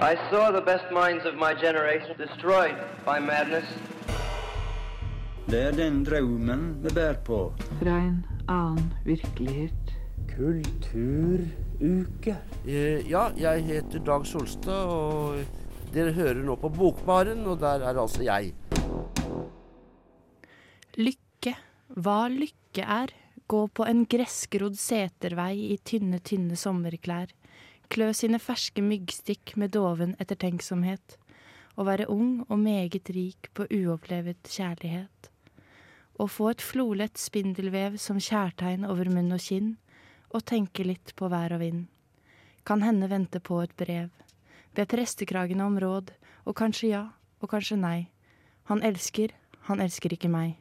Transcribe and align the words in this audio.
I 0.00 0.14
saw 0.30 0.52
the 0.52 0.60
best 0.60 0.92
minds 0.92 1.26
of 1.26 1.34
my 1.34 1.54
generation 1.54 2.16
destroyed 2.16 2.76
by 3.04 3.18
madness. 3.18 3.64
Det 5.50 5.62
er 5.62 5.72
den 5.74 6.04
drømmen 6.06 6.84
vi 6.84 6.92
bærer 6.94 7.16
på. 7.26 7.38
Fra 7.80 7.96
en 8.04 8.20
annen 8.48 8.92
virkelighet. 9.04 9.90
Kulturuke. 10.36 12.36
Eh, 12.62 13.10
ja, 13.10 13.24
jeg 13.34 13.64
heter 13.66 13.98
Dag 14.06 14.26
Solstad, 14.26 14.86
og 14.86 15.42
dere 15.90 16.14
hører 16.14 16.46
nå 16.46 16.54
på 16.62 16.68
Bokbaren, 16.68 17.42
og 17.46 17.58
der 17.58 17.82
er 17.82 17.98
altså 17.98 18.22
jeg. 18.22 18.54
Lykke. 20.94 21.56
Hva 21.98 22.28
lykke 22.30 22.86
er. 22.86 23.10
Gå 23.50 23.66
på 23.66 23.82
en 23.88 24.06
gressgrodd 24.06 24.78
setervei 24.78 25.72
i 25.72 25.76
tynne, 25.82 26.22
tynne 26.22 26.54
sommerklær. 26.54 27.34
Klø 27.88 28.10
sine 28.12 28.36
ferske 28.36 28.82
myggstikk 28.84 29.54
med 29.56 29.72
doven 29.72 30.10
ettertenksomhet. 30.20 31.16
Å 31.80 31.86
være 31.88 32.08
ung 32.12 32.42
og 32.48 32.58
meget 32.60 33.08
rik 33.16 33.48
på 33.56 33.64
uopplevet 33.64 34.50
kjærlighet. 34.52 35.30
Å 36.20 36.26
få 36.28 36.50
et 36.52 36.64
flolett 36.64 37.16
spindelvev 37.16 37.96
som 38.02 38.20
kjærtegn 38.20 38.84
over 38.84 39.08
munn 39.08 39.32
og 39.32 39.40
kinn, 39.40 39.76
og 40.28 40.44
tenke 40.44 40.84
litt 40.84 41.14
på 41.16 41.30
vær 41.32 41.54
og 41.56 41.62
vind. 41.62 41.86
Kan 42.68 42.84
hende 42.84 43.08
vente 43.08 43.40
på 43.40 43.62
et 43.62 43.72
brev. 43.80 44.10
Be 44.76 44.84
prestekragene 44.84 45.64
om 45.64 45.78
råd, 45.80 46.12
og 46.44 46.56
kanskje 46.60 46.90
ja, 46.92 47.04
og 47.40 47.54
kanskje 47.54 47.78
nei. 47.80 48.00
Han 48.68 48.82
elsker, 48.84 49.32
han 49.70 49.80
elsker 49.80 50.12
ikke 50.12 50.28
meg, 50.28 50.58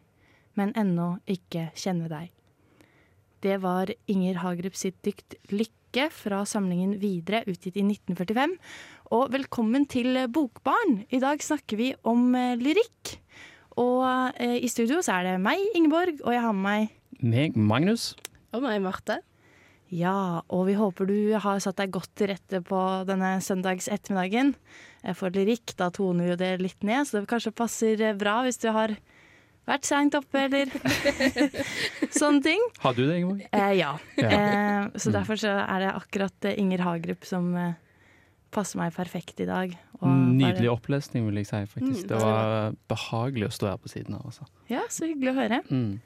men 0.55 0.71
ennå 0.79 1.17
ikke 1.27 1.73
kjenne 1.75 2.07
deg. 2.07 2.31
Det 3.43 3.59
var 3.61 3.91
Inger 4.07 4.39
Hagerup 4.45 4.79
sitt 4.79 5.03
dikt 5.03 5.35
'Lykke' 5.51 5.76
fra 5.95 6.43
samlingen 6.45 6.99
Videre, 6.99 7.43
utgitt 7.47 7.77
i 7.77 7.83
1945. 7.83 8.57
Og 9.15 9.31
velkommen 9.31 9.85
til 9.87 10.27
Bokbarn. 10.27 11.05
I 11.09 11.19
dag 11.19 11.39
snakker 11.39 11.77
vi 11.77 11.93
om 12.03 12.35
eh, 12.35 12.57
lyrikk. 12.59 13.17
Og 13.77 14.03
eh, 14.35 14.59
i 14.61 14.67
studio 14.67 15.01
så 15.01 15.17
er 15.17 15.23
det 15.23 15.41
meg, 15.41 15.57
Ingeborg, 15.75 16.19
og 16.23 16.33
jeg 16.33 16.41
har 16.43 16.53
med 16.53 16.63
meg 16.63 16.93
Meg, 17.23 17.55
Magnus. 17.55 18.15
Og 18.53 18.61
meg, 18.61 18.81
Marte. 18.81 19.21
Ja, 19.89 20.43
og 20.51 20.67
vi 20.67 20.75
håper 20.75 21.07
du 21.07 21.33
har 21.39 21.59
satt 21.63 21.79
deg 21.79 21.93
godt 21.95 22.11
til 22.19 22.29
rette 22.33 22.59
på 22.61 22.79
denne 23.07 23.37
søndags 23.41 23.87
ettermiddagen. 23.87 24.53
For 25.15 25.31
lyrikk, 25.31 25.73
da 25.79 25.87
toner 25.89 26.33
jo 26.33 26.35
det 26.37 26.57
litt 26.61 26.83
ned, 26.83 27.07
så 27.07 27.21
det 27.21 27.29
kanskje 27.31 27.55
passer 27.55 28.03
eh, 28.11 28.17
bra 28.17 28.41
hvis 28.43 28.59
du 28.59 28.69
har 28.75 28.97
vært 29.67 29.87
seint 29.87 30.15
oppe, 30.17 30.45
eller 30.47 30.71
sånne 32.19 32.41
ting. 32.45 32.63
Har 32.83 32.95
du 32.97 33.03
det, 33.07 33.17
Ingeborg? 33.19 33.43
Eh, 33.51 33.73
ja. 33.79 33.91
Ja. 34.19 34.29
Eh, 34.31 34.87
så 34.99 35.11
derfor 35.15 35.39
så 35.41 35.51
er 35.63 35.83
det 35.85 35.91
akkurat 35.97 36.47
eh, 36.49 36.57
Inger 36.61 36.83
Hagerup 36.85 37.27
som 37.27 37.49
eh, 37.59 37.73
passer 38.53 38.79
meg 38.81 38.95
perfekt 38.95 39.41
i 39.43 39.47
dag. 39.49 39.73
Og 40.01 40.07
Nydelig 40.09 40.67
bare- 40.69 40.75
opplesning, 40.77 41.25
vil 41.27 41.41
jeg 41.41 41.49
si. 41.49 41.63
faktisk. 41.73 42.03
Mm, 42.05 42.11
det 42.13 42.21
var 42.21 42.75
behagelig 42.91 43.49
å 43.49 43.55
stå 43.57 43.71
her 43.71 43.81
på 43.81 43.91
siden 43.91 44.15
av. 44.19 44.27
Også. 44.29 44.47
Ja, 44.71 44.83
så 44.93 45.09
hyggelig 45.09 45.33
å 45.33 45.39
høre. 45.41 45.61
Mm. 45.71 45.97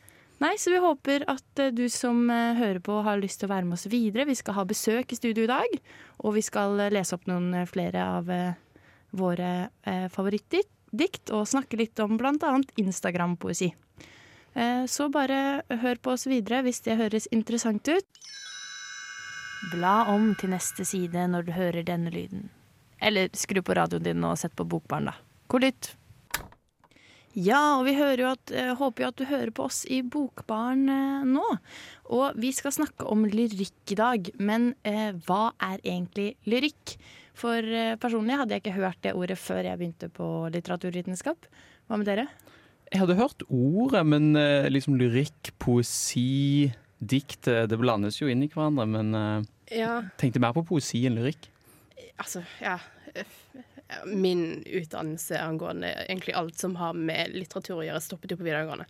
Nei, 0.42 0.56
så 0.58 0.72
vi 0.73 0.80
håper 0.82 1.28
at 1.30 1.59
eh, 1.62 1.70
du 1.76 1.84
som 1.94 2.23
hører 2.32 2.80
på 2.82 2.95
har 3.06 3.20
lyst 3.22 3.42
til 3.44 3.50
å 3.50 3.54
være 3.54 3.67
med 3.70 3.78
oss 3.78 3.86
videre. 3.92 4.26
Vi 4.26 4.38
skal 4.39 4.58
ha 4.58 4.66
besøk 4.66 5.14
i 5.14 5.20
studio 5.20 5.45
i 5.45 5.52
dag, 5.52 5.76
og 6.26 6.34
vi 6.39 6.42
skal 6.45 6.80
lese 6.89 7.14
opp 7.20 7.28
noen 7.30 7.54
flere 7.70 8.08
av 8.17 8.32
våre 9.12 9.52
eh, 9.86 10.08
favorittdikt, 10.92 11.31
og 11.31 11.47
snakke 11.47 11.78
litt 11.78 12.00
om 12.00 12.17
bl.a. 12.17 12.61
Instagram-poesi. 12.75 13.73
Eh, 14.53 14.86
så 14.86 15.09
bare 15.09 15.64
hør 15.70 15.95
på 16.02 16.11
oss 16.11 16.28
videre 16.28 16.64
hvis 16.64 16.81
det 16.83 16.98
høres 16.98 17.28
interessant 17.31 17.88
ut. 17.88 18.06
Bla 19.72 20.08
om 20.09 20.36
til 20.36 20.50
neste 20.52 20.83
side 20.86 21.28
når 21.28 21.45
du 21.45 21.52
hører 21.52 21.83
denne 21.83 22.11
lyden. 22.11 22.50
Eller 23.00 23.30
skru 23.33 23.61
på 23.61 23.73
radioen 23.73 24.03
din 24.03 24.23
og 24.23 24.38
sett 24.38 24.56
på 24.56 24.66
Bokbarn, 24.66 25.06
da. 25.09 25.16
God 25.48 25.64
lytt. 25.64 25.95
Ja, 27.33 27.78
og 27.80 27.86
vi 27.86 27.95
hører 27.95 28.20
jo 28.20 28.31
at, 28.33 28.52
eh, 28.52 28.76
håper 28.76 29.03
jo 29.03 29.08
at 29.08 29.16
du 29.16 29.26
hører 29.26 29.52
på 29.52 29.64
oss 29.64 29.86
i 29.86 30.02
Bokbarn 30.04 30.89
eh, 30.89 31.23
nå. 31.23 31.45
Og 32.11 32.36
vi 32.36 32.52
skal 32.52 32.76
snakke 32.76 33.08
om 33.08 33.23
lyrikk 33.23 33.93
i 33.93 33.95
dag, 33.95 34.30
men 34.37 34.73
eh, 34.83 35.14
hva 35.26 35.54
er 35.61 35.80
egentlig 35.80 36.36
lyrikk? 36.43 36.98
For 37.37 37.64
eh, 37.64 37.95
personlig 38.02 38.37
hadde 38.37 38.55
jeg 38.58 38.64
ikke 38.65 38.75
hørt 38.80 38.99
det 39.05 39.14
ordet 39.17 39.37
før 39.39 39.64
jeg 39.64 39.80
begynte 39.80 40.09
på 40.14 40.27
litteraturvitenskap. 40.53 41.47
Hva 41.87 41.97
med 41.97 42.09
dere? 42.09 42.27
Jeg 42.92 42.99
hadde 43.05 43.15
hørt 43.15 43.45
ordet, 43.47 44.03
men 44.05 44.36
eh, 44.36 44.67
liksom 44.69 44.97
lyrikk, 44.99 45.53
poesi, 45.64 46.71
dikt 46.99 47.47
eh, 47.47 47.64
Det 47.71 47.80
blandes 47.80 48.19
jo 48.19 48.27
inn 48.30 48.43
i 48.43 48.49
hverandre. 48.52 48.86
Men 48.87 49.45
Ja, 49.71 50.02
tenkte 50.19 50.42
mer 50.43 50.52
på 50.53 50.65
poesi 50.67 51.05
enn 51.08 51.15
lyrikk. 51.15 51.47
altså, 52.19 52.43
ja. 52.61 52.77
Min 54.08 54.63
utdannelse 54.67 55.39
angående 55.43 55.89
egentlig 56.08 56.36
alt 56.39 56.59
som 56.59 56.75
har 56.80 56.93
med 56.95 57.33
litteratur 57.36 57.81
å 57.81 57.86
gjøre, 57.87 57.99
stoppet 58.03 58.31
jo 58.31 58.37
på 58.39 58.45
videregående. 58.48 58.86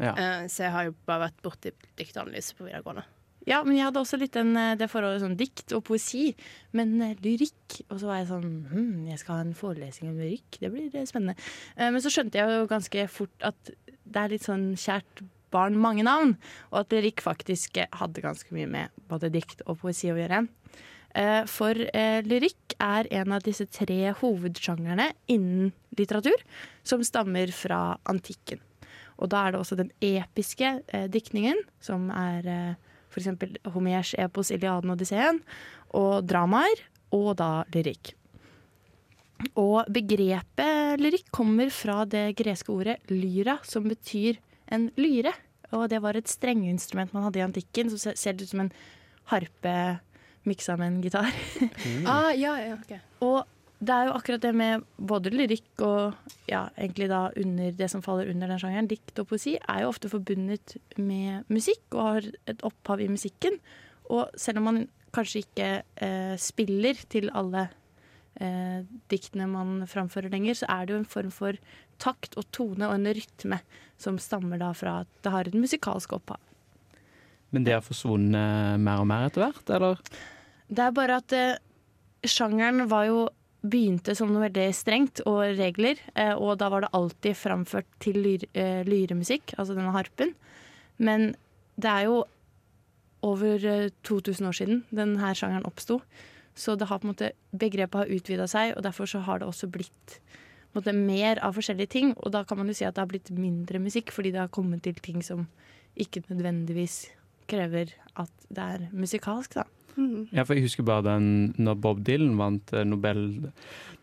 Ja. 0.00 0.12
Eh, 0.12 0.46
Så 0.52 0.64
jeg 0.64 0.72
har 0.72 0.84
jo 0.90 0.94
bare 1.08 1.26
vært 1.28 1.42
borti 1.44 1.72
diktanalyse 1.96 2.56
på 2.56 2.64
videregående. 2.68 3.04
Ja, 3.46 3.60
men 3.62 3.76
jeg 3.76 3.86
hadde 3.86 4.00
også 4.02 4.18
litt 4.18 4.34
den, 4.34 4.56
eh, 4.58 4.74
det 4.78 4.88
forholdet 4.90 5.22
sånn 5.22 5.38
dikt 5.38 5.70
og 5.76 5.84
poesi, 5.86 6.32
men 6.74 6.96
eh, 7.02 7.14
lyrikk. 7.22 7.78
Og 7.86 8.00
så 8.00 8.08
var 8.08 8.18
jeg 8.18 8.30
sånn 8.32 8.50
hm, 8.72 9.06
jeg 9.12 9.20
skal 9.22 9.38
ha 9.38 9.44
en 9.44 9.54
forelesning 9.54 10.10
om 10.10 10.18
lyrikk, 10.18 10.58
det 10.62 10.70
blir 10.72 10.90
eh, 10.90 11.06
spennende. 11.06 11.38
Men 11.78 12.02
så 12.02 12.10
skjønte 12.10 12.40
jeg 12.40 12.50
jo 12.50 12.68
ganske 12.70 13.06
fort 13.12 13.46
at 13.46 13.70
det 13.86 14.22
er 14.22 14.32
litt 14.32 14.46
sånn 14.46 14.72
kjært 14.80 15.22
barn 15.54 15.78
mange 15.78 16.02
navn, 16.06 16.34
og 16.72 16.80
at 16.82 16.94
lyrikk 16.94 17.22
faktisk 17.22 17.78
hadde 18.00 18.24
ganske 18.24 18.50
mye 18.54 18.66
med 18.70 18.96
både 19.06 19.30
dikt 19.34 19.62
og 19.70 19.78
poesi 19.84 20.10
å 20.10 20.18
gjøre. 20.18 20.42
For 21.48 21.78
lyrikk 22.26 22.74
er 22.82 23.06
en 23.22 23.32
av 23.32 23.44
disse 23.46 23.64
tre 23.72 24.10
hovedsjangerne 24.18 25.06
innen 25.32 25.70
litteratur 25.96 26.42
som 26.84 27.04
stammer 27.06 27.48
fra 27.56 27.96
antikken. 28.10 28.60
Og 29.16 29.30
da 29.32 29.46
er 29.46 29.54
det 29.54 29.62
også 29.62 29.78
den 29.78 29.94
episke 30.04 30.74
diktningen, 31.14 31.62
som 31.80 32.10
er 32.12 32.76
f.eks. 33.16 33.72
Homers 33.74 34.14
epos 34.18 34.50
'Iliaden 34.52 34.90
og 34.92 34.98
Odysseen', 34.98 35.40
og 35.96 36.26
dramaer, 36.28 36.84
og 37.12 37.36
da 37.40 37.64
lyrikk. 37.72 38.12
Og 39.60 39.84
begrepet 39.92 41.00
lyrikk 41.00 41.26
kommer 41.34 41.68
fra 41.72 42.04
det 42.08 42.30
greske 42.38 42.72
ordet 42.72 42.98
lyra, 43.12 43.58
som 43.64 43.84
betyr 43.88 44.38
en 44.72 44.88
lyre. 44.96 45.32
Og 45.72 45.88
det 45.90 46.00
var 46.00 46.16
et 46.16 46.28
strengeinstrument 46.30 47.12
man 47.12 47.26
hadde 47.26 47.40
i 47.40 47.44
antikken, 47.44 47.90
som 47.90 48.14
ser- 48.14 48.34
ut 48.34 48.48
som 48.48 48.60
en 48.60 48.72
harpe 49.32 50.00
miksa 50.46 50.76
med 50.78 50.86
en 50.86 51.02
gitar. 51.02 51.32
Ah, 52.06 52.30
ja, 52.32 52.54
ja, 52.56 52.74
ok. 52.78 53.00
Og 53.20 53.44
det 53.76 53.92
er 53.92 54.08
jo 54.08 54.14
akkurat 54.16 54.40
det 54.40 54.52
med 54.56 54.84
både 54.96 55.30
lyrikk 55.34 55.82
og 55.84 56.14
ja, 56.48 56.66
egentlig 56.78 57.10
da 57.10 57.26
under 57.36 57.74
det 57.76 57.88
som 57.92 58.02
faller 58.04 58.30
under 58.32 58.48
den 58.48 58.60
sjangeren, 58.62 58.88
dikt 58.88 59.20
og 59.20 59.28
poesi, 59.28 59.56
er 59.60 59.82
jo 59.82 59.90
ofte 59.90 60.10
forbundet 60.12 60.78
med 60.96 61.44
musikk 61.52 61.84
og 61.92 62.06
har 62.06 62.30
et 62.48 62.64
opphav 62.64 63.02
i 63.04 63.10
musikken. 63.12 63.58
Og 64.08 64.32
selv 64.40 64.62
om 64.62 64.70
man 64.70 64.80
kanskje 65.16 65.44
ikke 65.44 65.68
eh, 66.04 66.34
spiller 66.40 66.96
til 67.12 67.28
alle 67.36 67.66
eh, 68.40 68.80
diktene 69.12 69.48
man 69.50 69.84
framfører 69.90 70.32
lenger, 70.32 70.62
så 70.62 70.70
er 70.72 70.86
det 70.86 70.96
jo 70.96 71.02
en 71.02 71.12
form 71.12 71.32
for 71.34 71.60
takt 72.00 72.36
og 72.40 72.48
tone 72.56 72.88
og 72.88 72.96
en 72.96 73.12
rytme 73.12 73.60
som 74.00 74.16
stammer 74.20 74.60
da 74.60 74.72
fra 74.76 75.02
at 75.04 75.12
det 75.24 75.32
har 75.32 75.48
et 75.48 75.56
musikalsk 75.56 76.16
opphav. 76.16 76.40
Men 77.52 77.64
det 77.64 77.76
har 77.76 77.84
forsvunnet 77.84 78.80
mer 78.80 79.04
og 79.04 79.08
mer 79.08 79.28
etter 79.28 79.44
hvert, 79.44 79.68
eller? 79.76 80.00
Det 80.66 80.82
er 80.82 80.96
bare 80.96 81.20
at 81.20 81.36
eh, 81.36 81.58
sjangeren 82.24 82.88
var 82.88 83.10
jo 83.10 83.26
begynte 83.64 84.14
som 84.16 84.30
noe 84.32 84.46
veldig 84.46 84.68
strengt 84.76 85.22
og 85.26 85.40
regler, 85.56 85.98
eh, 86.14 86.34
og 86.34 86.58
da 86.60 86.68
var 86.72 86.84
det 86.84 86.92
alltid 86.96 87.36
framført 87.38 87.88
til 88.02 88.20
lyre, 88.22 88.48
eh, 88.54 88.82
lyremusikk, 88.86 89.54
altså 89.56 89.74
denne 89.74 89.94
harpen. 89.94 90.34
Men 90.98 91.34
det 91.76 91.90
er 91.90 92.06
jo 92.06 92.24
over 93.22 93.66
eh, 93.66 93.90
2000 94.02 94.46
år 94.48 94.56
siden 94.56 94.84
denne 94.94 95.34
sjangeren 95.34 95.66
oppsto, 95.66 96.00
så 96.56 96.76
det 96.76 96.88
har 96.88 97.00
på 97.00 97.08
en 97.08 97.14
måte, 97.14 97.32
begrepet 97.52 98.00
har 98.00 98.12
utvida 98.12 98.46
seg, 98.48 98.76
og 98.76 98.82
derfor 98.86 99.08
så 99.10 99.20
har 99.26 99.40
det 99.40 99.48
også 99.48 99.68
blitt 99.68 100.20
måte, 100.76 100.92
mer 100.92 101.40
av 101.44 101.56
forskjellige 101.56 101.92
ting. 101.92 102.14
Og 102.24 102.32
da 102.32 102.44
kan 102.44 102.60
man 102.60 102.70
jo 102.70 102.76
si 102.76 102.86
at 102.86 102.96
det 102.96 103.04
har 103.04 103.10
blitt 103.10 103.32
mindre 103.34 103.80
musikk, 103.82 104.12
fordi 104.14 104.32
det 104.32 104.40
har 104.40 104.52
kommet 104.52 104.84
til 104.86 104.96
ting 105.04 105.22
som 105.24 105.48
ikke 105.96 106.24
nødvendigvis 106.28 107.10
krever 107.48 107.92
at 108.16 108.48
det 108.48 108.64
er 108.76 108.86
musikalsk, 108.92 109.58
da. 109.60 109.66
Ja, 110.32 110.44
for 110.44 110.54
Jeg 110.54 110.66
husker 110.66 110.84
bare 110.86 111.02
den 111.06 111.54
når 111.58 111.80
Bob 111.80 112.02
Dylan 112.04 112.36
vant 112.38 112.72
eh, 112.76 112.84
Nobel, 112.84 113.50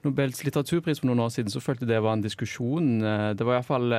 Nobels 0.04 0.44
litteraturpris 0.44 1.00
for 1.04 1.08
noen 1.12 1.22
år 1.26 1.30
siden, 1.36 1.52
så 1.54 1.62
følte 1.62 1.86
jeg 1.86 1.94
det 1.94 2.02
var 2.04 2.18
en 2.18 2.24
diskusjon. 2.26 2.88
Eh, 3.04 3.34
Det 3.38 3.46
var 3.46 3.60
iallfall 3.60 3.90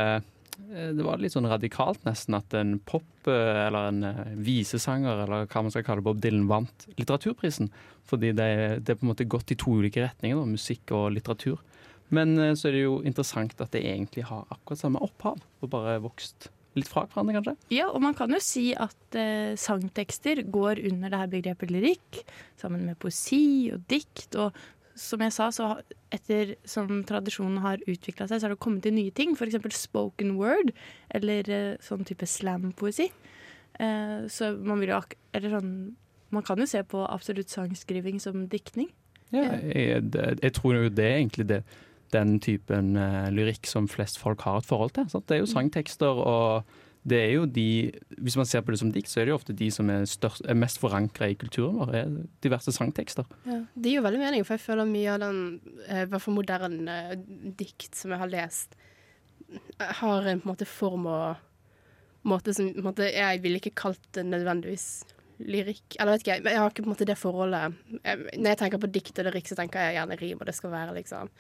Det 0.55 1.03
var 1.03 1.19
litt 1.19 1.33
sånn 1.35 1.49
radikalt 1.51 2.05
nesten 2.07 2.37
at 2.39 2.55
en 2.55 2.77
pop- 2.79 3.27
eh, 3.31 3.67
eller 3.67 3.89
en 3.91 4.03
eh, 4.05 4.35
visesanger, 4.37 5.25
eller 5.25 5.47
hva 5.51 5.63
man 5.67 5.71
skal 5.75 5.83
kalle 5.87 6.03
Bob 6.07 6.21
Dylan, 6.23 6.47
vant 6.51 6.87
litteraturprisen. 6.99 7.71
Fordi 8.07 8.31
det, 8.37 8.51
det 8.85 8.95
er 8.95 8.99
på 9.01 9.07
en 9.07 9.11
måte 9.15 9.27
gått 9.27 9.51
i 9.51 9.57
to 9.59 9.75
ulike 9.81 10.03
retninger, 10.05 10.37
da, 10.39 10.45
musikk 10.47 10.93
og 10.95 11.09
litteratur. 11.17 11.59
Men 12.15 12.37
eh, 12.39 12.53
så 12.55 12.69
er 12.69 12.77
det 12.79 12.85
jo 12.85 13.01
interessant 13.03 13.55
at 13.61 13.73
det 13.75 13.83
egentlig 13.83 14.27
har 14.29 14.45
akkurat 14.51 14.79
samme 14.83 15.03
opphav, 15.03 15.41
og 15.63 15.71
bare 15.73 15.97
vokst 16.05 16.51
litt 16.79 16.91
fra 16.91 17.05
hverandre, 17.07 17.39
kanskje. 17.39 17.57
Ja, 17.75 17.89
og 17.91 18.03
man 18.05 18.17
kan 18.19 18.33
jo 18.35 18.41
si 18.43 18.69
at 18.75 19.19
eh, 19.19 19.55
sangtekster 19.61 20.43
går 20.53 20.83
under 20.91 21.13
det 21.13 21.21
her 21.21 21.33
begrepet 21.33 21.73
lyrikk, 21.75 22.23
sammen 22.61 22.87
med 22.89 22.99
poesi 23.03 23.71
og 23.75 23.85
dikt. 23.91 24.35
Og 24.41 24.57
som 24.99 25.23
jeg 25.25 25.35
sa, 25.35 25.51
så 25.55 25.71
etter 26.15 26.55
som 26.69 27.03
tradisjonen 27.07 27.63
har 27.65 27.83
utvikla 27.91 28.29
seg, 28.29 28.39
så 28.39 28.49
har 28.49 28.55
det 28.55 28.63
kommet 28.63 28.85
til 28.87 28.95
nye 28.97 29.15
ting. 29.15 29.35
F.eks. 29.35 29.59
spoken 29.79 30.37
word, 30.39 30.75
eller 31.15 31.51
eh, 31.51 31.71
sånn 31.85 32.07
type 32.07 32.29
slam-poesi. 32.31 33.11
Eh, 33.79 34.21
så 34.31 34.55
man 34.63 34.79
vil 34.79 34.93
jo 34.93 35.01
Eller 35.35 35.51
sånn 35.51 35.71
Man 36.31 36.45
kan 36.47 36.61
jo 36.63 36.67
se 36.71 36.79
på 36.87 37.01
absolutt 37.03 37.51
sangskriving 37.51 38.21
som 38.23 38.47
diktning. 38.51 38.87
Ja, 39.35 39.57
jeg, 39.59 40.05
jeg, 40.15 40.39
jeg 40.43 40.53
tror 40.55 40.77
jo 40.79 40.91
det 40.91 41.05
er 41.07 41.17
egentlig 41.19 41.47
det, 41.51 41.59
den 42.15 42.39
typen 42.43 42.95
eh, 43.01 43.29
lyrikk 43.35 43.69
som 43.71 43.91
flest 43.91 44.21
folk 44.23 44.45
har 44.47 44.63
et 44.63 44.69
forhold 44.69 44.95
til. 44.97 45.09
Sant? 45.13 45.27
Det 45.29 45.39
er 45.39 45.45
jo 45.45 45.51
sangtekster, 45.51 46.23
og 46.25 46.75
det 47.05 47.19
er 47.21 47.33
jo 47.35 47.45
de 47.45 47.93
Hvis 48.17 48.37
man 48.41 48.49
ser 48.49 48.63
på 48.65 48.73
det 48.73 48.81
som 48.81 48.93
dikt, 48.93 49.11
så 49.13 49.21
er 49.21 49.27
det 49.27 49.35
jo 49.35 49.39
ofte 49.39 49.57
de 49.57 49.71
som 49.75 49.91
er, 49.93 50.07
størst, 50.09 50.45
er 50.49 50.57
mest 50.57 50.81
forankra 50.81 51.29
i 51.29 51.39
kulturen 51.39 51.77
vår, 51.83 51.95
er 51.95 52.13
diverse 52.45 52.73
sangtekster. 52.73 53.29
Ja. 53.45 53.61
Det 53.75 53.91
gir 53.91 54.01
jo 54.01 54.07
veldig 54.07 54.23
mening, 54.23 54.47
for 54.47 54.57
jeg 54.57 54.65
føler 54.65 54.89
mye 54.89 55.17
av 55.17 55.21
den 55.27 55.41
eh, 55.89 56.05
i 56.05 56.09
hvert 56.09 56.25
fall 56.25 56.39
moderne 56.39 57.01
eh, 57.11 57.17
dikt 57.59 57.99
som 57.99 58.15
jeg 58.15 58.23
har 58.23 58.33
lest, 58.33 58.79
har 60.01 60.31
en 60.31 60.41
måte 60.49 60.67
form 60.67 61.11
og 61.11 61.43
måte 62.25 62.55
som 62.57 62.71
måte, 62.83 63.05
Jeg 63.13 63.43
ville 63.45 63.61
ikke 63.61 63.77
kalt 63.77 64.07
det 64.17 64.25
nødvendigvis 64.25 65.05
lyrikk. 65.45 65.99
Eller 65.99 66.15
vet 66.15 66.25
ikke, 66.25 66.37
jeg, 66.39 66.47
jeg 66.47 66.63
har 66.63 66.71
ikke 66.71 66.85
på 66.85 66.89
en 66.89 66.95
måte 66.95 67.09
det 67.09 67.19
forholdet 67.19 67.75
jeg, 68.01 68.25
Når 68.39 68.49
jeg 68.49 68.59
tenker 68.63 68.81
på 68.81 68.93
dikt 68.95 69.21
og 69.21 69.29
lyrikk, 69.29 69.51
så 69.51 69.59
tenker 69.59 69.83
jeg 69.83 69.99
gjerne 69.99 70.19
rim, 70.21 70.41
og 70.41 70.49
det 70.49 70.57
skal 70.57 70.73
være 70.73 70.97
liksom 70.97 71.33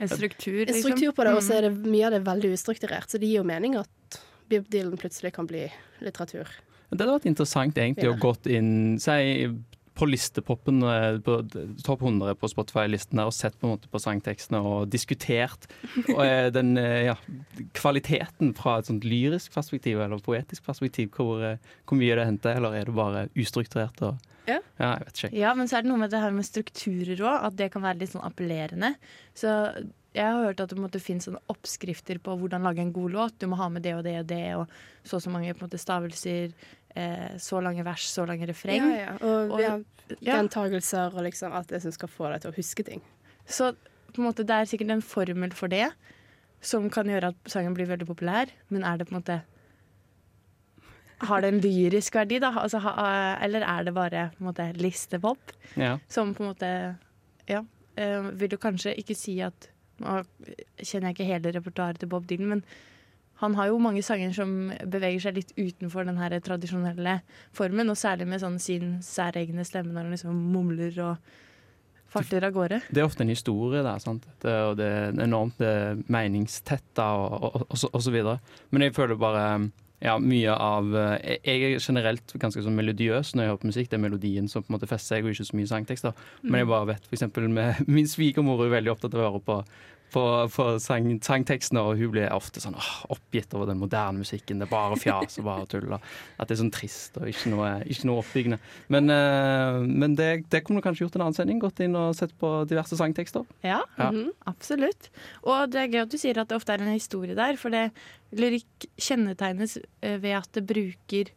En 0.00 0.08
struktur, 0.08 0.60
en 0.62 0.66
liksom. 0.74 0.90
struktur 0.90 1.12
på 1.12 1.24
det, 1.24 1.34
og 1.36 1.42
så 1.44 1.52
Mm. 1.52 1.56
er 1.58 1.62
det 1.68 1.90
mye 1.92 2.06
av 2.06 2.12
det 2.12 2.22
veldig 2.24 2.52
ustrukturert. 2.56 3.08
Så 3.10 3.18
det 3.20 3.28
gir 3.28 3.42
jo 3.42 3.44
mening 3.44 3.76
at 3.76 4.20
Bob 4.48 4.68
Dylan 4.70 4.96
plutselig 4.98 5.32
kan 5.34 5.46
bli 5.46 5.66
litteratur. 6.00 6.48
Det 6.90 6.98
hadde 7.04 7.20
vært 7.20 7.26
interessant 7.30 7.74
egentlig 7.76 8.04
Ja. 8.08 8.12
å 8.12 8.18
gått 8.18 8.46
inn 8.50 8.98
si, 8.98 9.46
på 9.94 10.06
listepoppen, 10.08 10.82
eh, 10.82 11.18
på 11.20 11.34
topp 11.84 12.00
100 12.00 12.34
på 12.34 12.48
Spotify-listen 12.48 13.18
og 13.20 13.32
sett 13.34 13.58
på 13.60 13.68
en 13.68 13.76
måte 13.76 13.88
på 13.92 14.00
sangtekstene 14.00 14.58
og 14.64 14.88
diskutert 14.88 15.66
og, 16.08 16.24
eh, 16.24 16.48
den 16.50 16.78
eh, 16.78 17.04
ja, 17.10 17.16
kvaliteten 17.74 18.54
fra 18.56 18.78
et 18.78 18.86
sånt 18.86 19.04
lyrisk 19.04 19.52
perspektiv 19.52 20.00
eller 20.00 20.18
poetisk 20.24 20.64
perspektiv. 20.64 21.10
Hvor, 21.10 21.58
hvor 21.86 21.98
mye 22.00 22.16
det 22.16 22.24
henter, 22.26 22.56
eller 22.56 22.74
er 22.74 22.84
det 22.86 22.94
bare 22.96 23.28
ustrukturert? 23.36 24.00
Og, 24.02 24.16
Ja. 24.50 24.58
ja, 24.80 24.90
jeg 24.98 25.06
vet 25.08 25.22
ikke. 25.22 25.32
Ja, 25.40 25.54
men 25.58 25.70
så 25.70 25.78
er 25.78 25.84
det 25.86 25.90
noe 25.92 26.00
med 26.02 26.10
det 26.12 26.20
her 26.22 26.34
med 26.36 26.46
strukturer 26.48 27.22
òg, 27.22 27.46
at 27.48 27.56
det 27.60 27.70
kan 27.74 27.82
være 27.86 28.00
litt 28.02 28.12
sånn 28.14 28.26
appellerende. 28.26 28.94
Så 29.38 29.52
jeg 30.16 30.26
har 30.26 30.42
hørt 30.42 30.58
at 30.60 30.68
det 30.70 30.74
på 30.76 30.80
en 30.82 30.86
måte 30.88 31.00
finnes 31.02 31.28
sånne 31.28 31.40
oppskrifter 31.52 32.18
på 32.18 32.34
hvordan 32.40 32.64
lage 32.66 32.82
en 32.82 32.92
god 32.92 33.12
låt. 33.14 33.38
Du 33.38 33.46
må 33.46 33.56
ha 33.60 33.68
med 33.70 33.84
det 33.86 33.94
og 33.94 34.02
det 34.04 34.16
og 34.24 34.26
det, 34.32 34.42
og 34.58 34.66
så 35.06 35.20
og 35.20 35.22
så 35.22 35.30
mange 35.30 35.54
på 35.54 35.62
en 35.62 35.68
måte 35.68 35.78
stavelser, 35.78 36.50
eh, 36.98 37.36
så 37.38 37.60
lange 37.62 37.84
vers, 37.86 38.08
så 38.10 38.26
lange 38.26 38.48
refreng. 38.50 38.82
Ja, 38.90 38.96
ja. 39.04 39.12
Og, 39.20 39.52
Og- 39.54 39.60
ja, 39.62 39.76
ja. 40.18 40.34
gjentagelser 40.40 41.14
og 41.14 41.22
liksom 41.28 41.52
alt 41.54 41.68
det 41.70 41.82
som 41.82 41.92
skal 41.94 42.08
få 42.10 42.32
deg 42.32 42.42
til 42.42 42.50
å 42.50 42.56
huske 42.58 42.84
ting. 42.84 43.00
Så 43.46 43.70
på 44.12 44.18
en 44.18 44.26
måte 44.26 44.42
det 44.46 44.50
er 44.56 44.66
sikkert 44.66 44.90
en 44.90 45.02
formel 45.06 45.52
for 45.54 45.68
det 45.70 45.92
som 46.60 46.90
kan 46.90 47.06
gjøre 47.06 47.30
at 47.30 47.36
sangen 47.48 47.72
blir 47.74 47.86
veldig 47.86 48.08
populær, 48.08 48.50
men 48.68 48.82
er 48.84 48.98
det 48.98 49.06
på 49.08 49.14
en 49.14 49.22
måte 49.22 49.38
Har 51.28 51.42
det 51.42 51.50
en 51.52 51.60
lyrisk 51.60 52.14
verdi, 52.16 52.38
da? 52.40 52.52
Altså, 52.62 52.80
ha, 52.84 52.94
eller 53.44 53.64
er 53.66 53.84
det 53.84 53.94
bare 53.96 54.28
på 54.36 54.44
en 54.44 54.48
måte 54.48 54.70
listepop? 54.80 55.52
Ja. 55.76 55.98
Som 56.08 56.34
på 56.34 56.44
en 56.44 56.52
måte 56.54 56.72
Ja. 57.50 57.64
Uh, 57.98 58.30
vil 58.38 58.48
du 58.52 58.56
kanskje 58.56 58.94
ikke 58.96 59.16
si 59.18 59.40
at 59.44 59.68
Nå 60.00 60.22
kjenner 60.80 61.10
jeg 61.10 61.16
ikke 61.18 61.26
hele 61.28 61.50
repertoaret 61.52 61.98
til 62.00 62.08
Bob 62.08 62.24
Dylan, 62.24 62.48
men 62.48 62.62
han 63.42 63.54
har 63.58 63.66
jo 63.68 63.80
mange 63.80 64.00
sanger 64.04 64.32
som 64.32 64.70
beveger 64.88 65.20
seg 65.26 65.36
litt 65.36 65.52
utenfor 65.58 66.06
den 66.08 66.16
her 66.16 66.32
tradisjonelle 66.40 67.18
formen, 67.56 67.92
og 67.92 67.98
særlig 68.00 68.26
med 68.30 68.40
sånn 68.40 68.56
sin 68.60 68.94
særegne 69.04 69.64
stemme 69.68 69.92
når 69.92 70.06
han 70.06 70.14
liksom 70.16 70.40
mumler 70.54 70.96
og 71.04 71.30
farter 72.10 72.44
av 72.48 72.54
gårde. 72.56 72.80
Det 72.88 73.00
er 73.00 73.08
ofte 73.08 73.24
en 73.24 73.32
historie 73.32 73.84
der, 73.84 74.00
sant? 74.02 74.24
Det, 74.42 74.56
og 74.70 74.78
det 74.80 74.88
er 74.88 75.20
enormt 75.24 75.60
meningstett, 75.60 76.10
meningstetta 76.16 77.06
og, 77.20 77.36
og, 77.38 77.62
og, 77.68 77.86
og 77.92 78.04
så 78.04 78.14
videre. 78.14 78.38
Men 78.74 78.88
jeg 78.88 78.96
føler 78.96 79.20
bare 79.20 79.44
ja, 80.00 80.14
mye 80.22 80.52
av 80.54 80.94
eh, 80.96 81.38
Jeg 81.44 81.62
er 81.66 81.82
generelt 81.82 82.32
ganske 82.40 82.62
sånn 82.64 82.76
melodiøs 82.78 83.34
når 83.34 83.44
jeg 83.44 83.50
hører 83.52 83.60
på 83.60 83.70
musikk. 83.70 83.90
Det 83.90 83.98
er 83.98 84.04
melodien 84.06 84.48
som 84.48 84.64
på 84.64 84.72
en 84.72 84.78
måte 84.78 84.88
fester 84.88 85.18
seg, 85.18 85.26
og 85.26 85.34
ikke 85.34 85.48
så 85.50 85.58
mye 85.58 85.70
sangtekster. 85.70 86.26
Men 86.46 86.62
jeg 86.62 86.70
bare 86.70 86.90
vet 86.94 87.08
eksempel 87.12 87.48
min 87.96 88.08
svigermor 88.08 88.64
er 88.64 88.76
veldig 88.78 88.94
opptatt 88.94 89.16
av 89.16 89.22
å 89.22 89.26
høre 89.28 89.42
på 89.44 89.58
på, 90.12 90.22
på 90.54 90.64
sang, 90.82 91.06
sangtekstene, 91.24 91.80
og 91.82 91.98
hun 92.00 92.10
blir 92.14 92.28
ofte 92.34 92.60
sånn 92.62 92.76
åh, 92.78 92.90
oppgitt 93.14 93.54
over 93.56 93.70
den 93.70 93.80
moderne 93.80 94.20
musikken. 94.22 94.60
Det 94.60 94.66
er 94.68 94.72
bare 94.72 94.98
fjas 95.00 95.38
og 95.40 95.46
bare 95.48 95.66
tull. 95.70 95.88
At 95.96 96.48
det 96.50 96.56
er 96.56 96.60
sånn 96.62 96.72
trist 96.74 97.16
og 97.20 97.28
ikke 97.30 97.52
noe, 97.54 97.70
ikke 97.90 98.08
noe 98.10 98.22
oppbyggende. 98.24 98.58
Men, 98.92 99.10
uh, 99.10 99.80
men 99.86 100.14
det, 100.18 100.30
det 100.52 100.62
kunne 100.66 100.82
du 100.82 100.86
kanskje 100.86 101.06
gjort 101.06 101.18
en 101.20 101.26
annen 101.28 101.38
sending. 101.38 101.60
Gått 101.62 101.82
inn 101.84 101.96
og 101.98 102.14
sett 102.18 102.34
på 102.40 102.52
diverse 102.70 102.98
sangtekster. 103.00 103.46
Ja, 103.66 103.80
Ja. 103.98 104.10
mhm, 104.10 104.30
absolutt. 104.50 105.10
Og 105.46 105.70
det 105.72 105.84
er 105.84 105.92
gøy 105.94 106.02
at 106.04 106.12
du 106.14 106.18
sier 106.20 106.38
at 106.42 106.48
det 106.50 106.56
ofte 106.60 106.74
er 106.74 106.82
en 106.84 106.94
historie 106.94 107.34
der, 107.38 107.56
for 107.60 107.70
det 107.74 107.88
lyrikk 108.36 108.86
kjennetegnes 109.00 109.78
eh, 110.02 110.16
ved 110.22 110.36
at 110.38 110.50
det 110.54 110.66
bruker 110.68 111.30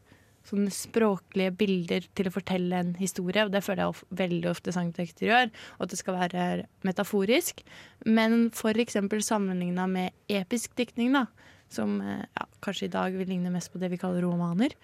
sånne 0.48 0.72
språklige 0.76 1.54
bilder 1.56 2.08
til 2.18 2.28
å 2.28 2.34
fortelle 2.36 2.80
en 2.82 2.94
historie, 3.00 3.46
og 3.46 3.54
det 3.54 3.64
føler 3.64 3.86
jeg 3.86 3.94
of 3.94 4.02
veldig 4.24 4.50
ofte 4.52 4.74
sangtekster 4.76 5.30
gjør, 5.30 5.52
og 5.78 5.86
at 5.86 5.94
det 5.94 6.00
skal 6.02 6.18
være 6.20 6.48
metaforisk. 6.88 7.64
Men 8.06 8.50
eksempel 8.84 9.24
sammenligna 9.24 9.88
med 9.88 10.12
episk 10.28 10.76
diktning, 10.80 11.14
da, 11.16 11.28
som 11.72 12.00
eh, 12.02 12.26
ja, 12.26 12.48
kanskje 12.64 12.90
i 12.90 12.94
dag 12.94 13.16
vil 13.18 13.32
ligne 13.32 13.54
mest 13.54 13.72
på 13.74 13.80
det 13.82 13.92
vi 13.94 14.02
kaller 14.02 14.26
romaner, 14.26 14.76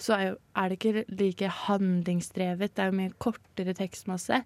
så 0.00 0.16
er, 0.16 0.26
jo, 0.30 0.36
er 0.56 0.68
det 0.68 0.78
ikke 0.78 1.04
like 1.20 1.48
handlingsdrevet. 1.66 2.72
Det 2.72 2.82
er 2.82 2.88
jo 2.88 2.98
mye 3.02 3.16
kortere 3.20 3.74
tekstmasse. 3.76 4.42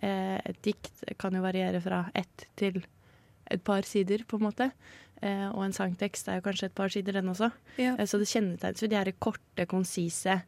Eh, 0.00 0.36
et 0.40 0.60
dikt 0.64 1.04
kan 1.20 1.36
jo 1.36 1.44
variere 1.44 1.80
fra 1.84 2.06
ett 2.16 2.46
til 2.56 2.80
et 3.52 3.60
par 3.64 3.84
sider, 3.84 4.24
på 4.24 4.38
en 4.40 4.46
måte. 4.46 4.70
Eh, 5.22 5.48
og 5.50 5.62
en 5.64 5.76
sangtekst 5.76 6.28
er 6.28 6.40
jo 6.40 6.46
kanskje 6.48 6.70
et 6.70 6.76
par 6.76 6.92
sider, 6.92 7.16
den 7.16 7.30
også. 7.32 7.50
Ja. 7.78 7.94
Eh, 7.98 8.06
så 8.08 8.20
det 8.20 8.30
kjennetegnes 8.30 8.82
ved 8.82 8.92
de 8.92 9.00
her 9.00 9.12
korte, 9.18 9.66
konsise 9.70 10.40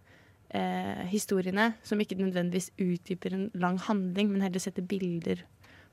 eh, 0.50 1.04
historiene, 1.12 1.74
som 1.86 2.00
ikke 2.00 2.18
nødvendigvis 2.18 2.72
utdyper 2.78 3.36
en 3.36 3.50
lang 3.54 3.78
handling, 3.80 4.32
men 4.32 4.44
heller 4.44 4.62
setter 4.62 4.86
bilder 4.86 5.44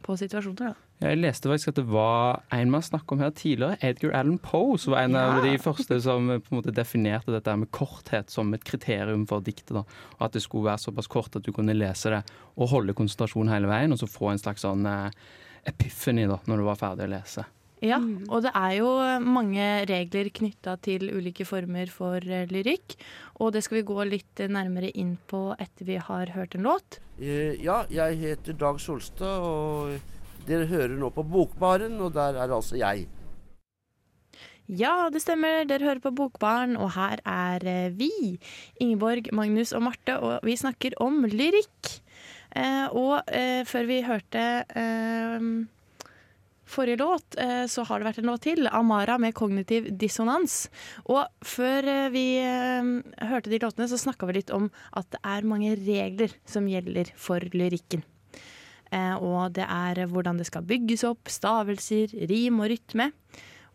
på 0.03 0.17
situasjoner. 0.19 0.73
Da. 0.73 1.07
Jeg 1.07 1.19
leste 1.19 1.49
faktisk 1.49 1.71
at 1.71 1.79
det 1.79 1.85
var 1.91 2.41
en 2.55 2.71
man 2.71 2.83
snakket 2.83 3.15
om 3.15 3.23
her 3.23 3.31
tidligere, 3.35 3.77
Edgar 3.83 4.13
Allan 4.19 4.37
Poe, 4.43 4.77
som 4.79 4.95
var 4.95 5.05
en 5.05 5.17
av 5.19 5.39
de 5.45 5.53
første 5.61 5.99
som 6.03 6.29
på 6.33 6.51
en 6.53 6.59
måte 6.59 6.75
definerte 6.75 7.33
dette 7.33 7.55
med 7.59 7.71
korthet 7.75 8.31
som 8.31 8.51
et 8.55 8.63
kriterium 8.67 9.25
for 9.29 9.43
diktet. 9.43 9.73
da. 9.75 9.83
Og 10.17 10.27
At 10.27 10.35
det 10.35 10.43
skulle 10.43 10.69
være 10.69 10.83
såpass 10.85 11.07
kort 11.11 11.35
at 11.35 11.43
du 11.43 11.51
kunne 11.55 11.75
lese 11.75 12.11
det 12.13 12.23
og 12.55 12.71
holde 12.75 12.95
konsentrasjon 12.97 13.51
hele 13.51 13.71
veien, 13.71 13.95
og 13.95 13.99
så 13.99 14.11
få 14.11 14.31
en 14.31 14.41
slags 14.41 14.63
sånn 14.67 14.87
eh, 14.87 15.11
epiphany 15.71 16.27
da, 16.27 16.39
når 16.47 16.59
du 16.59 16.67
var 16.67 16.79
ferdig 16.79 17.07
å 17.07 17.13
lese. 17.15 17.47
Ja, 17.83 17.97
og 18.31 18.45
det 18.45 18.53
er 18.55 18.73
jo 18.77 18.89
mange 19.27 19.63
regler 19.89 20.29
knytta 20.31 20.77
til 20.85 21.09
ulike 21.11 21.43
former 21.43 21.89
for 21.91 22.23
eh, 22.23 22.45
lyrikk. 22.47 22.95
Og 23.43 23.51
det 23.55 23.65
skal 23.65 23.81
vi 23.81 23.87
gå 23.89 24.05
litt 24.07 24.39
eh, 24.39 24.51
nærmere 24.51 24.93
inn 24.95 25.17
på 25.27 25.49
etter 25.59 25.89
vi 25.89 25.97
har 25.99 26.31
hørt 26.31 26.55
en 26.55 26.63
låt. 26.69 27.01
Eh, 27.19 27.59
ja, 27.59 27.81
jeg 27.91 28.21
heter 28.21 28.55
Dag 28.55 28.79
Solstad, 28.79 29.43
og 29.43 30.47
dere 30.47 30.69
hører 30.71 30.95
nå 30.95 31.11
på 31.11 31.27
Bokbaren, 31.27 31.99
og 31.99 32.15
der 32.15 32.39
er 32.39 32.55
altså 32.55 32.79
jeg. 32.79 33.09
Ja, 34.71 35.09
det 35.11 35.19
stemmer. 35.25 35.65
Dere 35.67 35.83
hører 35.89 36.05
på 36.07 36.15
Bokbaren, 36.15 36.77
og 36.79 36.93
her 36.95 37.19
er 37.27 37.67
eh, 37.67 37.91
vi. 37.99 38.39
Ingeborg, 38.79 39.27
Magnus 39.35 39.75
og 39.75 39.83
Marte, 39.89 40.15
og 40.23 40.39
vi 40.47 40.55
snakker 40.55 40.95
om 41.03 41.25
lyrikk. 41.27 41.97
Eh, 42.55 42.87
og 42.95 43.27
eh, 43.27 43.65
før 43.67 43.87
vi 43.89 44.03
hørte 44.05 44.41
eh, 44.71 45.51
forrige 46.73 47.01
låt, 47.01 47.37
eh, 47.39 47.65
så 47.69 47.85
har 47.87 47.99
det 47.99 48.09
vært 48.09 48.21
en 48.21 48.31
låt 48.31 48.45
til. 48.47 48.67
Amara 48.67 49.17
med 49.21 49.35
kognitiv 49.37 49.91
dissonans. 49.99 50.67
Og 51.05 51.23
før 51.45 51.87
eh, 51.89 52.09
vi 52.13 52.25
eh, 52.41 52.91
hørte 53.29 53.53
de 53.53 53.61
låtene, 53.61 53.87
så 53.89 53.99
snakka 54.01 54.29
vi 54.29 54.39
litt 54.39 54.53
om 54.55 54.69
at 54.97 55.09
det 55.13 55.21
er 55.23 55.49
mange 55.49 55.75
regler 55.79 56.35
som 56.49 56.67
gjelder 56.69 57.13
for 57.15 57.43
lyrikken. 57.53 58.05
Og 58.93 59.55
det 59.55 59.65
er 59.65 60.03
hvordan 60.05 60.37
det 60.37 60.45
skal 60.45 60.61
bygges 60.69 61.01
opp, 61.07 61.25
stavelser, 61.25 62.11
rim 62.29 62.59
og 62.61 62.67
rytme. 62.69 63.07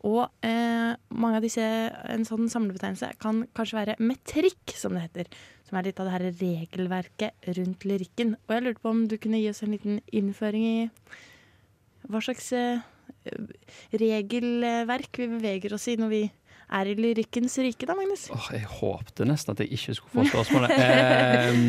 Og 0.07 0.29
eh, 0.47 0.93
mange 1.11 1.39
av 1.41 1.45
disse, 1.45 1.63
en 1.63 2.27
sånn 2.27 2.51
samlebetegnelse 2.53 3.11
kan 3.23 3.43
kanskje 3.57 3.79
være 3.81 3.97
metrikk, 3.99 4.77
som 4.79 4.95
det 4.95 5.09
heter. 5.09 5.33
Som 5.67 5.79
er 5.79 5.89
litt 5.89 5.99
av 5.99 6.07
det 6.07 6.15
her 6.15 6.27
regelverket 6.39 7.51
rundt 7.59 7.87
lyrikken. 7.89 8.37
Og 8.47 8.55
jeg 8.55 8.65
lurte 8.65 8.85
på 8.85 8.93
om 8.95 9.03
du 9.11 9.17
kunne 9.19 9.41
gi 9.43 9.51
oss 9.51 9.65
en 9.67 9.75
liten 9.75 9.99
innføring 10.15 10.69
i 10.69 10.79
hva 12.09 12.21
slags 12.25 12.51
eh, 12.57 12.81
regelverk 13.93 15.19
vi 15.23 15.29
beveger 15.37 15.75
oss 15.77 15.89
i 15.93 15.97
når 16.01 16.13
vi 16.13 16.23
er 16.69 16.89
i 16.91 16.95
lyrikkens 16.99 17.55
rike, 17.65 17.87
da, 17.89 17.95
Magnus? 17.97 18.27
Åh, 18.35 18.49
jeg 18.59 18.67
håpte 18.69 19.25
nesten 19.25 19.55
at 19.55 19.63
jeg 19.65 19.71
ikke 19.79 19.95
skulle 19.97 20.27
få 20.27 20.27
spørsmålet. 20.35 20.75
Eh, 20.77 21.63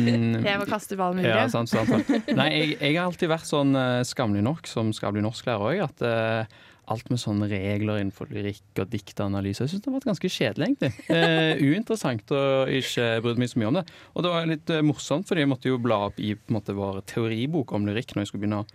Jeg 0.44 0.58
må 0.60 0.66
kaste 0.68 0.98
ballen 1.00 1.24
Ja, 1.24 1.46
sant, 1.48 1.72
sant, 1.72 1.88
sant. 1.88 2.10
Nei, 2.36 2.50
jeg, 2.52 2.74
jeg 2.82 2.98
har 2.98 3.06
alltid 3.08 3.32
vært 3.32 3.48
sånn 3.48 3.72
skammelig 3.72 4.10
skamlig 4.10 4.42
nok, 4.44 4.68
som 4.68 4.90
skal 4.92 5.14
bli 5.16 5.22
norsklærer 5.24 5.64
òg, 5.70 5.80
at 5.86 6.04
eh, 6.04 6.58
alt 6.92 7.08
med 7.08 7.20
sånne 7.22 7.46
regler 7.48 8.02
innenfor 8.02 8.28
lyrikk 8.34 8.80
og 8.82 8.88
diktanalyse 8.92 9.62
Jeg 9.64 9.70
syns 9.72 9.84
det 9.84 9.88
har 9.88 9.96
vært 9.96 10.08
ganske 10.10 10.30
kjedelig, 10.36 10.68
egentlig. 10.68 10.92
Eh, 11.16 11.64
uinteressant 11.64 12.32
og 12.36 12.72
ikke 12.82 13.08
brydde 13.24 13.40
meg 13.44 13.52
så 13.54 13.62
mye 13.62 13.70
om 13.72 13.78
det. 13.80 13.84
Og 14.12 14.26
det 14.26 14.32
var 14.36 14.48
litt 14.52 14.72
eh, 14.76 14.84
morsomt, 14.84 15.24
fordi 15.30 15.46
jeg 15.46 15.52
måtte 15.54 15.72
jo 15.72 15.80
bla 15.80 16.02
opp 16.10 16.20
i 16.20 16.34
måte, 16.52 16.76
vår 16.76 17.00
teoribok 17.08 17.72
om 17.78 17.88
lyrikk 17.88 18.12
når 18.18 18.26
jeg 18.26 18.34
skulle 18.34 18.44
begynne 18.44 18.64
å 18.66 18.68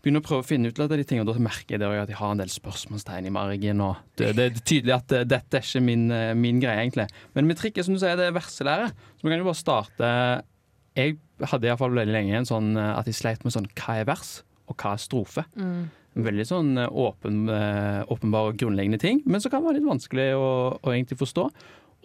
begynner 0.00 0.22
å 0.22 0.26
prøve 0.26 0.44
å 0.44 0.48
finne 0.48 0.70
ut 0.70 0.80
av 0.80 0.90
de 0.92 1.04
tingene, 1.04 1.26
og 1.26 1.36
da 1.36 1.44
merker 1.44 1.76
jeg 1.76 2.02
at 2.02 2.12
jeg 2.12 2.18
har 2.20 2.34
en 2.34 2.40
del 2.40 2.52
spørsmålstegn 2.52 3.28
i 3.28 3.34
margen. 3.34 3.82
Og 3.84 3.98
det, 4.20 4.32
det 4.38 4.46
er 4.46 4.60
tydelig 4.60 4.96
at 4.96 5.14
eh, 5.16 5.26
dette 5.28 5.58
er 5.58 5.66
ikke 5.66 5.84
min, 5.84 6.06
eh, 6.14 6.32
min 6.38 6.60
greie, 6.62 6.80
egentlig. 6.82 7.06
Men 7.36 7.48
metrikk 7.50 7.80
er 7.80 7.86
som 7.86 7.96
du 7.96 8.00
sier, 8.02 8.18
det 8.18 8.30
er 8.30 8.36
verselære. 8.36 8.90
Så 9.18 9.26
vi 9.26 9.32
kan 9.32 9.42
jo 9.42 9.48
bare 9.50 9.60
starte 9.60 10.12
Jeg 10.98 11.18
hadde 11.52 11.68
iallfall 11.68 11.94
veldig 11.94 12.12
lenge 12.16 12.38
en 12.40 12.48
sånn 12.48 12.74
eh, 12.76 12.92
at 12.96 13.08
jeg 13.08 13.20
sleit 13.20 13.44
med 13.44 13.54
sånn 13.54 13.68
hva 13.78 14.00
er 14.00 14.08
vers, 14.08 14.40
og 14.70 14.78
hva 14.80 14.94
er 14.96 15.02
strofe. 15.02 15.46
Veldig 16.10 16.44
sånn 16.48 16.74
åpen, 16.74 17.44
åpenbare 18.10 18.50
og 18.50 18.56
grunnleggende 18.58 18.98
ting, 18.98 19.20
men 19.30 19.42
som 19.42 19.52
kan 19.52 19.62
være 19.62 19.78
litt 19.78 19.86
vanskelig 19.86 20.32
å, 20.34 20.48
å 20.82 20.90
egentlig 20.90 21.20
forstå. 21.20 21.44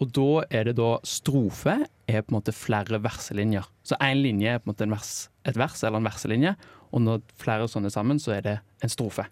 Og 0.04 0.12
da 0.14 0.44
er 0.54 0.68
det 0.68 0.76
da 0.78 0.96
strofe 1.08 1.78
er 2.06 2.22
på 2.22 2.34
en 2.34 2.38
måte 2.38 2.54
flere 2.56 3.00
verselinjer. 3.02 3.66
Så 3.86 3.98
én 4.04 4.20
linje 4.22 4.52
er 4.52 4.62
på 4.62 4.68
en 4.68 4.74
måte 4.74 4.86
en 4.86 4.94
vers, 4.94 5.14
et 5.48 5.58
vers 5.58 5.82
eller 5.82 6.02
en 6.02 6.10
verselinje, 6.10 6.56
og 6.96 7.04
når 7.04 7.26
flere 7.42 7.68
sånne 7.68 7.92
sammen, 7.92 8.22
så 8.24 8.38
er 8.38 8.46
det 8.46 8.56
en 8.86 8.92
strofe. 8.92 9.28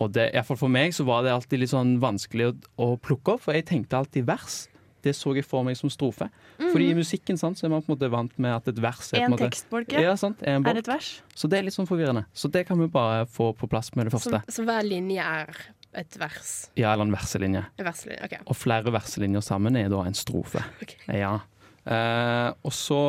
Og 0.00 0.12
det, 0.12 0.30
i 0.30 0.36
hvert 0.36 0.48
fall 0.48 0.60
for 0.60 0.72
meg 0.72 0.94
så 0.96 1.06
var 1.08 1.24
det 1.24 1.32
alltid 1.32 1.62
litt 1.62 1.72
sånn 1.72 1.96
vanskelig 2.02 2.50
å, 2.50 2.56
å 2.84 2.88
plukke 3.00 3.36
opp, 3.36 3.46
for 3.46 3.56
jeg 3.56 3.68
tenkte 3.68 3.98
alltid 4.00 4.26
vers. 4.28 4.66
Det 5.04 5.12
så 5.14 5.36
jeg 5.36 5.44
for 5.46 5.62
meg 5.62 5.76
som 5.78 5.90
strofe. 5.92 6.26
Fordi 6.58 6.88
i 6.90 6.96
musikken 6.96 7.38
sant, 7.38 7.60
så 7.60 7.68
er 7.68 7.72
man 7.72 7.84
på 7.84 7.92
en 7.92 7.94
måte 7.94 8.08
vant 8.10 8.32
med 8.42 8.56
at 8.56 8.68
et 8.72 8.80
vers 8.82 9.12
er 9.14 9.26
en 9.26 9.36
En 9.36 9.40
tekstbolke 9.40 10.02
ja, 10.02 10.16
sant, 10.18 10.40
er 10.42 10.58
en 10.58 10.66
er 10.66 10.80
et 10.80 10.90
vers. 10.90 11.10
Så 11.36 11.48
det 11.52 11.60
er 11.60 11.68
litt 11.68 11.76
sånn 11.76 11.88
forvirrende. 11.88 12.24
Så 12.34 12.50
det 12.52 12.64
kan 12.68 12.80
vi 12.80 12.88
bare 12.90 13.28
få 13.30 13.52
på 13.56 13.68
plass 13.70 13.92
med 13.94 14.08
det 14.08 14.16
første. 14.16 14.42
så 14.50 14.66
hver 14.66 14.88
linje 14.88 15.22
er 15.22 15.52
et 15.96 16.18
vers. 16.20 16.52
Ja, 16.76 16.90
eller 16.92 17.06
en 17.06 17.14
verselinje. 17.14 17.62
En 17.78 17.86
verselinje 17.86 18.26
OK. 18.26 18.36
Og 18.44 18.58
flere 18.58 18.92
verselinjer 18.92 19.44
sammen 19.44 19.78
er 19.80 19.88
da 19.92 20.02
en 20.04 20.16
strofe. 20.18 20.64
Ok. 20.82 20.96
Ja. 21.14 21.38
Eh, 21.86 22.50
og 22.66 22.74
så, 22.74 23.00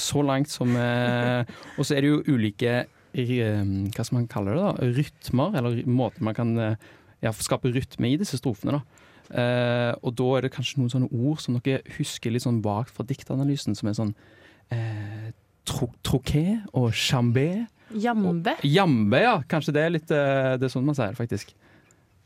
så 0.00 0.22
langt 0.24 0.48
som 0.48 0.70
eh, 0.80 1.44
Og 1.76 1.84
så 1.84 1.98
er 1.98 2.06
det 2.06 2.08
jo 2.14 2.22
ulike 2.32 2.86
eh, 3.16 3.64
Hva 3.94 4.04
skal 4.06 4.18
man 4.20 4.28
kalle 4.30 4.54
det? 4.54 4.62
da? 4.62 4.90
Rytmer, 4.98 5.56
eller 5.60 5.82
måter 5.88 6.24
man 6.26 6.36
kan 6.36 6.54
eh, 6.58 6.76
ja, 7.24 7.32
skape 7.32 7.72
rytme 7.74 8.12
i 8.12 8.18
disse 8.20 8.38
strofene. 8.40 8.78
da. 8.78 9.04
Eh, 9.26 9.92
og 10.06 10.14
da 10.18 10.28
er 10.36 10.46
det 10.46 10.52
kanskje 10.54 10.80
noen 10.80 10.92
sånne 10.92 11.10
ord 11.10 11.40
som 11.42 11.58
dere 11.58 11.82
husker 11.96 12.30
litt 12.30 12.44
sånn 12.46 12.62
vagt 12.62 12.94
fra 12.94 13.06
diktanalysen, 13.08 13.74
som 13.74 13.90
er 13.90 13.96
sånn 13.98 14.14
eh, 14.74 15.30
tro, 15.66 15.90
troquet 16.06 16.62
og 16.72 16.92
chambé. 16.94 17.66
Jambe. 17.94 18.56
Jambe, 18.66 19.22
ja. 19.22 19.36
Kanskje 19.46 19.72
det 19.76 19.82
er 19.84 19.92
litt 19.94 20.08
Det 20.10 20.66
er 20.66 20.72
sånn 20.72 20.86
man 20.86 20.96
sier 20.98 21.12
det, 21.14 21.18
faktisk. 21.20 21.52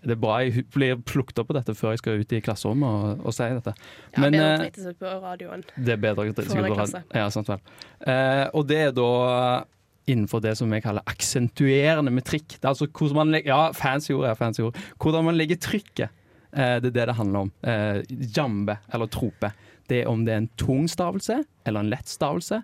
Det 0.01 0.15
er 0.15 0.21
bra 0.21 0.39
jeg 0.41 0.65
blir 0.73 0.97
plukket 1.05 1.43
opp 1.43 1.51
på 1.51 1.57
dette 1.59 1.75
før 1.77 1.93
jeg 1.93 2.01
skal 2.01 2.23
ut 2.23 2.31
i 2.33 2.41
klasserommet 2.41 2.89
og, 2.89 3.25
og 3.29 3.35
si 3.37 3.49
dette. 3.53 3.75
Ja, 4.15 4.23
Men, 4.23 4.33
bedre 4.33 4.47
eh, 4.47 4.55
å 4.55 4.63
drite 4.63 4.85
seg 4.87 4.97
på 5.03 5.11
radioen. 5.27 5.65
det 5.77 5.93
er 5.93 6.01
bedre 6.01 6.25
Foran 6.39 6.65
en 6.65 6.73
på 6.73 6.79
radioen. 6.79 7.11
Ja, 7.21 7.27
sant 7.35 7.51
vel. 7.53 7.61
Eh, 8.09 8.47
og 8.57 8.65
det 8.71 8.79
er 8.87 8.95
da 8.97 9.11
innenfor 10.11 10.43
det 10.45 10.57
som 10.59 10.73
vi 10.73 10.83
kaller 10.85 11.07
aksentuerende 11.11 12.13
metrikk. 12.15 12.57
Det 12.57 12.65
er 12.65 12.73
altså 12.73 12.89
hvordan 12.91 13.21
man 13.23 13.35
legger, 13.35 13.55
ja, 13.55 13.71
fancy 13.77 14.13
ord 14.17 14.29
er 14.31 14.39
fancy 14.39 14.65
ord. 14.67 14.79
Hvordan 15.01 15.29
man 15.31 15.39
legger 15.39 15.61
trykket. 15.63 16.17
Eh, 16.51 16.77
det 16.83 16.91
er 16.91 16.99
det 16.99 17.09
det 17.13 17.19
handler 17.19 17.47
om. 17.47 17.53
Eh, 17.63 18.03
jambe, 18.37 18.79
eller 18.93 19.11
trope. 19.11 19.53
Det 19.91 20.03
er 20.03 20.11
om 20.11 20.25
det 20.27 20.35
er 20.35 20.45
en 20.45 20.53
tung 20.61 20.87
stavelse 20.91 21.41
eller 21.67 21.85
en 21.85 21.91
lett 21.93 22.11
stavelse. 22.11 22.61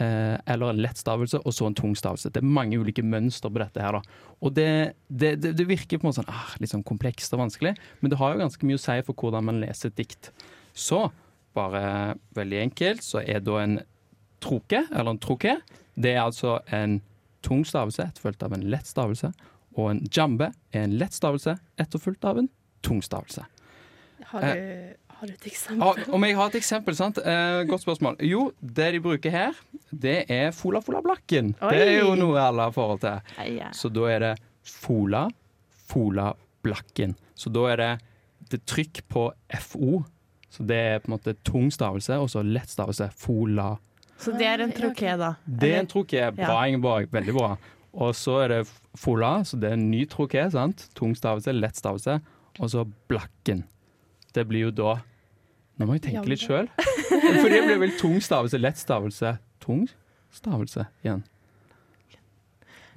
Eh, 0.00 0.36
eller 0.48 0.72
en 0.72 0.80
lett 0.80 0.96
stavelse 0.96 1.42
og 1.44 1.52
så 1.52 1.68
en 1.68 1.76
tung 1.76 1.92
stavelse. 1.98 2.32
Det 2.32 2.40
er 2.40 2.54
mange 2.58 2.78
ulike 2.80 3.04
mønster 3.04 3.52
på 3.52 3.60
dette. 3.60 3.82
her 3.84 3.98
da. 3.98 4.02
Og 4.40 4.54
det, 4.56 4.96
det, 5.08 5.34
det 5.42 5.66
virker 5.68 6.00
på 6.00 6.06
en 6.06 6.10
måte 6.10 6.22
sånn, 6.22 6.32
ah, 6.32 6.54
litt 6.60 6.72
sånn 6.72 6.86
komplekst 6.86 7.36
og 7.36 7.42
vanskelig, 7.44 7.74
men 8.00 8.12
det 8.12 8.20
har 8.20 8.32
jo 8.32 8.40
ganske 8.40 8.68
mye 8.68 8.80
å 8.80 8.80
si 8.80 8.96
for 9.04 9.20
hvordan 9.20 9.44
man 9.50 9.60
leser 9.60 9.92
et 9.92 10.00
dikt. 10.00 10.32
Så 10.72 11.10
bare 11.56 12.16
veldig 12.38 12.62
enkelt, 12.62 13.04
så 13.04 13.20
er 13.20 13.42
da 13.44 13.58
en 13.60 13.80
troke, 14.40 14.86
eller 14.88 15.12
en 15.12 15.20
troke, 15.20 15.58
det 16.00 16.14
er 16.16 16.22
altså 16.24 16.58
en 16.72 16.98
tung 17.44 17.62
stavelse 17.68 18.04
etterfulgt 18.08 18.42
av 18.46 18.52
en 18.56 18.64
lett 18.72 18.88
stavelse. 18.88 19.32
Og 19.78 19.90
en 19.92 20.00
jambe 20.12 20.50
er 20.74 20.82
en 20.86 20.96
lett 21.00 21.14
stavelse 21.16 21.54
etterfulgt 21.80 22.24
av 22.28 22.38
en 22.42 22.48
tung 22.84 23.02
stavelse. 23.04 23.44
Har 24.30 24.42
Eh. 24.44 24.54
du, 24.54 24.96
har 25.20 25.26
du 25.26 25.32
et 25.32 25.46
eksempel? 25.46 25.82
Ah, 25.86 26.12
om 26.16 26.24
jeg 26.24 26.36
har 26.36 26.50
et 26.50 26.58
eksempel, 26.60 26.94
sant? 26.96 27.18
Eh, 27.18 27.62
godt 27.68 27.82
spørsmål. 27.84 28.16
Jo, 28.24 28.50
det 28.60 28.90
de 28.96 29.00
bruker 29.04 29.30
her, 29.30 29.56
det 29.92 30.24
er 30.30 30.50
fola 30.52 30.80
fola 30.84 31.00
blakken. 31.04 31.54
Det 31.60 31.80
er 31.80 31.98
jo 32.02 32.14
noe 32.18 32.38
alle 32.40 32.62
har 32.68 32.72
forhold 32.76 33.00
til. 33.00 33.20
Eie. 33.38 33.70
Så 33.76 33.88
da 33.92 34.06
er 34.10 34.18
det 34.20 34.32
fola, 34.64 35.28
fola 35.88 36.32
blakken. 36.62 37.16
Så 37.34 37.50
da 37.52 37.66
er 37.72 37.76
det, 37.76 37.90
det 38.50 38.64
trykk 38.66 39.02
på 39.08 39.30
FO. 39.60 40.04
Så 40.50 40.64
det 40.66 40.76
er 40.76 40.98
på 41.00 41.10
en 41.10 41.14
måte 41.18 41.36
tung 41.46 41.70
stavelse, 41.72 42.16
og 42.20 42.28
så 42.32 42.42
lett 42.44 42.68
stavelse. 42.72 43.10
Fola. 43.16 43.76
Så 44.20 44.34
det 44.36 44.46
er 44.46 44.62
en 44.64 44.72
troké, 44.76 45.14
da. 45.18 45.34
Det 45.46 45.70
er 45.74 45.82
en 45.82 45.88
troké. 45.90 46.22
Bra, 46.36 46.62
Ingeborg. 46.68 47.08
Veldig 47.12 47.34
bra. 47.36 47.54
Og 47.90 48.14
så 48.14 48.36
er 48.44 48.52
det 48.52 48.60
fola, 48.98 49.40
så 49.46 49.58
det 49.58 49.70
er 49.72 49.78
en 49.78 49.88
ny 49.90 50.04
troké. 50.10 50.44
sant? 50.52 50.88
Tung 50.94 51.14
stavelse, 51.16 51.54
lett 51.56 51.78
stavelse. 51.80 52.20
Og 52.60 52.70
så 52.70 52.84
blakken. 53.10 53.64
Det 54.34 54.46
blir 54.46 54.68
jo 54.68 54.74
da 54.74 54.98
Nå 55.80 55.86
må 55.88 55.94
jeg 55.96 56.10
tenke 56.10 56.28
litt 56.28 56.42
sjøl. 56.44 56.66
For 57.40 57.48
det 57.48 57.62
blir 57.64 57.78
vel 57.80 57.94
tung 57.96 58.18
stavelse, 58.20 58.58
lett 58.60 58.76
stavelse, 58.76 59.38
tung 59.64 59.86
stavelse 60.36 60.84
igjen. 61.00 61.22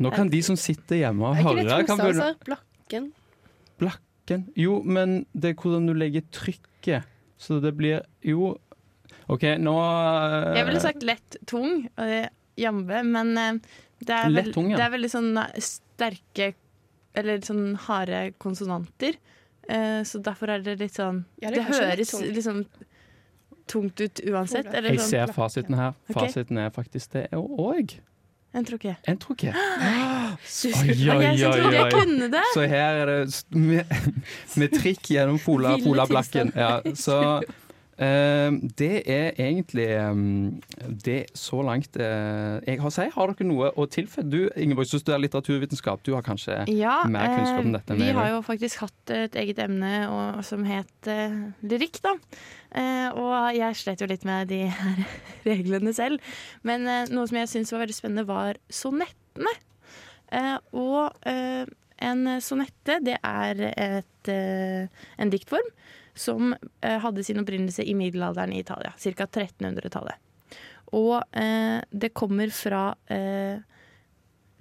Nå 0.03 0.11
kan 0.11 0.27
de 0.27 0.41
som 0.43 0.57
sitter 0.59 0.99
hjemme 0.99 1.29
og 1.29 1.37
hører 1.39 1.61
Er 1.61 1.63
ikke 1.63 1.77
det 1.77 1.87
tung 1.87 1.99
stavelser? 2.01 2.35
Blakken? 2.43 3.05
Blakken 3.79 4.45
Jo, 4.59 4.81
men 4.83 5.21
det 5.31 5.53
er 5.53 5.57
hvordan 5.61 5.87
du 5.87 5.93
legger 5.95 6.25
trykket. 6.35 7.07
Så 7.39 7.61
det 7.63 7.71
blir 7.79 8.03
Jo, 8.25 8.57
OK, 9.31 9.43
nå 9.61 9.75
eh, 9.79 10.57
Jeg 10.57 10.67
ville 10.67 10.83
sagt 10.83 11.03
lett 11.07 11.37
tung, 11.49 11.87
eh, 12.01 12.27
jambe, 12.59 13.03
men 13.07 13.37
eh, 13.37 13.53
det 14.03 14.15
er, 14.17 14.31
veld, 14.33 14.53
tung, 14.55 14.71
ja. 14.71 14.77
det 14.79 14.87
er 14.87 14.95
veldig 14.97 15.11
sånn 15.13 15.29
sterke 15.63 16.53
Eller 17.15 17.43
sånn 17.45 17.75
harde 17.85 18.33
konsonanter. 18.41 19.15
Eh, 19.69 20.01
så 20.03 20.19
derfor 20.19 20.49
er 20.49 20.63
det 20.65 20.79
litt 20.81 20.97
sånn 20.97 21.23
Ja, 21.39 21.51
Det, 21.51 21.61
det 21.61 21.67
litt 21.69 21.77
høres 21.77 22.11
tungt. 22.11 22.33
liksom 22.35 22.63
tungt 23.71 24.01
ut 24.01 24.19
uansett. 24.27 24.67
Eller 24.73 24.91
Jeg 24.97 24.99
sånn 24.99 25.13
ser 25.13 25.31
fasiten 25.35 25.77
her. 25.79 25.93
Fasiten 26.11 26.57
er 26.59 26.73
faktisk 26.75 27.13
det 27.15 27.29
òg. 27.37 27.93
en 28.53 28.65
troké. 28.65 28.97
En 29.07 29.17
troké. 29.17 29.53
Oi, 30.33 30.93
oi, 31.09 31.43
oi, 31.45 31.85
oi. 31.85 32.41
Så 32.53 32.65
her 32.67 32.99
er 33.03 33.09
det 33.11 33.55
med, 33.55 33.85
med 34.59 34.73
trikk 34.73 35.09
gjennom 35.13 35.39
Fola, 35.39 35.75
Ville 35.77 35.87
Fola-blakken. 35.87 36.51
Ja, 36.57 36.81
så 36.97 37.41
det 37.97 39.03
er 39.05 39.35
egentlig 39.37 39.85
eh, 39.85 40.21
det 41.05 41.19
så 41.37 41.61
langt 41.61 41.97
eh, 42.01 42.57
jeg 42.65 42.79
har 42.81 42.89
å 42.89 42.93
si. 42.93 43.05
Har 43.13 43.29
dere 43.29 43.47
noe 43.47 43.69
å 43.77 43.85
tilføye? 43.85 44.25
Du 44.25 44.39
Ingeborg, 44.57 44.89
som 44.89 45.01
studerer 45.01 45.21
litteraturvitenskap, 45.21 46.01
du 46.05 46.13
har 46.15 46.25
kanskje 46.25 46.63
Ja, 46.73 47.03
mer 47.05 47.29
kunnskap 47.35 47.61
om 47.61 47.69
eh, 47.69 47.77
dette 47.77 47.93
enn 47.93 48.01
vi 48.03 48.15
har 48.17 48.31
jo 48.31 48.41
faktisk 48.45 48.81
hatt 48.81 49.13
et 49.13 49.37
eget 49.39 49.61
emne 49.61 49.91
og, 50.09 50.41
som 50.47 50.63
het 50.65 51.09
uh, 51.11 51.37
lyrikk, 51.61 51.99
da. 52.03 52.15
Uh, 52.73 53.09
og 53.19 53.33
jeg 53.59 53.77
slet 53.77 54.01
jo 54.01 54.09
litt 54.09 54.25
med 54.25 54.49
de 54.49 54.63
her 54.73 55.03
reglene 55.51 55.93
selv. 55.93 56.33
Men 56.65 56.87
uh, 56.89 57.03
noe 57.13 57.29
som 57.29 57.39
jeg 57.39 57.51
syntes 57.51 57.75
var 57.75 57.85
veldig 57.85 57.97
spennende, 57.97 58.27
var 58.29 58.59
sonettene. 58.73 59.53
Og 60.73 61.27
en 61.29 62.21
sonette, 62.41 62.95
det 63.05 63.19
er 63.21 63.59
et, 63.69 64.31
en 64.33 65.29
diktform 65.29 65.67
som 66.13 66.53
eh, 66.53 66.99
hadde 67.01 67.23
sin 67.25 67.41
opprinnelse 67.41 67.83
i 67.83 67.95
middelalderen 67.97 68.53
i 68.53 68.61
Italia, 68.61 68.93
ca. 68.97 69.25
1300-tallet. 69.25 70.19
Og 70.93 71.23
eh, 71.37 71.79
det 71.89 72.13
kommer 72.13 72.51
fra 72.53 72.91
eh, 73.09 73.57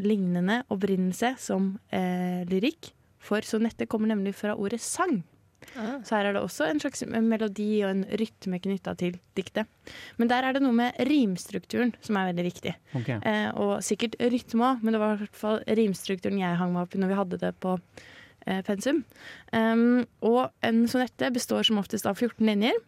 lignende 0.03 0.63
opprinnelse 0.73 1.35
som 1.41 1.75
eh, 1.93 2.43
lyrikk. 2.49 2.93
For 3.23 3.45
sonettet 3.47 3.91
kommer 3.91 4.11
nemlig 4.11 4.35
fra 4.35 4.57
ordet 4.59 4.81
sang. 4.83 5.21
Ah. 5.77 6.01
Så 6.05 6.17
her 6.17 6.29
er 6.29 6.35
det 6.35 6.43
også 6.43 6.67
en 6.67 6.81
slags 6.83 7.05
melodi 7.07 7.85
og 7.85 7.93
en 7.93 8.03
rytme 8.19 8.59
knytta 8.65 8.97
til 8.99 9.19
diktet. 9.39 9.69
Men 10.19 10.31
der 10.33 10.47
er 10.47 10.57
det 10.57 10.63
noe 10.65 10.75
med 10.75 10.99
rimstrukturen 11.09 11.95
som 12.03 12.19
er 12.19 12.33
veldig 12.33 12.47
viktig. 12.49 12.75
Okay. 12.99 13.21
Eh, 13.29 13.49
og 13.55 13.77
sikkert 13.87 14.19
rytme 14.21 14.73
òg, 14.73 14.83
men 14.83 14.97
det 14.97 15.03
var 15.03 15.15
i 15.15 15.23
hvert 15.23 15.39
fall 15.39 15.63
rimstrukturen 15.69 16.41
jeg 16.43 16.59
hang 16.59 16.75
meg 16.75 16.87
opp 16.87 16.97
i 16.97 17.03
når 17.03 17.13
vi 17.13 17.21
hadde 17.21 17.41
det 17.45 17.53
på 17.63 17.77
pensum. 18.67 19.03
Um, 19.53 20.05
og 20.25 20.51
en 20.67 20.85
sonette 20.91 21.31
består 21.35 21.67
som 21.69 21.79
oftest 21.83 22.09
av 22.09 22.19
14 22.19 22.47
linjer. 22.47 22.79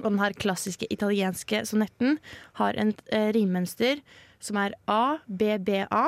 Og 0.00 0.08
den 0.08 0.20
her 0.22 0.34
klassiske 0.40 0.88
italienske 0.92 1.62
sonetten 1.68 2.18
har 2.60 2.78
en 2.80 2.94
eh, 3.12 3.30
rimmønster 3.36 4.00
som 4.40 4.58
er 4.60 4.76
A, 4.88 5.20
B, 5.26 5.56
B, 5.60 5.82
A. 5.90 6.06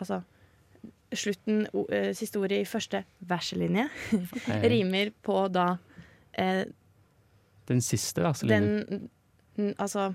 Altså 0.00 0.22
slutten, 1.14 1.64
o, 1.74 1.84
eh, 1.90 2.10
siste 2.16 2.40
ordet 2.40 2.62
i 2.62 2.68
første 2.68 3.04
verselinje. 3.30 3.86
Eh, 4.14 4.66
Rimer 4.72 5.12
på 5.22 5.44
da 5.52 5.72
eh, 6.38 6.64
Den 7.70 7.82
siste 7.84 8.22
verselinjen. 8.26 9.08
den 9.56 9.74
Altså 9.78 10.12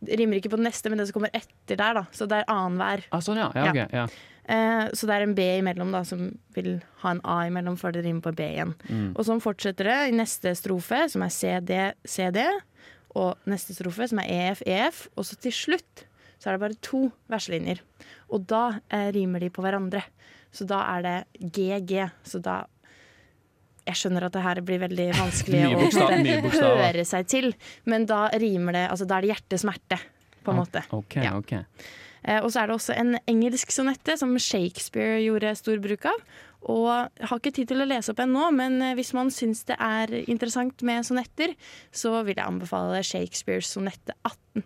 rimer 0.00 0.38
ikke 0.40 0.50
på 0.52 0.56
den 0.56 0.64
neste, 0.64 0.88
men 0.88 1.00
det 1.00 1.08
som 1.08 1.18
kommer 1.18 1.32
etter 1.36 1.76
der, 1.76 1.98
da. 1.98 2.02
Så 2.16 2.24
det 2.28 2.40
er 2.40 2.46
annenhver. 2.48 3.02
Ah, 3.12 3.20
sånn, 3.24 3.40
ja. 3.40 3.50
ja, 3.52 3.66
okay, 3.68 3.84
ok, 3.84 3.96
ja. 3.98 4.04
Eh, 4.50 4.88
så 4.96 5.06
det 5.06 5.16
er 5.16 5.24
en 5.26 5.34
B 5.36 5.44
imellom 5.60 5.92
da, 5.94 6.02
som 6.06 6.26
vil 6.56 6.72
ha 7.04 7.14
en 7.14 7.22
A 7.28 7.42
imellom 7.46 7.76
før 7.78 7.94
det 7.94 8.04
rimer 8.06 8.24
på 8.24 8.34
B 8.34 8.48
igjen. 8.56 8.74
Mm. 8.88 9.12
Og 9.14 9.22
sånn 9.28 9.42
fortsetter 9.44 9.86
det 9.86 9.98
i 10.10 10.16
neste 10.16 10.56
strofe, 10.58 11.04
som 11.12 11.24
er 11.26 11.34
CD, 11.34 11.76
CD. 12.08 12.42
Og 13.18 13.50
neste 13.50 13.76
strofe, 13.76 14.08
som 14.10 14.22
er 14.22 14.32
EF, 14.34 14.64
EF. 14.66 15.04
Og 15.14 15.28
så 15.28 15.38
til 15.38 15.54
slutt 15.54 16.04
så 16.40 16.48
er 16.48 16.56
det 16.56 16.64
bare 16.64 16.82
to 16.82 17.04
verselinjer. 17.30 17.82
Og 18.32 18.46
da 18.50 18.80
eh, 18.88 19.10
rimer 19.14 19.44
de 19.44 19.52
på 19.54 19.62
hverandre. 19.62 20.02
Så 20.50 20.66
da 20.66 20.82
er 20.96 21.06
det 21.06 21.16
GG. 21.38 21.94
Så 22.26 22.42
da 22.42 22.62
Jeg 23.86 23.96
skjønner 23.96 24.26
at 24.26 24.34
det 24.34 24.42
her 24.44 24.60
blir 24.66 24.80
veldig 24.82 25.06
vanskelig 25.16 25.62
å 25.66 26.50
høre 26.82 27.04
seg 27.08 27.26
til, 27.30 27.52
men 27.88 28.04
da 28.06 28.26
rimer 28.38 28.76
det 28.76 28.82
Altså 28.92 29.06
da 29.08 29.16
er 29.16 29.24
det 29.24 29.30
hjerte-smerte, 29.32 29.98
på 30.44 30.52
en 30.52 30.60
måte. 30.60 30.82
OK. 30.94 31.16
Ja. 31.22 31.64
Eh, 32.24 32.40
og 32.42 32.52
så 32.52 32.60
er 32.62 32.66
det 32.68 32.76
også 32.76 32.94
en 32.98 33.18
engelsk 33.30 33.72
sonette 33.74 34.16
som 34.20 34.38
Shakespeare 34.38 35.20
gjorde 35.24 35.54
stor 35.58 35.78
bruk 35.82 36.04
av. 36.10 36.18
Og 36.68 36.90
jeg 36.92 37.28
har 37.30 37.40
ikke 37.40 37.54
tid 37.56 37.66
til 37.70 37.80
å 37.80 37.88
lese 37.88 38.12
opp 38.12 38.20
en 38.20 38.34
nå, 38.36 38.50
men 38.56 38.82
eh, 38.84 38.96
hvis 38.98 39.14
man 39.16 39.32
syns 39.32 39.64
det 39.70 39.78
er 39.80 40.12
interessant 40.26 40.84
med 40.86 41.06
sonetter, 41.08 41.56
så 41.92 42.20
vil 42.26 42.36
jeg 42.36 42.46
anbefale 42.46 43.00
Shakespeares 43.06 43.72
sonette 43.72 44.12
18. 44.28 44.64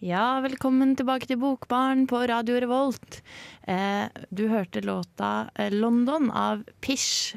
Ja, 0.00 0.40
velkommen 0.40 0.94
tilbake 0.96 1.26
til 1.28 1.36
Bokbarn 1.36 2.06
på 2.08 2.22
Radio 2.24 2.54
Revolt. 2.62 3.18
Eh, 3.68 4.06
du 4.32 4.46
hørte 4.48 4.80
låta 4.80 5.50
eh, 5.54 5.68
'London' 5.68 6.30
av 6.32 6.62
Pish. 6.80 7.36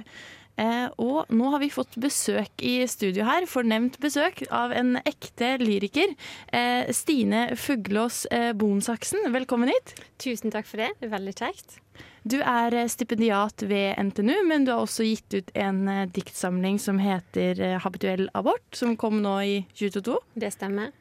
Eh, 0.55 0.87
og 0.95 1.27
nå 1.27 1.49
har 1.51 1.59
vi 1.59 1.67
fått 1.73 1.97
besøk 1.99 2.63
i 2.63 2.87
studio 2.87 3.27
her, 3.27 3.43
fornemt 3.51 3.99
besøk, 3.99 4.45
av 4.47 4.71
en 4.71 4.95
ekte 5.03 5.57
lyriker. 5.59 6.15
Eh, 6.55 6.87
Stine 6.95 7.57
Fuglås 7.59 8.23
eh, 8.31 8.53
Bonsaksen, 8.55 9.27
velkommen 9.35 9.67
hit. 9.67 9.97
Tusen 10.23 10.55
takk 10.55 10.71
for 10.71 10.85
det. 10.85 10.93
Det 11.03 11.11
veldig 11.11 11.35
kjekt. 11.35 11.81
Du 12.23 12.39
er 12.39 12.79
eh, 12.79 12.87
stipendiat 12.87 13.67
ved 13.67 13.99
NTNU, 13.99 14.39
men 14.47 14.63
du 14.63 14.71
har 14.71 14.87
også 14.87 15.03
gitt 15.03 15.35
ut 15.35 15.51
en 15.51 15.83
diktsamling 16.15 16.79
som 16.79 17.03
heter 17.03 17.81
'Habituell 17.83 18.29
abort', 18.31 18.71
som 18.71 18.95
kom 18.95 19.19
nå 19.19 19.41
i 19.43 19.55
2022. 19.75 20.21
Det 20.39 20.55
stemmer. 20.55 20.95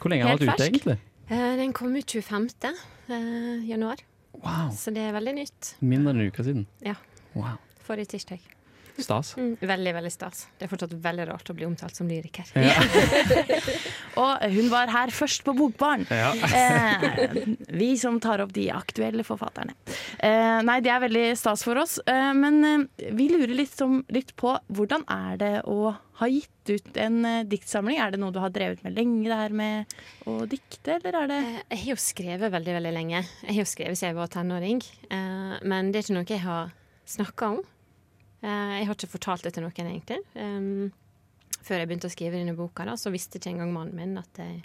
Hvor 0.00 0.08
lenge 0.12 0.24
har 0.26 0.36
den 0.40 0.48
vært 0.48 0.60
ute, 0.60 0.68
egentlig? 0.70 0.98
Eh, 1.30 1.56
Den 1.60 1.72
kom 1.72 1.94
ut 1.96 2.06
25. 2.06 2.48
eh, 3.10 3.68
januar, 3.68 3.96
Wow. 4.32 4.70
så 4.72 4.92
det 4.94 5.02
er 5.08 5.12
veldig 5.12 5.34
nytt. 5.34 5.74
Mindre 5.80 6.10
enn 6.14 6.20
en 6.20 6.30
uke 6.30 6.44
siden. 6.46 6.66
Ja. 6.82 6.94
Wow. 7.34 7.58
Forrige 7.84 8.06
tirsdag. 8.16 8.40
Stas. 9.04 9.32
Mm, 9.36 9.52
veldig, 9.60 9.92
veldig 9.96 10.12
stas. 10.12 10.46
Det 10.58 10.66
er 10.66 10.70
fortsatt 10.72 10.92
veldig 11.04 11.26
rart 11.30 11.50
å 11.52 11.56
bli 11.56 11.66
omtalt 11.68 11.96
som 11.96 12.08
lyriker. 12.10 12.50
Ja. 12.54 12.76
Og 14.20 14.44
hun 14.52 14.68
var 14.72 14.90
her 14.92 15.12
først 15.14 15.44
på 15.46 15.54
Bokbarn. 15.56 16.04
Ja. 16.10 16.32
Eh, 16.34 17.38
vi 17.80 17.92
som 18.00 18.18
tar 18.22 18.42
opp 18.44 18.52
de 18.56 18.68
aktuelle 18.74 19.24
forfatterne. 19.26 19.74
Eh, 20.18 20.60
nei, 20.66 20.78
det 20.84 20.92
er 20.92 21.02
veldig 21.06 21.24
stas 21.38 21.64
for 21.66 21.78
oss. 21.82 21.98
Eh, 22.06 22.30
men 22.36 22.60
eh, 22.66 23.10
vi 23.16 23.28
lurer 23.32 23.54
litt, 23.56 23.72
som, 23.76 24.00
litt 24.12 24.34
på 24.40 24.56
hvordan 24.68 25.06
er 25.10 25.40
det 25.40 25.52
å 25.70 25.92
ha 26.20 26.28
gitt 26.28 26.68
ut 26.74 26.98
en 27.00 27.20
eh, 27.24 27.42
diktsamling? 27.48 27.96
Er 28.02 28.12
det 28.12 28.20
noe 28.20 28.34
du 28.34 28.40
har 28.42 28.52
drevet 28.52 28.82
med 28.84 28.98
lenge, 28.98 29.24
det 29.30 29.38
her 29.40 29.54
med 29.56 29.94
å 30.28 30.40
dikte, 30.50 30.98
eller 31.00 31.22
er 31.24 31.30
det 31.32 31.38
Eh, 31.40 31.60
Jeg 31.70 31.78
har 31.84 31.90
jo 31.94 32.00
skrevet 32.02 32.52
veldig, 32.52 32.72
veldig 32.76 32.90
lenge. 32.92 33.20
Jeg 33.46 33.54
har 33.54 33.62
jo 33.62 33.68
skrevet 33.70 33.96
siden 33.98 34.10
jeg 34.10 34.18
var 34.18 34.28
tenåring. 34.34 34.82
eh, 35.10 35.54
Men 35.64 35.88
det 35.92 36.00
er 36.00 36.04
ikke 36.04 36.16
noe 36.18 36.28
jeg 36.28 36.42
har 36.44 36.72
snakka 37.08 37.48
om. 37.56 37.62
Eh, 38.42 38.72
Jeg 38.80 38.86
har 38.88 38.96
ikke 38.96 39.10
fortalt 39.18 39.44
det 39.46 39.54
til 39.56 39.64
noen, 39.66 39.90
egentlig. 39.92 40.20
Um, 40.34 40.90
Før 41.60 41.82
jeg 41.82 41.90
begynte 41.90 42.08
å 42.08 42.12
skrive 42.14 42.38
denne 42.38 42.56
boka, 42.56 42.86
da, 42.88 42.94
så 42.96 43.12
visste 43.12 43.36
ikke 43.38 43.50
engang 43.52 43.72
mannen 43.74 43.96
min 43.98 44.16
at 44.20 44.38
jeg, 44.40 44.62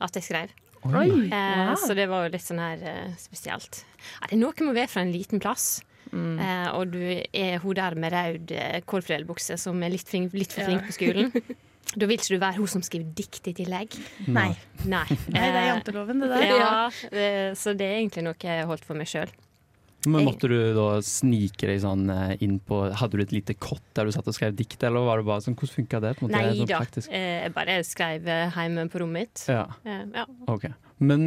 at 0.00 0.16
jeg 0.16 0.24
skrev. 0.24 0.54
Oi! 0.88 1.28
Eh, 1.28 1.60
wow. 1.68 1.74
Så 1.76 1.92
det 1.98 2.06
var 2.08 2.24
jo 2.24 2.32
litt 2.32 2.46
sånn 2.46 2.62
her 2.62 2.80
uh, 2.80 3.16
spesielt. 3.20 3.82
Er 4.22 4.30
det 4.30 4.38
er 4.38 4.40
noe 4.40 4.54
med 4.64 4.72
å 4.72 4.76
være 4.78 4.88
fra 4.88 5.02
en 5.04 5.12
liten 5.12 5.42
plass. 5.42 5.82
Mm. 6.10 6.38
Uh, 6.40 6.68
og 6.78 6.94
du 6.94 7.02
er 7.04 7.58
hun 7.62 7.76
der 7.76 7.94
med 8.00 8.10
rød 8.16 8.54
eh, 8.56 8.78
korpsdelbukse 8.88 9.58
som 9.60 9.82
er 9.84 9.92
litt, 9.92 10.08
flink, 10.08 10.32
litt 10.34 10.56
for 10.56 10.64
flink 10.66 10.88
på 10.88 10.96
skolen. 10.96 11.28
da 12.00 12.06
vil 12.08 12.16
ikke 12.16 12.32
du 12.34 12.40
være 12.42 12.56
hun 12.56 12.70
som 12.72 12.82
skriver 12.86 13.12
dikt 13.20 13.46
i 13.52 13.54
tillegg. 13.60 13.94
Nei. 14.32 14.48
Nei. 14.88 15.04
Nei, 15.28 15.44
det 15.44 15.44
er 15.52 15.60
Eh, 15.60 15.68
janteloven, 15.74 16.24
det 16.24 16.32
der. 16.32 16.48
ja, 16.56 16.72
eh, 17.12 17.52
så 17.58 17.76
det 17.76 17.86
er 17.86 18.00
egentlig 18.00 18.24
noe 18.26 18.40
jeg 18.40 18.62
har 18.64 18.70
holdt 18.72 18.88
for 18.88 18.98
meg 18.98 19.10
sjøl. 19.12 19.30
Men 20.08 20.24
måtte 20.24 20.48
du 20.48 20.56
da 20.76 20.86
snike 21.04 21.68
deg 21.68 21.80
sånn 21.82 22.06
eh, 22.08 22.36
inn 22.40 22.58
på 22.64 22.78
Hadde 22.96 23.18
du 23.18 23.22
et 23.24 23.34
lite 23.36 23.52
kott 23.60 23.82
der 23.94 24.08
du 24.08 24.12
satt 24.14 24.28
og 24.30 24.36
skrev 24.36 24.54
dikt, 24.56 24.80
eller 24.86 25.04
var 25.04 25.20
det 25.20 25.26
bare 25.28 25.44
sånn 25.44 25.56
Hvordan 25.58 25.76
funka 25.76 26.00
det? 26.00 26.12
Nei 26.30 26.44
sånn 26.56 26.70
da. 26.70 26.78
praktisk? 26.80 27.10
Eh, 27.12 27.42
Jeg 27.44 27.52
bare 27.56 27.74
skrev 27.84 28.28
eh, 28.32 28.56
hjemme 28.56 28.86
på 28.88 29.02
rommet 29.02 29.28
mitt. 29.28 29.44
Ja, 29.50 29.66
Ja. 29.84 30.24
ok. 30.48 30.70
Men 31.00 31.26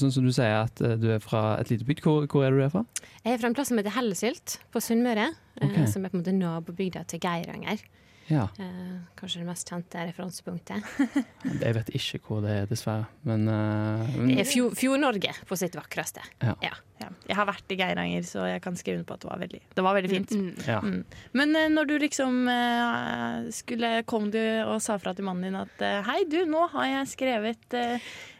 sånn 0.00 0.12
som 0.12 0.24
du 0.24 0.32
sier 0.32 0.62
at 0.64 0.78
du 0.80 1.10
er 1.12 1.18
fra 1.20 1.58
et 1.60 1.68
lite 1.68 1.84
bygd, 1.84 2.00
hvor, 2.04 2.24
hvor 2.32 2.46
er 2.46 2.50
du 2.56 2.62
fra? 2.72 2.80
Jeg 3.24 3.34
er 3.34 3.40
fra 3.42 3.50
en 3.50 3.56
plass 3.56 3.68
som 3.68 3.76
heter 3.76 3.92
Hellesylt 3.92 4.54
på 4.72 4.80
Sunnmøre. 4.80 5.26
Okay. 5.60 5.84
Som 5.86 6.06
er 6.06 6.08
på 6.12 6.16
en 6.16 6.22
måte 6.22 6.32
nabobygda 6.32 7.02
til 7.12 7.20
Geiranger. 7.20 7.82
Ja, 8.30 8.48
Eh, 8.58 9.00
Kanskje 9.18 9.40
det 9.42 9.46
mest 9.48 9.68
kjente 9.70 10.04
referansepunktet. 10.08 10.82
Jeg 11.64 11.74
vet 11.76 11.90
ikke 11.98 12.20
hvor 12.26 12.40
det 12.44 12.54
er, 12.62 12.66
dessverre. 12.70 13.06
Men, 13.26 13.46
uh, 13.48 14.06
men 14.16 14.30
Det 14.32 14.40
er 14.44 14.48
Fjord- 14.50 14.76
Fjord-Norge 14.78 15.34
på 15.48 15.58
sitt 15.58 15.74
vakreste. 15.78 16.22
Ja. 16.42 16.54
Ja. 16.62 17.08
Jeg 17.26 17.34
har 17.34 17.46
vært 17.48 17.72
i 17.74 17.76
Geiranger, 17.80 18.22
så 18.22 18.44
jeg 18.46 18.60
kan 18.62 18.76
skrive 18.78 19.00
under 19.00 19.08
på 19.08 19.14
at 19.16 19.24
det 19.24 19.28
var 19.32 19.40
veldig, 19.42 19.60
det 19.74 19.82
var 19.82 19.96
veldig 19.98 20.10
fint. 20.12 20.34
ja. 20.68 20.76
Mm. 20.80 21.00
Men 21.34 21.56
uh, 21.58 21.64
når 21.74 21.88
du 21.90 21.94
liksom 22.04 22.36
uh, 22.46 23.48
skulle 23.50 23.90
kom 24.06 24.28
du 24.30 24.38
og 24.66 24.76
sa 24.84 24.98
fra 25.02 25.14
til 25.18 25.26
mannen 25.26 25.48
din 25.50 25.58
at 25.58 25.82
hei, 26.06 26.20
du, 26.30 26.44
nå 26.46 26.68
har 26.76 26.86
jeg 26.92 27.10
skrevet 27.16 27.74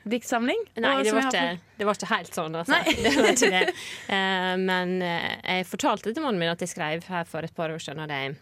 diktsamling. 0.09 0.62
Nei, 0.83 0.95
og 0.99 1.05
det 1.07 1.12
var, 1.14 1.27
har 1.29 1.35
ikke, 1.35 1.75
det 1.79 1.87
var 1.88 1.99
ikke 1.99 2.11
helt 2.14 2.35
sånn. 2.38 2.57
Altså. 2.59 2.79
Det 3.03 3.12
var 3.18 3.29
ikke 3.33 3.51
det. 3.53 3.75
Eh, 4.14 4.55
men 4.62 4.95
jeg 5.03 5.66
fortalte 5.71 6.11
til 6.14 6.25
mannen 6.25 6.40
min 6.42 6.51
at 6.51 6.62
jeg 6.62 6.71
skrev 6.73 7.05
her 7.11 7.27
for 7.29 7.47
et 7.47 7.55
par 7.55 7.71
år 7.75 7.83
siden. 7.83 8.03
Og 8.03 8.11
jeg, 8.11 8.35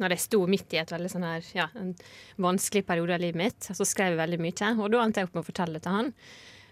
når 0.00 0.14
jeg 0.16 0.22
sto 0.24 0.40
midt 0.48 0.72
i 0.74 0.80
et 0.80 0.90
veldig 0.92 1.10
sånn 1.12 1.26
her, 1.28 1.44
ja, 1.54 1.68
en 1.76 1.94
vanskelig 2.40 2.82
periode 2.88 3.14
av 3.14 3.20
livet 3.20 3.36
mitt, 3.36 3.60
så 3.76 3.84
skrev 3.86 4.14
jeg 4.14 4.20
veldig 4.22 4.40
mye. 4.40 4.70
Og 4.80 4.90
da 4.94 5.02
endte 5.04 5.20
jeg 5.20 5.28
opp 5.28 5.34
med 5.36 5.44
å 5.44 5.48
fortelle 5.50 5.76
det 5.78 5.84
til 5.84 5.92
han. 5.98 6.12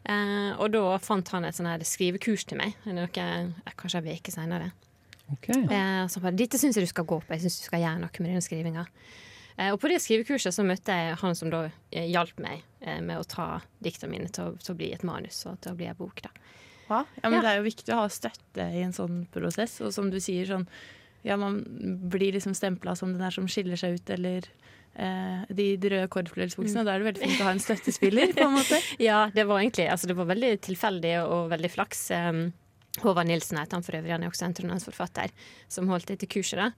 Eh, 0.09 0.53
og 0.63 0.71
da 0.73 0.83
fant 1.03 1.29
han 1.35 1.45
et 1.45 1.55
sånn 1.59 1.69
her 1.69 1.83
skrivekurs 1.85 2.47
til 2.49 2.59
meg, 2.61 2.75
noe, 2.87 3.09
kanskje 3.77 4.01
en 4.01 4.13
uke 4.15 4.33
seinere. 4.33 4.71
Okay. 5.35 5.61
Eh, 5.69 6.05
så 6.09 6.23
bare, 6.25 6.33
dette 6.39 6.57
syns 6.57 6.79
jeg 6.79 6.87
du 6.87 6.89
skal 6.89 7.05
gå 7.05 7.19
på, 7.21 7.35
jeg 7.35 7.43
syns 7.45 7.59
du 7.61 7.67
skal 7.69 7.83
gjøre 7.85 8.01
noe 8.01 8.23
med 8.25 8.31
denne 8.31 8.45
skrivinga. 8.45 8.87
Eh, 9.59 9.73
og 9.75 9.81
på 9.83 9.91
det 9.91 9.99
skrivekurset 10.01 10.55
så 10.55 10.65
møtte 10.65 10.95
jeg 10.97 11.19
han 11.21 11.35
som 11.37 11.51
da 11.53 11.65
eh, 11.93 12.07
hjalp 12.09 12.39
meg 12.41 12.63
eh, 12.81 13.01
med 13.05 13.19
å 13.21 13.27
ta 13.29 13.49
diktene 13.85 14.15
mine 14.15 14.31
til, 14.33 14.53
å- 14.55 14.57
til 14.63 14.73
å 14.73 14.79
bli 14.79 14.93
et 14.95 15.05
manus 15.05 15.43
og 15.51 15.59
til 15.61 15.75
å 15.75 15.77
bli 15.77 15.91
ei 15.91 15.97
bok. 15.99 16.23
da. 16.25 16.31
Ja, 16.89 17.03
ja, 17.21 17.29
men 17.29 17.35
Ja. 17.35 17.41
det 17.43 17.51
er 17.51 17.57
jo 17.59 17.67
viktig 17.69 17.93
å 17.93 17.99
ha 18.01 18.09
støtte 18.09 18.65
i 18.73 18.81
en 18.87 18.95
sånn 18.97 19.27
prosess. 19.35 19.75
Og 19.85 19.93
som 19.93 20.09
du 20.09 20.17
sier, 20.25 20.47
sånn 20.49 20.65
Ja, 21.27 21.37
man 21.41 21.63
blir 22.11 22.33
liksom 22.37 22.55
stempla 22.55 22.95
som 22.99 23.13
den 23.15 23.23
der 23.23 23.35
som 23.35 23.49
skiller 23.51 23.79
seg 23.81 23.99
ut, 23.99 24.13
eller 24.15 24.47
eh, 24.95 25.43
de, 25.49 25.67
de 25.81 25.93
røde 25.95 26.13
korpsfløyelsbuksene. 26.15 26.85
Da 26.87 26.95
er 26.95 27.03
det 27.03 27.11
veldig 27.11 27.25
fint 27.27 27.43
å 27.43 27.49
ha 27.49 27.57
en 27.57 27.65
støttespiller, 27.65 28.33
på 28.37 28.47
en 28.47 28.57
måte. 28.61 28.81
Ja, 29.09 29.27
det 29.35 29.49
var 29.51 29.63
egentlig 29.63 29.89
altså 29.91 30.11
det 30.11 30.19
var 30.19 30.31
veldig 30.31 30.55
tilfeldig 30.69 31.15
og 31.27 31.53
veldig 31.53 31.73
flaks. 31.75 32.09
Um, 32.15 32.49
Håvard 33.03 33.29
Nilsen 33.29 33.59
heter 33.61 33.79
han 33.79 33.85
for 33.87 33.99
øvrig, 33.99 34.11
han 34.11 34.25
er 34.25 34.33
også 34.33 34.47
en 34.49 34.55
trondheimsforfatter 34.59 35.35
som 35.71 35.91
holdt 35.91 36.09
dette 36.11 36.27
kurset. 36.31 36.59
da. 36.59 36.71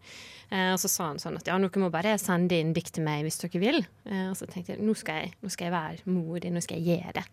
Eh, 0.50 0.72
og 0.74 0.81
så 0.83 0.90
sa 0.90 1.11
han 1.11 1.20
sånn 1.22 1.38
at 1.38 1.48
ja, 1.48 1.57
dere 1.61 1.83
må 1.83 1.90
bare 1.92 2.16
sende 2.20 2.59
inn 2.59 2.74
dikt 2.76 2.96
til 2.96 3.07
meg 3.07 3.24
hvis 3.26 3.40
dere 3.42 3.62
vil. 3.62 3.81
Eh, 4.09 4.26
og 4.29 4.37
så 4.38 4.48
tenkte 4.50 4.74
jeg 4.74 4.85
nå 4.85 4.96
skal 4.98 5.22
jeg, 5.22 5.37
nå 5.40 5.53
skal 5.53 5.70
jeg 5.70 5.76
være 5.76 6.11
modig, 6.11 6.53
nå 6.53 6.62
skal 6.64 6.81
jeg 6.81 6.98
gjøre 6.98 7.16
det. 7.20 7.26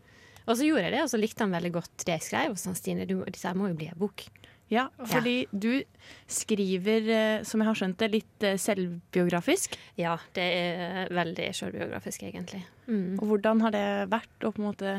Og 0.48 0.56
så 0.56 0.67
gjorde 0.67 0.86
jeg 0.86 0.96
det, 0.96 1.02
og 1.04 1.10
så 1.12 1.20
likte 1.20 1.43
han 1.43 1.56
veldig 1.58 1.74
godt 1.76 2.06
det 2.08 2.13
jeg 2.15 2.28
skrev. 2.30 2.54
Og 2.54 2.60
så 2.60 2.67
sa 2.67 2.72
han 2.72 2.80
Stine, 2.80 3.08
du, 3.10 3.17
dette 3.26 3.56
må 3.58 3.72
jo 3.72 3.80
bli 3.80 3.89
en 3.91 4.00
bok. 4.00 4.24
Ja, 4.71 4.89
fordi 4.99 5.45
du 5.51 5.84
skriver, 6.27 7.08
eh, 7.08 7.43
som 7.47 7.62
jeg 7.62 7.69
har 7.69 7.77
skjønt 7.80 7.99
det, 8.01 8.10
litt 8.12 8.45
eh, 8.45 8.58
selvbiografisk. 8.60 9.77
Ja, 9.99 10.17
det 10.36 10.43
er 10.43 11.13
veldig 11.15 11.47
selvbiografisk, 11.56 12.25
egentlig. 12.27 12.63
Mm. 12.88 13.15
Og 13.19 13.25
hvordan 13.32 13.63
har 13.63 13.73
det 13.75 13.86
vært 14.12 14.45
Og 14.47 14.53
på 14.56 14.62
en 14.62 14.67
måte 14.69 14.91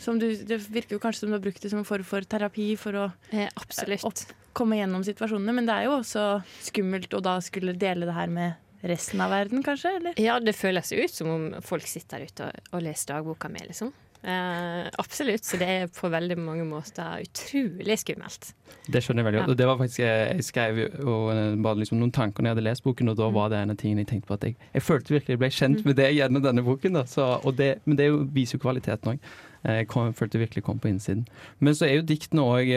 som 0.00 0.16
du, 0.18 0.30
Det 0.32 0.56
virker 0.72 0.96
jo 0.96 1.00
kanskje 1.02 1.24
som 1.24 1.32
du 1.32 1.36
har 1.36 1.42
brukt 1.44 1.60
det 1.60 1.70
som 1.72 1.82
en 1.82 1.88
form 1.88 2.06
for 2.08 2.24
terapi 2.24 2.70
for 2.80 2.96
å 2.96 3.04
Eh, 3.32 3.48
absolutt. 3.56 4.04
opp, 4.04 4.34
komme 4.52 4.78
gjennom 4.78 5.04
situasjonene, 5.04 5.54
men 5.54 5.66
det 5.66 5.74
er 5.74 5.88
jo 5.88 5.98
også 5.98 6.42
skummelt 6.62 7.14
å 7.14 7.22
da 7.22 7.38
skulle 7.44 7.76
dele 7.76 8.06
det 8.06 8.14
her 8.16 8.28
med 8.32 8.54
resten 8.84 9.20
av 9.24 9.30
verden, 9.32 9.62
kanskje? 9.64 9.96
Eller? 9.98 10.20
Ja, 10.20 10.38
det 10.40 10.54
føles 10.56 10.92
ut 10.92 11.10
som 11.10 11.30
om 11.32 11.46
folk 11.64 11.86
sitter 11.88 12.20
der 12.20 12.28
ute 12.28 12.48
og, 12.48 12.72
og 12.72 12.84
leser 12.84 13.14
dagboka 13.14 13.48
mi, 13.48 13.64
liksom. 13.64 13.92
Eh, 14.24 14.90
absolutt. 14.98 15.44
Så 15.44 15.58
det 15.60 15.68
er 15.68 15.90
på 15.92 16.08
veldig 16.08 16.36
mange 16.40 16.64
måter 16.64 17.24
utrolig 17.26 17.98
skummelt. 18.00 18.52
Det 18.88 19.02
skjønner 19.04 19.20
jeg 19.20 19.28
veldig 19.28 19.40
godt. 19.40 19.48
Ja. 19.48 19.52
Og 19.52 19.58
det 19.60 19.66
var 19.68 19.80
faktisk, 19.80 20.00
eh, 20.00 20.36
Jeg 20.36 20.44
skrev 20.44 20.78
eh, 20.78 21.56
bare 21.62 21.78
liksom 21.78 21.98
noen 22.00 22.12
tanker 22.12 22.42
når 22.42 22.48
jeg 22.48 22.56
hadde 22.56 22.68
lest 22.68 22.84
boken, 22.84 23.08
og 23.12 23.16
da 23.16 23.28
var 23.30 23.50
det 23.50 23.58
en 23.60 23.74
av 23.74 23.76
tingene 23.76 24.04
jeg 24.04 24.12
tenkte 24.14 24.28
på 24.28 24.38
at 24.38 24.44
jeg, 24.48 24.56
jeg 24.72 24.82
følte 24.82 25.14
virkelig 25.14 25.34
jeg 25.34 25.42
ble 25.42 25.50
kjent 25.50 25.84
med 25.84 25.96
det 25.96 26.14
gjennom 26.14 26.44
denne 26.44 26.64
boken. 26.64 27.00
Da. 27.00 27.04
Så, 27.04 27.26
og 27.44 27.56
det, 27.56 27.74
men 27.84 27.98
det 28.00 28.06
er 28.06 28.16
viser 28.32 28.56
jo 28.56 28.64
kvaliteten 28.64 29.14
òg. 29.14 29.28
Jeg 29.64 29.88
kom, 29.88 30.12
følte 30.12 30.38
virkelig 30.38 30.64
kom 30.64 30.78
på 30.78 30.88
innsiden. 30.88 31.26
Men 31.58 31.76
så 31.76 31.86
er 31.86 31.94
jo 31.96 32.02
diktene 32.04 32.42
òg 32.44 32.68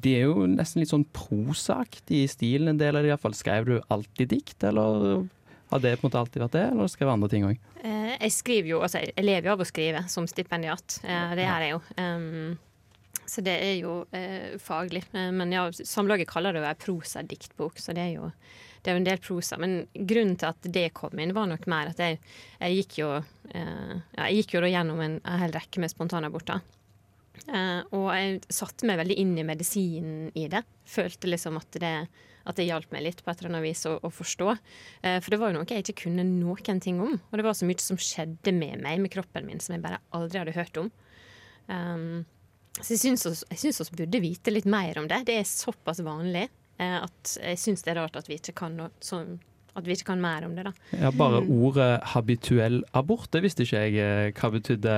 De 0.00 0.14
er 0.16 0.22
jo 0.24 0.46
nesten 0.48 0.80
litt 0.80 0.88
sånn 0.88 1.04
prosaktige 1.12 2.24
i 2.24 2.30
stilen, 2.32 2.70
en 2.72 2.80
del 2.80 2.96
av 2.96 3.04
det 3.04 3.12
iallfall. 3.12 3.36
Skrev 3.36 3.68
du 3.68 3.74
alltid 3.92 4.32
dikt, 4.32 4.64
eller 4.64 5.26
har 5.70 5.82
det 5.84 5.96
på 5.98 6.06
en 6.06 6.08
måte 6.08 6.20
alltid 6.22 6.42
vært 6.42 6.54
det, 6.56 6.62
eller 6.68 6.80
har 6.82 6.88
du 6.88 6.92
skrevet 6.94 7.12
andre 7.12 7.28
ting 7.32 7.44
òg? 7.48 7.58
Eh, 7.82 8.14
jeg 8.14 8.32
skriver 8.32 8.70
jo, 8.72 8.78
altså 8.86 9.02
jeg 9.04 9.24
lever 9.26 9.50
jo 9.50 9.52
av 9.56 9.64
å 9.64 9.68
skrive 9.68 10.00
som 10.08 10.28
stipendiat. 10.30 11.00
Eh, 11.04 11.34
det 11.36 11.44
gjør 11.44 11.66
jeg 11.66 11.74
jo. 11.74 11.82
Um, 12.00 12.56
Så 13.28 13.42
det 13.44 13.58
er 13.60 13.74
jo 13.76 14.06
eh, 14.16 14.54
faglig. 14.56 15.02
Men 15.12 15.52
ja, 15.52 15.66
Samlaget 15.72 16.30
kaller 16.30 16.56
det 16.56 16.62
jo 16.62 16.68
ei 16.70 16.78
prosadiktbok, 16.80 17.76
så 17.76 17.92
det 17.92 18.06
er 18.06 18.14
jo 18.14 18.30
det 18.78 18.92
er 18.92 18.94
jo 18.94 19.00
en 19.02 19.08
del 19.08 19.20
prosa. 19.20 19.58
Men 19.60 19.82
grunnen 19.92 20.38
til 20.38 20.48
at 20.48 20.68
det 20.72 20.86
kom 20.96 21.18
inn, 21.20 21.34
var 21.36 21.48
nok 21.50 21.66
mer 21.68 21.90
at 21.90 22.00
jeg, 22.00 22.16
jeg 22.62 22.76
gikk 22.78 22.98
jo 23.00 23.08
ja, 23.18 24.28
Jeg 24.28 24.38
gikk 24.38 24.54
jo 24.54 24.62
da 24.62 24.70
gjennom 24.70 25.00
en, 25.02 25.16
en 25.26 25.40
hel 25.42 25.52
rekke 25.52 25.82
med 25.82 25.92
spontanaborter. 25.92 26.62
Eh, 27.46 27.80
og 27.96 28.08
jeg 28.14 28.40
satte 28.52 28.88
meg 28.88 28.98
veldig 29.00 29.18
inn 29.22 29.36
i 29.38 29.46
medisinen 29.46 30.32
i 30.38 30.46
det. 30.50 30.64
Følte 30.88 31.30
liksom 31.30 31.58
at 31.60 31.78
det, 31.82 31.92
at 32.48 32.58
det 32.58 32.68
hjalp 32.68 32.92
meg 32.94 33.04
litt 33.04 33.22
på 33.24 33.32
et 33.32 33.42
eller 33.42 33.54
annet 33.54 33.66
vis 33.68 33.84
å, 33.88 33.96
å 34.02 34.10
forstå. 34.12 34.54
Eh, 35.02 35.18
for 35.22 35.34
det 35.34 35.40
var 35.42 35.52
jo 35.52 35.58
noe 35.58 35.68
jeg 35.68 35.84
ikke 35.84 36.04
kunne 36.06 36.26
noen 36.28 36.82
ting 36.84 37.02
om. 37.04 37.18
Og 37.18 37.38
det 37.38 37.46
var 37.46 37.58
så 37.58 37.68
mye 37.68 37.84
som 37.84 38.00
skjedde 38.00 38.54
med 38.56 38.82
meg, 38.84 39.02
med 39.04 39.12
kroppen 39.14 39.46
min, 39.48 39.62
som 39.62 39.76
jeg 39.76 39.84
bare 39.84 40.02
aldri 40.16 40.42
hadde 40.42 40.56
hørt 40.56 40.82
om. 40.82 40.90
Um, 41.68 42.24
så 42.78 42.94
jeg 42.94 43.58
syns 43.58 43.80
oss 43.82 43.90
burde 43.92 44.22
vite 44.22 44.52
litt 44.52 44.68
mer 44.68 45.00
om 45.00 45.08
det. 45.10 45.24
Det 45.28 45.36
er 45.40 45.48
såpass 45.48 46.00
vanlig 46.04 46.46
eh, 46.46 46.98
at 47.00 47.36
jeg 47.42 47.60
syns 47.60 47.84
det 47.84 47.92
er 47.92 48.02
rart 48.02 48.18
at 48.18 48.30
vi 48.30 48.38
ikke 48.38 48.56
kan 48.62 48.76
noe 48.78 48.92
sånn 49.04 49.38
at 49.78 49.86
vi 49.88 49.94
ikke 49.96 50.08
kan 50.10 50.20
mer 50.22 50.44
om 50.46 50.54
det, 50.56 50.64
da. 50.68 50.72
Ja, 50.98 51.10
bare 51.14 51.40
ordet 51.46 51.88
habituell 52.14 52.80
abort, 52.98 53.30
det 53.34 53.42
visste 53.44 53.64
ikke 53.64 53.82
jeg 53.86 53.96
eh, 54.02 54.32
hva 54.38 54.50
betydde 54.54 54.94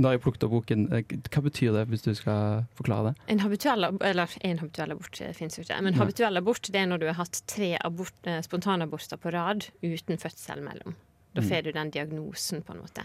når 0.00 0.16
jeg 0.16 0.22
plukket 0.24 0.46
opp 0.48 0.54
boken. 0.56 0.86
Eh, 0.96 1.04
Hva 1.30 1.42
betyr 1.46 1.72
det, 1.76 1.84
hvis 1.92 2.06
du 2.06 2.10
skal 2.18 2.64
forklare 2.78 3.10
det? 3.12 3.28
En 3.34 3.42
habituell, 3.44 3.84
ab- 3.90 4.02
eller 4.06 4.36
en 4.46 4.58
habituell 4.62 4.92
abort 4.96 5.20
finnes 5.36 5.58
jo 5.58 5.62
ikke. 5.66 5.80
Men 5.82 5.92
Nei. 5.94 6.00
habituell 6.02 6.36
abort 6.40 6.70
det 6.72 6.80
er 6.82 6.90
når 6.90 7.02
du 7.04 7.06
har 7.10 7.18
hatt 7.20 7.42
tre 7.50 7.74
abort, 7.84 8.14
eh, 8.24 8.40
spontanaborter 8.46 9.16
på 9.20 9.32
rad 9.36 9.68
uten 9.82 10.18
fødsel 10.18 10.62
mellom. 10.64 10.96
Da 11.34 11.40
Mm. 11.42 11.48
får 11.48 11.62
du 11.62 11.72
den 11.72 11.90
diagnosen, 11.94 12.62
på 12.66 12.72
en 12.74 12.80
måte. 12.82 13.04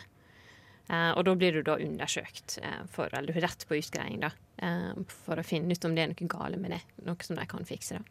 Uh, 0.89 1.11
og 1.17 1.23
da 1.25 1.33
blir 1.33 1.51
du 1.53 1.61
da 1.65 1.75
undersøkt, 1.81 2.59
uh, 2.61 2.83
for, 2.93 3.09
eller 3.13 3.31
du 3.31 3.33
har 3.39 3.47
rett 3.47 3.63
på 3.67 3.73
utgreiing, 3.79 4.19
da. 4.21 4.29
uh, 4.61 4.93
for 5.25 5.35
å 5.41 5.43
finne 5.45 5.71
ut 5.73 5.85
om 5.87 5.95
det 5.97 6.03
er 6.03 6.11
noe 6.11 6.27
gale 6.29 6.57
med 6.61 6.71
det. 6.75 6.81
Noe 7.07 7.15
som 7.25 7.35
de 7.39 7.45
kan 7.49 7.65
fikse, 7.65 7.97
da. 7.97 8.03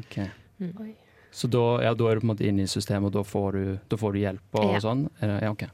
Ok. 0.00 0.16
Oi. 0.80 0.94
Så 1.32 1.48
da, 1.48 1.62
ja, 1.82 1.94
da 1.96 2.10
er 2.10 2.18
du 2.18 2.20
på 2.20 2.26
en 2.28 2.34
måte 2.36 2.44
inne 2.46 2.66
i 2.66 2.70
systemet, 2.70 3.08
og 3.08 3.12
da 3.16 3.22
får 3.24 3.52
du, 3.56 3.62
da 3.88 3.96
får 3.96 4.12
du 4.12 4.18
hjelp 4.20 4.58
og 4.60 4.72
Ja. 4.74 4.80
sånn? 4.84 5.06
Er 5.22 5.38
Ja, 5.42 5.50
ok. 5.54 5.64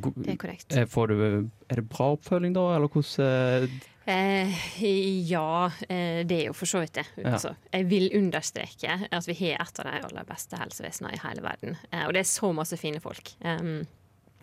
God, 0.00 0.14
Det 0.16 0.32
er 0.34 0.36
korrekt. 0.36 0.72
eh, 0.76 0.84
får 0.86 1.08
du, 1.08 1.50
er 1.70 1.76
det 1.76 1.88
bra 1.88 2.10
oppfølging 2.16 2.52
da, 2.56 2.64
eller 2.76 2.88
hvordan 2.88 3.62
eh, 3.64 3.68
Eh, 4.08 4.48
ja, 5.28 5.66
eh, 5.90 6.22
det 6.24 6.32
er 6.40 6.46
jo 6.46 6.54
for 6.56 6.64
så 6.64 6.80
vidt 6.80 6.94
det. 6.94 7.04
Ja. 7.18 7.34
Altså, 7.34 7.50
jeg 7.74 7.84
vil 7.90 8.08
understreke 8.16 8.94
at 9.12 9.26
vi 9.28 9.34
har 9.34 9.60
et 9.60 9.80
av 9.80 9.84
de 9.84 10.00
aller 10.08 10.24
beste 10.24 10.56
helsevesenene 10.56 11.12
i 11.12 11.18
hele 11.20 11.42
verden. 11.44 11.76
Eh, 11.92 12.06
og 12.06 12.14
det 12.14 12.20
er 12.20 12.24
så 12.24 12.48
masse 12.56 12.78
fine 12.80 13.00
folk. 13.04 13.34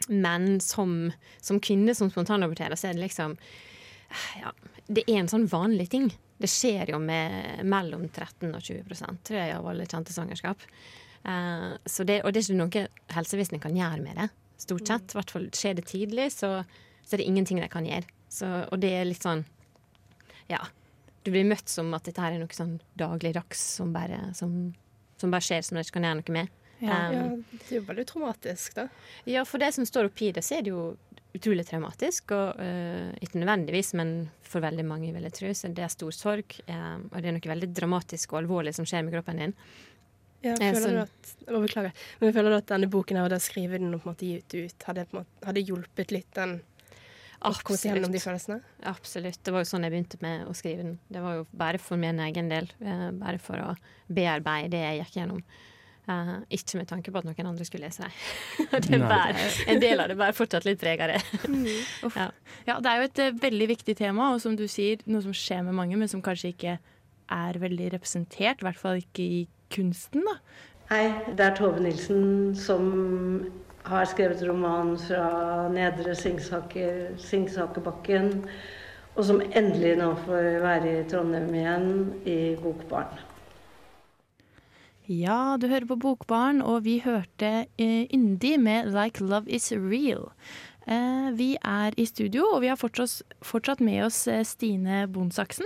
Men 0.09 0.59
som, 0.61 1.11
som 1.41 1.59
kvinne 1.59 1.95
som 1.97 2.11
spontanaborterer, 2.11 2.75
så 2.77 2.89
er 2.91 2.93
det 2.93 3.07
liksom 3.07 3.37
ja, 4.41 4.51
Det 4.87 5.05
er 5.07 5.19
en 5.21 5.31
sånn 5.31 5.47
vanlig 5.49 5.89
ting. 5.93 6.09
Det 6.37 6.49
skjer 6.51 6.91
jo 6.91 6.99
med 6.99 7.63
mellom 7.63 8.07
13 8.09 8.51
og 8.51 8.61
20 8.61 9.19
tror 9.23 9.39
jeg, 9.39 9.55
av 9.55 9.67
alle 9.71 9.87
kjente 9.87 10.13
svangerskap. 10.13 10.65
Uh, 11.25 11.73
så 11.89 12.05
det, 12.05 12.19
og 12.23 12.33
det 12.33 12.43
er 12.43 12.49
ikke 12.49 12.59
noe 12.59 12.87
helsevesenet 13.15 13.63
kan 13.63 13.77
gjøre 13.77 14.03
med 14.03 14.19
det. 14.19 14.27
Stort 14.61 14.87
sett. 14.87 15.13
I 15.13 15.19
hvert 15.19 15.31
fall 15.33 15.47
skjer 15.55 15.77
det 15.79 15.87
tidlig, 15.89 16.29
så, 16.35 16.59
så 17.03 17.15
er 17.15 17.23
det 17.23 17.29
ingenting 17.29 17.61
de 17.63 17.69
kan 17.71 17.87
gjøre. 17.87 18.07
Så, 18.31 18.49
og 18.69 18.81
det 18.83 18.91
er 18.97 19.07
litt 19.07 19.25
sånn 19.25 19.45
Ja. 20.51 20.61
Du 21.25 21.31
blir 21.33 21.47
møtt 21.49 21.71
som 21.71 21.89
at 21.97 22.05
dette 22.05 22.21
her 22.21 22.35
er 22.35 22.41
noe 22.43 22.53
sånn 22.53 22.75
dagligdags 22.99 23.61
som 23.79 23.89
bare, 23.95 24.19
som, 24.37 24.75
som 25.17 25.31
bare 25.33 25.41
skjer, 25.41 25.63
som 25.65 25.79
de 25.79 25.81
ikke 25.81 25.95
kan 25.97 26.05
gjøre 26.05 26.19
noe 26.19 26.35
med. 26.35 26.51
Ja. 26.83 26.97
Um, 27.09 27.15
Ja, 27.15 27.23
det 27.63 27.71
er 27.71 27.75
jo 27.79 27.85
veldig 27.87 28.05
traumatisk, 28.11 28.75
da. 28.77 28.85
ja, 29.25 29.41
for 29.47 29.63
det 29.63 29.71
som 29.73 29.87
står 29.89 30.11
oppi 30.11 30.29
det, 30.35 30.43
så 30.45 30.59
er 30.59 30.67
det 30.67 30.73
jo 30.75 30.83
utrolig 31.35 31.65
traumatisk. 31.67 32.31
Og 32.35 32.61
uh, 32.61 33.11
ikke 33.23 33.41
nødvendigvis, 33.41 33.93
men 33.99 34.13
for 34.45 34.63
veldig 34.65 34.85
mange, 34.87 35.11
vil 35.15 35.27
jeg 35.27 35.35
tro. 35.39 35.51
Så 35.55 35.71
det 35.75 35.83
er 35.85 35.91
stor 35.93 36.15
sorg. 36.15 36.59
eh, 36.67 36.95
og 37.11 37.17
det 37.19 37.29
er 37.29 37.35
noe 37.35 37.51
veldig 37.51 37.71
dramatisk 37.75 38.33
og 38.33 38.43
alvorlig 38.43 38.75
som 38.77 38.87
skjer 38.87 39.03
med 39.05 39.15
kroppen 39.17 39.41
din. 39.41 39.55
Ja, 40.45 40.53
jeg 40.53 40.75
føler 40.75 40.85
sånn- 40.85 40.93
du 40.93 41.01
at, 41.01 41.33
å, 41.49 41.59
beklager, 41.63 42.05
men 42.21 42.33
føler 42.35 42.53
du 42.53 42.57
at 42.59 42.69
denne 42.69 42.89
boken 42.91 43.17
her, 43.17 43.25
og 43.25 43.31
det 43.33 43.39
å 43.41 43.45
skrive 43.45 43.79
den 43.81 43.95
og 43.95 44.03
på 44.03 44.09
en 44.09 44.13
måte 44.13 44.27
gi 44.27 44.37
ut, 44.37 44.53
ut 44.53 44.83
hadde, 44.85 45.05
måte, 45.15 45.45
hadde 45.47 45.63
hjulpet 45.65 46.13
litt 46.13 46.29
den 46.37 46.59
å 47.45 47.51
seg 47.53 47.95
gjennom 47.95 48.13
de 48.13 48.21
følelsene? 48.21 48.59
Absolutt. 48.89 49.41
Det 49.43 49.53
var 49.53 49.63
jo 49.63 49.69
sånn 49.69 49.85
jeg 49.85 49.93
begynte 49.93 50.21
med 50.21 50.45
å 50.49 50.53
skrive 50.57 50.85
den. 50.85 50.99
Det 51.09 51.23
var 51.23 51.39
jo 51.39 51.47
bare 51.51 51.81
for 51.81 51.97
min 52.01 52.21
egen 52.27 52.51
del. 52.51 52.69
eh, 52.79 53.09
bare 53.17 53.41
for 53.41 53.57
å 53.57 53.75
bearbeide 54.07 54.71
det 54.75 54.83
jeg 54.83 55.01
gikk 55.01 55.17
gjennom. 55.19 55.41
Eh, 56.05 56.33
ikke 56.53 56.77
med 56.77 56.89
tanke 56.89 57.09
på 57.09 57.17
at 57.17 57.25
noen 57.25 57.47
andre 57.49 57.65
skulle 57.65 57.87
lese 57.87 58.05
det. 58.05 58.97
en 59.65 59.81
del 59.81 60.01
av 60.03 60.11
det 60.11 60.17
bærer 60.19 60.37
fortsatt 60.37 60.67
litt 60.67 60.77
preg 60.81 61.01
av 61.01 61.15
det. 61.15 61.21
Uff. 62.05 62.13
Ja. 62.13 62.29
Ja, 62.67 62.77
det 62.77 62.91
er 62.91 62.99
jo 62.99 63.07
et 63.09 63.21
uh, 63.23 63.39
veldig 63.41 63.69
viktig 63.73 63.97
tema, 63.97 64.29
og 64.35 64.43
som 64.43 64.57
du 64.57 64.67
sier, 64.69 65.01
noe 65.09 65.25
som 65.25 65.33
skjer 65.33 65.65
med 65.65 65.77
mange, 65.77 65.97
men 65.97 66.11
som 66.11 66.21
kanskje 66.25 66.53
ikke 66.53 66.77
er 67.33 67.59
veldig 67.61 67.89
representert, 67.95 68.61
i 68.61 68.67
hvert 68.67 68.81
fall 68.81 69.01
ikke 69.01 69.25
i 69.25 69.43
kunsten, 69.73 70.25
da. 70.29 70.37
Hei, 70.91 71.05
det 71.33 71.41
er 71.41 71.55
Tove 71.57 71.81
Nilsen 71.81 72.53
som 72.53 72.91
har 73.89 74.05
skrevet 74.09 74.43
roman 74.45 74.93
fra 75.01 75.65
Nedre 75.73 76.13
Singsaker, 76.17 77.15
Singsakerbakken, 77.21 78.43
og 79.15 79.25
som 79.25 79.41
endelig 79.41 79.95
nå 79.97 80.11
får 80.27 80.51
være 80.61 80.99
i 80.99 81.05
Trondheim 81.09 81.49
igjen 81.57 81.89
i 82.29 82.39
Bokbarn. 82.61 83.24
Ja, 85.05 85.57
du 85.61 85.67
hører 85.69 85.85
på 85.85 85.99
Bokbarn, 86.01 86.63
og 86.65 86.79
vi 86.87 86.95
hørte 87.03 87.67
eh, 87.77 88.07
Yndi 88.09 88.55
med 88.57 88.87
'Like 88.89 89.21
Love 89.21 89.45
Is 89.45 89.71
Real'. 89.71 90.31
Eh, 90.87 91.29
vi 91.37 91.57
er 91.61 91.93
i 91.97 92.05
studio, 92.05 92.41
og 92.53 92.61
vi 92.61 92.67
har 92.67 92.75
fortsatt, 92.75 93.79
med 93.79 94.03
oss 94.03 94.27
eh, 94.27 94.43
Stine 94.43 95.07
Bonsaksen. 95.07 95.65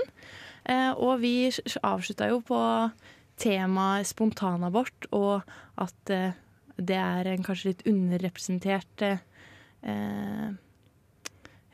Eh, 0.65 0.91
og 0.91 1.21
vi 1.21 1.51
avslutta 1.83 2.27
jo 2.27 2.41
på 2.43 2.91
temaet 3.37 4.07
spontanabort, 4.07 5.07
og 5.11 5.41
at 5.77 6.09
eh, 6.09 6.35
det 6.75 6.99
er 6.99 7.31
en 7.31 7.43
kanskje 7.43 7.69
litt 7.71 7.87
underrepresentert 7.87 9.01
eh, 9.01 9.23
eh, 9.83 10.51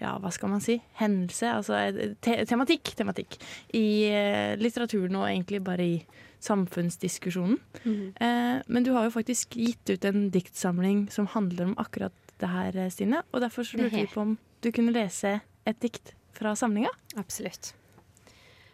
ja, 0.02 0.18
hva 0.20 0.30
skal 0.30 0.50
man 0.50 0.62
si? 0.62 0.78
Hendelse, 1.02 1.50
altså 1.50 1.74
eh, 1.74 2.14
te 2.22 2.46
tematikk, 2.46 2.94
tematikk 2.94 3.40
i 3.74 4.06
eh, 4.06 4.54
litteraturen 4.54 5.16
og 5.16 5.30
egentlig 5.32 5.64
bare 5.64 5.90
i 5.96 6.06
samfunnsdiskusjonen. 6.44 7.60
Eh, 7.86 8.62
men 8.68 8.84
du 8.84 8.92
har 8.92 9.08
jo 9.08 9.14
faktisk 9.16 9.56
gitt 9.56 9.90
ut 9.90 10.06
en 10.06 10.30
diktsamling 10.32 11.08
som 11.12 11.28
handler 11.28 11.72
om 11.72 11.78
akkurat 11.78 12.14
det 12.40 12.48
her, 12.52 12.78
eh, 12.78 12.90
Stine. 12.90 13.24
Og 13.32 13.42
derfor 13.42 13.64
så 13.64 13.78
lurte 13.78 13.96
vi 13.96 14.08
på 14.08 14.22
om 14.22 14.38
du 14.62 14.72
kunne 14.72 14.92
lese 14.92 15.42
et 15.66 15.80
dikt 15.80 16.14
fra 16.34 16.56
samlinga. 16.56 16.90
Absolutt. 17.16 17.74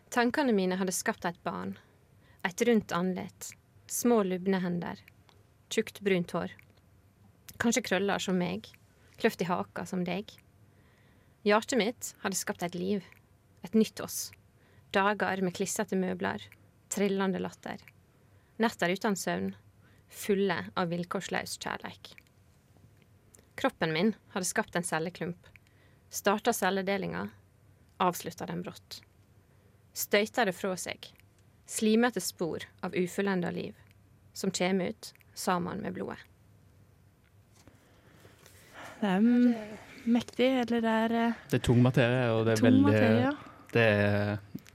Tankene 0.10 0.54
mine 0.54 0.76
hadde 0.76 0.92
skapt 0.92 1.26
et 1.26 1.44
barn. 1.44 1.78
Et 2.44 2.62
rundt 2.68 2.92
andlet. 2.92 3.54
Små, 3.88 4.24
lubne 4.24 4.60
hender. 4.60 5.00
Tjukt, 5.70 6.02
brunt 6.02 6.32
hår. 6.32 6.52
Kanskje 7.62 7.84
krøller 7.86 8.20
som 8.20 8.38
meg. 8.40 8.68
Kløft 9.22 9.42
i 9.42 9.48
haka 9.48 9.86
som 9.86 10.04
deg. 10.04 10.32
Hjertet 11.46 11.78
mitt 11.78 12.14
hadde 12.24 12.40
skapt 12.40 12.64
et 12.64 12.76
liv. 12.76 13.06
Et 13.64 13.74
nytt 13.78 14.02
oss. 14.02 14.32
Dager 14.92 15.42
med 15.42 15.54
klissete 15.54 15.96
møbler. 15.96 16.44
Trillende 16.92 17.40
latter. 17.40 17.80
Netter 18.62 18.90
uten 18.92 19.16
søvn. 19.16 19.54
Fulle 20.12 20.58
av 20.76 20.92
vilkårsløs 20.92 21.56
kjærleik. 21.64 22.12
Kroppen 23.56 23.94
min 23.96 24.12
hadde 24.34 24.50
skapt 24.50 24.76
en 24.76 24.84
celleklump. 24.84 25.48
Starta 26.12 26.52
celledelinga, 26.54 27.30
avslutta 28.04 28.46
den 28.50 28.64
brått. 28.66 29.00
Støyta 29.96 30.44
det 30.48 30.56
fra 30.58 30.74
seg. 30.80 31.08
Slimete 31.72 32.20
spor 32.24 32.66
av 32.84 32.96
ufullenda 33.00 33.52
liv, 33.56 33.78
som 34.34 34.52
kjem 34.52 34.82
ut 34.90 35.14
sammen 35.34 35.80
med 35.86 35.96
blodet. 35.96 36.20
Det 39.02 39.10
er 39.16 39.24
mektig, 40.04 40.50
eller 40.66 40.84
det 40.84 40.96
er 41.06 41.16
eh, 41.22 41.40
Det 41.50 41.62
er 41.62 41.64
tung 41.66 41.80
materie, 41.82 42.28
og 42.36 42.44
det 42.46 42.58
er 42.58 42.66
veldig 42.68 42.84
materie. 42.86 43.32
det, 43.72 43.88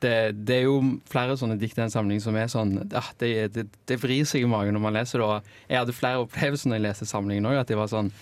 det, 0.02 0.14
det 0.48 0.56
er 0.58 0.64
jo 0.66 0.78
flere 1.10 1.36
sånne 1.38 1.56
dikt 1.60 1.78
i 1.78 1.84
en 1.86 1.92
samling 1.92 2.20
som 2.22 2.36
er 2.36 2.50
sånn 2.52 2.74
ah, 2.96 3.10
det, 3.20 3.30
det, 3.54 3.66
det 3.88 3.98
vrir 4.02 4.26
seg 4.28 4.44
i 4.44 4.50
magen 4.50 4.76
når 4.76 4.84
man 4.84 4.96
leser 4.96 5.22
det. 5.22 5.28
Og 5.28 5.70
jeg 5.70 5.80
hadde 5.80 5.96
flere 5.96 6.24
opplevelser 6.24 6.70
når 6.70 6.80
jeg 6.80 6.86
leste 6.88 7.08
samlingen 7.08 7.48
òg. 7.48 7.60
At 7.62 7.70
det 7.70 7.78
var 7.78 7.92
sånn 7.92 8.12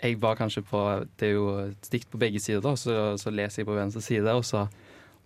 Jeg 0.00 0.16
var 0.20 0.38
kanskje 0.38 0.62
på 0.64 0.80
Det 1.18 1.28
er 1.28 1.34
jo 1.34 1.48
dikt 1.90 2.10
på 2.12 2.20
begge 2.20 2.40
sider, 2.40 2.62
da, 2.64 2.76
så, 2.78 3.16
så 3.20 3.32
leser 3.34 3.62
jeg 3.62 3.68
på 3.68 3.76
venstre 3.78 4.04
side, 4.04 4.36
og 4.36 4.46
så 4.46 4.68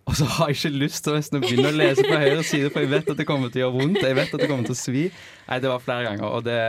og 0.05 0.13
så 0.13 0.25
har 0.29 0.51
jeg 0.51 0.59
ikke 0.59 0.77
lyst 0.83 1.07
til 1.07 1.15
å 1.17 1.39
begynne 1.41 1.71
å 1.71 1.73
lese 1.73 2.03
på 2.05 2.17
høyre 2.21 2.43
side, 2.45 2.67
for 2.69 2.83
jeg 2.83 2.91
vet 2.91 3.07
at 3.09 3.17
det 3.17 3.25
kommer 3.25 3.49
til 3.49 3.63
å 3.63 3.63
gjøre 3.63 3.73
vondt. 3.79 4.03
Jeg 4.03 4.17
vet 4.19 4.35
at 4.35 4.43
det 4.43 4.49
kommer 4.51 4.67
til 4.67 4.75
å 4.75 4.77
svi. 4.77 5.07
Nei, 5.47 5.57
det 5.63 5.71
var 5.71 5.81
flere 5.81 6.05
ganger. 6.05 6.27
Og 6.29 6.43
det, 6.45 6.59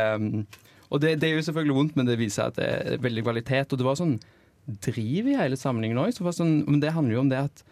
og 0.89 1.03
det, 1.03 1.11
det 1.21 1.29
er 1.29 1.35
jo 1.37 1.43
selvfølgelig 1.45 1.77
vondt, 1.77 1.99
men 2.01 2.09
det 2.09 2.17
viser 2.17 2.49
at 2.49 2.57
det 2.57 2.69
er 2.73 3.03
veldig 3.05 3.27
kvalitet. 3.27 3.75
Og 3.75 3.83
det 3.83 3.85
var 3.85 3.99
sånn 4.01 4.15
driv 4.87 5.29
i 5.29 5.37
hele 5.37 5.59
samlingen 5.61 6.01
òg. 6.01 6.17
Sånn, 6.17 6.63
men 6.65 6.81
det 6.81 6.95
handler 6.97 7.19
jo 7.19 7.27
om 7.27 7.35
det 7.35 7.43
at 7.51 7.63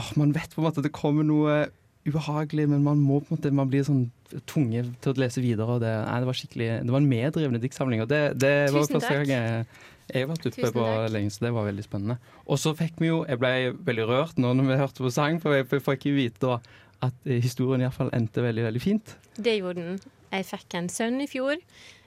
åh, 0.00 0.10
man 0.20 0.34
vet 0.34 0.54
på 0.54 0.62
en 0.62 0.68
måte 0.68 0.82
at 0.82 0.88
det 0.88 0.94
kommer 0.96 1.26
noe 1.26 1.64
ubehagelig, 2.04 2.66
men 2.68 2.82
man 2.84 3.00
må 3.00 3.20
på 3.24 3.32
en 3.32 3.38
måte, 3.38 3.52
man 3.54 3.70
blir 3.72 3.84
sånn 3.86 4.04
tunge 4.50 4.82
til 5.00 5.12
å 5.14 5.20
lese 5.22 5.40
videre. 5.40 5.78
Det, 5.80 5.92
nei, 6.04 6.20
det 6.20 6.28
var 6.28 6.38
skikkelig, 6.38 6.68
det 6.84 6.92
var 6.92 7.00
en 7.00 7.10
meddrivende 7.10 7.60
diktsamling, 7.62 8.04
og 8.04 8.10
det, 8.10 8.22
det 8.40 8.54
var 8.74 8.88
første 8.90 9.12
gang 9.22 9.32
jeg, 9.32 9.66
Jeg 10.12 10.26
har 10.26 10.28
vært 10.34 10.46
oppe 10.50 10.70
på 10.74 10.86
lenge, 11.14 11.32
så 11.32 11.46
det 11.46 11.52
var 11.56 11.64
veldig 11.64 11.84
spennende. 11.86 12.18
Og 12.44 12.60
så 12.60 12.74
fikk 12.76 12.98
vi 13.00 13.08
jo 13.08 13.22
Jeg 13.24 13.40
ble 13.40 13.52
veldig 13.86 14.04
rørt 14.10 14.36
nå 14.42 14.50
når 14.52 14.68
vi 14.68 14.80
hørte 14.82 15.06
på 15.06 15.12
sang, 15.14 15.40
for 15.40 15.56
jeg 15.56 15.70
får 15.72 15.96
ikke 15.96 16.12
vite 16.18 16.44
da 16.44 16.58
at 17.04 17.24
eh, 17.24 17.40
historien 17.40 17.84
iallfall 17.84 18.12
endte 18.16 18.44
veldig, 18.44 18.66
veldig 18.68 18.82
fint. 18.82 19.16
Det 19.36 19.56
gjorde 19.58 19.80
den. 19.80 19.98
Jeg 20.34 20.46
fikk 20.48 20.76
en 20.76 20.90
sønn 20.92 21.20
i 21.24 21.28
fjor, 21.30 21.56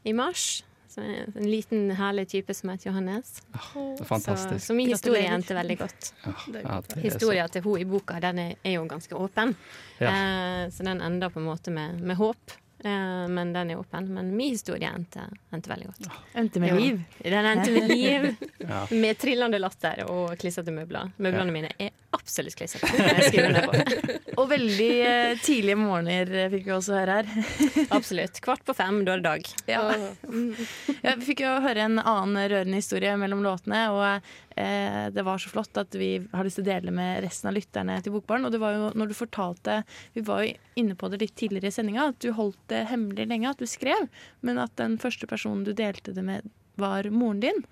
i 0.05 0.13
mars. 0.15 0.61
Så 0.97 1.03
en 1.05 1.33
en 1.35 1.51
liten, 1.51 1.91
herlig 1.93 2.23
type 2.29 2.53
som 2.57 2.69
heter 2.69 2.89
Johannes. 2.89 3.35
Det 3.53 3.59
er 3.59 3.97
Så, 3.97 4.05
fantastisk. 4.09 4.65
så 4.65 4.73
min 4.73 4.89
historie 4.89 5.27
endte 5.29 5.53
veldig 5.53 5.75
godt. 5.77 6.07
Ja, 6.23 6.31
er 6.57 6.63
ja, 6.63 7.01
Historia 7.03 7.47
til 7.47 7.61
hun 7.61 7.77
i 7.79 7.85
boka 7.85 8.17
den 8.19 8.39
er, 8.39 8.55
er 8.63 8.79
jo 8.79 8.87
ganske 8.89 9.13
åpen. 9.15 9.53
Ja. 9.99 10.09
Eh, 10.09 10.71
så 10.73 10.83
den 10.83 11.01
ender 11.01 11.29
på 11.29 11.39
en 11.39 11.45
måte 11.45 11.69
med, 11.71 12.01
med 12.01 12.17
håp. 12.17 12.57
Eh, 12.85 13.27
men 13.33 13.53
den 13.53 13.71
er 13.73 13.79
åpen. 13.81 14.07
Men 14.13 14.35
min 14.37 14.51
historie 14.53 14.89
endte, 14.93 15.23
endte 15.53 15.71
veldig 15.71 15.87
godt. 15.89 16.09
Endte 16.37 16.59
med 16.61 16.69
Ja. 16.69 16.75
liv. 16.77 16.99
Den 17.23 17.45
endte 17.45 17.71
med 17.73 17.87
liv, 17.89 18.27
Ja. 18.67 18.83
med 18.91 19.17
trillende 19.17 19.59
latter 19.59 20.03
og 20.09 20.35
klissete 20.37 20.71
møbler. 20.75 21.09
Møblene 21.17 21.51
mine 21.55 21.71
er 21.79 21.89
absolutt 22.13 22.55
klissete. 22.59 22.87
Og 24.37 24.45
veldig 24.51 24.91
eh, 25.07 25.37
tidlige 25.41 25.77
morgener 25.79 26.29
fikk 26.53 26.65
vi 26.69 26.75
også 26.75 26.97
høre 26.99 27.15
her. 27.21 27.87
Absolutt. 27.95 28.41
Kvart 28.45 28.61
på 28.67 28.75
fem, 28.77 29.01
da 29.07 29.15
er 29.15 29.23
det 29.23 29.25
dag. 29.31 29.49
Ja. 29.67 29.81
Jeg 31.01 31.23
fikk 31.25 31.41
jo 31.45 31.55
høre 31.63 31.87
en 31.87 31.97
annen 32.01 32.37
rørende 32.51 32.77
historie 32.81 33.15
mellom 33.17 33.41
låtene, 33.45 33.87
og 33.89 34.46
eh, 34.57 35.07
det 35.13 35.25
var 35.25 35.41
så 35.41 35.51
flott 35.53 35.79
at 35.79 35.95
vi 35.97 36.11
har 36.33 36.47
lyst 36.47 36.59
til 36.59 36.65
å 36.65 36.69
dele 36.71 36.93
med 36.95 37.21
resten 37.25 37.51
av 37.51 37.55
lytterne 37.57 37.97
til 38.03 38.15
Bokbarn. 38.15 38.47
Og 38.47 38.53
det 38.53 38.61
var 38.61 38.75
jo 38.75 38.91
når 38.97 39.11
du 39.11 39.17
fortalte 39.17 39.81
Vi 40.15 40.25
var 40.25 40.43
jo 40.43 40.53
inne 40.79 40.97
på 40.97 41.09
det 41.13 41.21
litt 41.21 41.35
tidligere 41.39 41.71
i 41.71 41.77
sendinga, 41.77 42.09
at 42.11 42.21
du 42.23 42.31
holdt 42.35 42.59
det 42.71 42.87
hemmelig 42.91 43.27
lenge, 43.29 43.51
at 43.51 43.61
du 43.61 43.69
skrev, 43.69 44.07
men 44.41 44.61
at 44.61 44.75
den 44.79 44.97
første 45.01 45.29
personen 45.29 45.65
du 45.67 45.73
delte 45.77 46.13
det 46.15 46.25
med, 46.25 46.47
var 46.77 47.09
moren 47.13 47.41
din. 47.43 47.65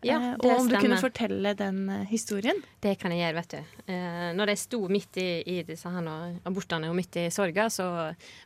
Ja, 0.00 0.16
Eh, 0.16 0.34
og 0.40 0.62
om 0.62 0.68
du 0.68 0.76
kunne 0.80 1.00
fortelle 1.00 1.52
den 1.56 1.82
eh, 1.92 2.06
historien. 2.08 2.62
Det 2.80 2.94
kan 3.00 3.12
jeg 3.12 3.20
gjøre, 3.20 3.42
vet 3.42 3.56
du. 3.56 3.80
Eh, 3.92 4.28
når 4.36 4.54
jeg 4.54 4.62
sto 4.62 4.80
midt 4.88 5.18
i, 5.20 5.28
i 5.44 5.56
disse 5.66 5.90
her 5.92 6.08
abortene 6.48 6.88
og 6.88 6.96
midt 6.96 7.18
i 7.20 7.26
sorga, 7.34 7.68
så 7.72 7.88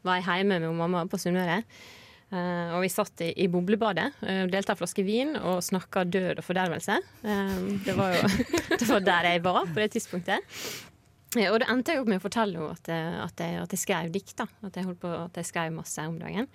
var 0.03 0.19
jeg 0.19 0.43
hjemme 0.43 0.59
med 0.65 0.75
mamma 0.81 1.05
på 1.11 1.21
Sunnmøre. 1.21 1.63
Eh, 2.35 2.73
og 2.75 2.83
vi 2.83 2.91
satt 2.91 3.23
i, 3.23 3.31
i 3.45 3.47
boblebadet, 3.53 4.09
uh, 4.25 4.45
delte 4.51 4.75
en 4.75 4.79
flaske 4.81 5.05
vin 5.07 5.37
og 5.39 5.61
snakka 5.63 6.03
død 6.09 6.41
og 6.43 6.47
fordervelse. 6.47 6.97
Eh, 7.23 7.61
det 7.87 7.95
var 7.99 8.17
jo 8.17 8.31
det 8.81 8.89
var 8.89 9.05
der 9.07 9.29
jeg 9.31 9.45
var 9.45 9.61
på 9.69 9.79
det 9.79 9.91
tidspunktet. 9.95 10.57
Eh, 11.39 11.51
og 11.51 11.61
det 11.63 11.69
endte 11.71 11.95
jeg 11.95 12.03
opp 12.03 12.11
med 12.11 12.19
å 12.19 12.25
fortelle 12.25 12.59
henne 12.59 12.75
at, 12.75 12.91
at, 13.29 13.45
at 13.65 13.77
jeg 13.77 13.85
skrev 13.85 14.11
dikt. 14.15 14.37
da. 14.41 14.49
At 14.67 14.81
jeg, 14.81 14.89
holdt 14.89 15.03
på, 15.05 15.13
at 15.29 15.39
jeg 15.39 15.53
skrev 15.53 15.77
masse 15.77 16.09
om 16.11 16.19
dagen. 16.19 16.51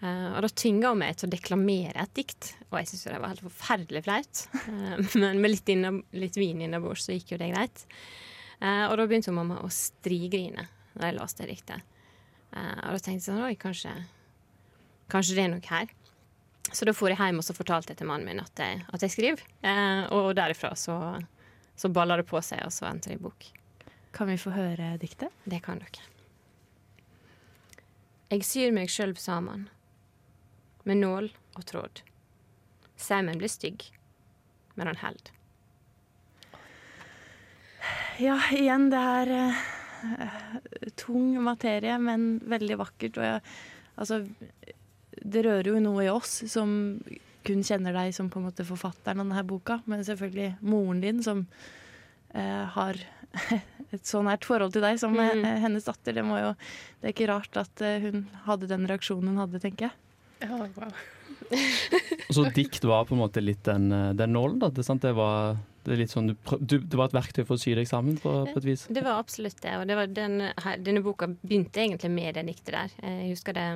Uh, 0.00 0.32
og 0.32 0.46
da 0.46 0.48
tynga 0.56 0.94
hun 0.94 1.02
meg 1.02 1.18
til 1.20 1.26
å 1.28 1.32
deklamere 1.34 2.00
et 2.00 2.12
dikt, 2.16 2.54
og 2.70 2.78
jeg 2.78 2.88
syntes 2.88 3.02
det 3.04 3.18
var 3.20 3.34
helt 3.34 3.42
forferdelig 3.44 4.00
flaut. 4.06 4.44
Uh, 4.64 4.94
men 5.20 5.42
med 5.42 5.52
litt, 5.52 5.68
inna, 5.74 5.92
litt 6.16 6.38
vin 6.40 6.62
innabords 6.64 7.04
så 7.04 7.12
gikk 7.12 7.34
jo 7.34 7.40
det 7.42 7.50
greit. 7.52 7.82
Uh, 8.62 8.86
og 8.86 8.96
da 8.96 9.04
begynte 9.10 9.28
hun 9.28 9.42
mamma 9.42 9.58
å 9.60 9.68
strigrine 9.74 10.70
da 10.94 11.10
jeg 11.10 11.18
leste 11.18 11.44
det 11.44 11.56
diktet. 11.56 11.90
Eh, 12.50 12.78
og 12.82 12.96
da 12.96 12.98
tenkte 12.98 13.18
jeg 13.20 13.26
sånn 13.28 13.44
Oi, 13.46 13.54
kanskje, 13.60 13.92
kanskje 15.12 15.36
det 15.38 15.46
er 15.46 15.52
noe 15.54 15.70
her. 15.70 15.90
Så 16.70 16.86
da 16.86 16.94
for 16.94 17.10
jeg 17.10 17.18
hjem 17.18 17.40
og 17.40 17.46
så 17.46 17.56
fortalte 17.56 17.92
jeg 17.92 18.00
til 18.00 18.10
mannen 18.10 18.28
min 18.28 18.42
at 18.42 18.62
jeg, 18.62 18.84
at 18.94 19.02
jeg 19.02 19.14
skriver. 19.14 19.42
Eh, 19.66 20.04
og 20.14 20.34
derifra 20.38 20.74
så, 20.78 20.96
så 21.74 21.90
balla 21.90 22.20
det 22.20 22.28
på 22.30 22.40
seg, 22.44 22.62
og 22.66 22.74
så 22.74 22.86
endte 22.90 23.10
det 23.10 23.18
i 23.18 23.24
bok. 23.24 23.48
Kan 24.14 24.30
vi 24.30 24.38
få 24.38 24.52
høre 24.54 24.94
diktet? 25.02 25.34
Det 25.44 25.62
kan 25.64 25.82
dere. 25.82 26.06
Jeg 28.30 28.46
syr 28.46 28.70
meg 28.74 28.90
sjøl 28.92 29.16
sammen, 29.18 29.66
med 30.86 31.00
nål 31.02 31.32
og 31.58 31.66
tråd. 31.66 32.02
Saumen 33.00 33.40
blir 33.40 33.50
stygg, 33.50 33.88
men 34.78 34.90
han 34.90 35.00
held. 35.00 35.32
Ja, 38.20 38.36
igjen, 38.52 38.90
det 38.92 39.00
er 39.00 39.30
uh, 39.34 40.90
tung 41.00 41.32
materie, 41.42 41.96
men 41.98 42.34
veldig 42.46 42.78
vakkert. 42.82 43.18
Og 43.18 43.26
jeg, 43.26 43.42
altså, 43.96 44.20
det 45.22 45.44
rører 45.46 45.72
jo 45.72 45.80
noe 45.82 46.04
i 46.06 46.10
oss 46.12 46.40
som 46.50 46.72
kun 47.46 47.62
kjenner 47.64 47.94
deg 47.96 48.12
som 48.14 48.28
på 48.32 48.40
en 48.40 48.48
måte 48.50 48.66
forfatteren 48.68 49.22
av 49.22 49.28
denne 49.30 49.44
boka, 49.48 49.78
men 49.88 50.02
selvfølgelig 50.04 50.54
moren 50.60 51.00
din 51.00 51.22
som 51.24 51.46
eh, 52.34 52.66
har 52.74 52.98
et 53.94 54.04
så 54.06 54.20
nært 54.26 54.44
forhold 54.48 54.74
til 54.74 54.84
deg 54.84 54.98
som 55.00 55.14
Mm. 55.16 55.44
eh, 55.44 55.58
hennes 55.64 55.84
datter. 55.86 56.12
Det, 56.18 56.24
må 56.26 56.36
jo, 56.40 56.52
det 57.00 57.08
er 57.10 57.14
ikke 57.14 57.30
rart 57.32 57.56
at 57.60 57.80
eh, 57.86 58.00
hun 58.04 58.26
hadde 58.46 58.68
den 58.70 58.86
reaksjonen 58.90 59.32
hun 59.32 59.40
hadde, 59.44 59.60
tenker 59.62 59.88
jeg. 59.88 59.96
Ja, 60.44 60.56
wow. 60.76 60.92
Og 62.30 62.34
så 62.36 62.44
dikt 62.54 62.84
var 62.86 63.04
på 63.08 63.16
en 63.16 63.20
måte 63.24 63.42
litt 63.42 63.64
den, 63.66 63.90
eh, 63.92 64.12
den 64.16 64.32
nålen, 64.36 64.58
da. 64.62 64.70
Det, 64.72 64.84
sant? 64.86 65.02
det 65.02 65.12
var 65.18 65.56
det, 65.84 65.94
er 65.94 66.02
litt 66.02 66.12
sånn, 66.12 66.34
du, 66.60 66.76
det 66.78 66.96
var 66.98 67.08
et 67.08 67.16
verktøy 67.16 67.42
for 67.46 67.56
å 67.56 67.60
sy 67.60 67.72
deg 67.78 67.88
sammen 67.88 68.18
på, 68.20 68.32
på 68.52 68.60
et 68.60 68.66
vis. 68.68 68.84
Det 68.92 69.02
var 69.04 69.18
absolutt 69.20 69.60
det. 69.64 69.78
Og 69.80 69.86
det 69.88 69.96
var 69.98 70.12
den, 70.12 70.42
denne 70.84 71.02
boka 71.04 71.30
begynte 71.40 71.80
egentlig 71.82 72.12
med 72.12 72.36
det 72.36 72.44
diktet 72.52 72.76
der. 72.76 72.94
Jeg 73.00 73.32
husker 73.32 73.56
det 73.56 73.66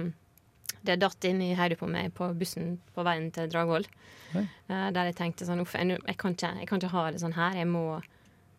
det 0.84 0.98
datt 1.02 1.26
inn 1.28 1.40
i 1.42 1.54
hodet 1.58 1.78
på 1.80 1.88
meg 1.90 2.12
på 2.16 2.28
bussen 2.38 2.76
på 2.94 3.04
veien 3.06 3.30
til 3.34 3.48
Dragvoll. 3.52 3.86
Eh, 4.34 4.88
der 4.94 5.10
jeg 5.10 5.16
tenkte 5.18 5.46
sånn 5.46 5.62
Uff, 5.62 5.76
jeg, 5.78 5.96
jeg, 5.96 6.18
kan 6.20 6.34
ikke, 6.34 6.50
jeg 6.60 6.68
kan 6.70 6.82
ikke 6.82 6.94
ha 6.94 7.06
det 7.14 7.22
sånn 7.22 7.36
her. 7.36 7.56
Jeg 7.60 7.70
må, 7.70 7.84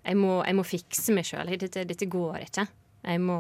jeg 0.06 0.20
må, 0.20 0.40
jeg 0.46 0.58
må 0.58 0.66
fikse 0.68 1.16
meg 1.16 1.28
sjøl. 1.28 1.52
Dette, 1.62 1.86
dette 1.88 2.10
går 2.10 2.48
ikke. 2.48 2.68
Jeg 3.06 3.22
må, 3.22 3.40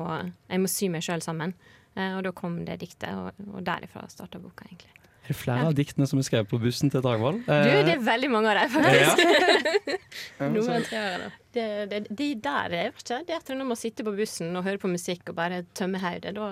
jeg 0.51 0.61
må 0.61 0.69
sy 0.69 0.91
meg 0.93 1.05
sjøl 1.05 1.23
sammen. 1.25 1.55
Uh, 1.95 2.17
og 2.17 2.25
da 2.25 2.33
kom 2.35 2.59
det 2.67 2.81
diktet, 2.81 3.07
og, 3.15 3.31
og 3.53 3.63
derifra 3.65 4.03
starta 4.11 4.41
boka, 4.41 4.67
egentlig. 4.67 4.91
Er 5.25 5.31
det 5.31 5.37
flere 5.39 5.69
av 5.71 5.73
diktene 5.73 6.05
som 6.05 6.19
er 6.21 6.25
skrevet 6.27 6.49
på 6.51 6.59
bussen 6.61 6.91
til 6.93 7.01
Dragvoll? 7.01 7.39
Du, 7.47 7.69
det 7.87 7.95
er 7.95 8.01
veldig 8.03 8.27
mange 8.29 8.51
av 8.51 8.59
dem, 8.59 8.83
ja. 8.93 9.07
faktisk. 9.15 9.95
Noen 10.53 10.85
treere, 10.85 11.15
da. 11.23 11.29
Det, 11.55 11.65
det, 11.89 12.01
de 12.11 12.27
der, 12.45 12.75
jeg 12.75 12.91
vet 12.91 13.01
ikke, 13.01 13.21
det 13.25 13.33
er 13.33 13.39
etter 13.39 13.57
når 13.57 13.69
man 13.71 13.79
sitter 13.79 14.05
på 14.05 14.13
bussen 14.19 14.51
og 14.51 14.67
hører 14.67 14.81
på 14.83 14.91
musikk 14.91 15.31
og 15.31 15.37
bare 15.39 15.63
tømmer 15.77 16.03
hodet. 16.03 16.35
Da, 16.35 16.51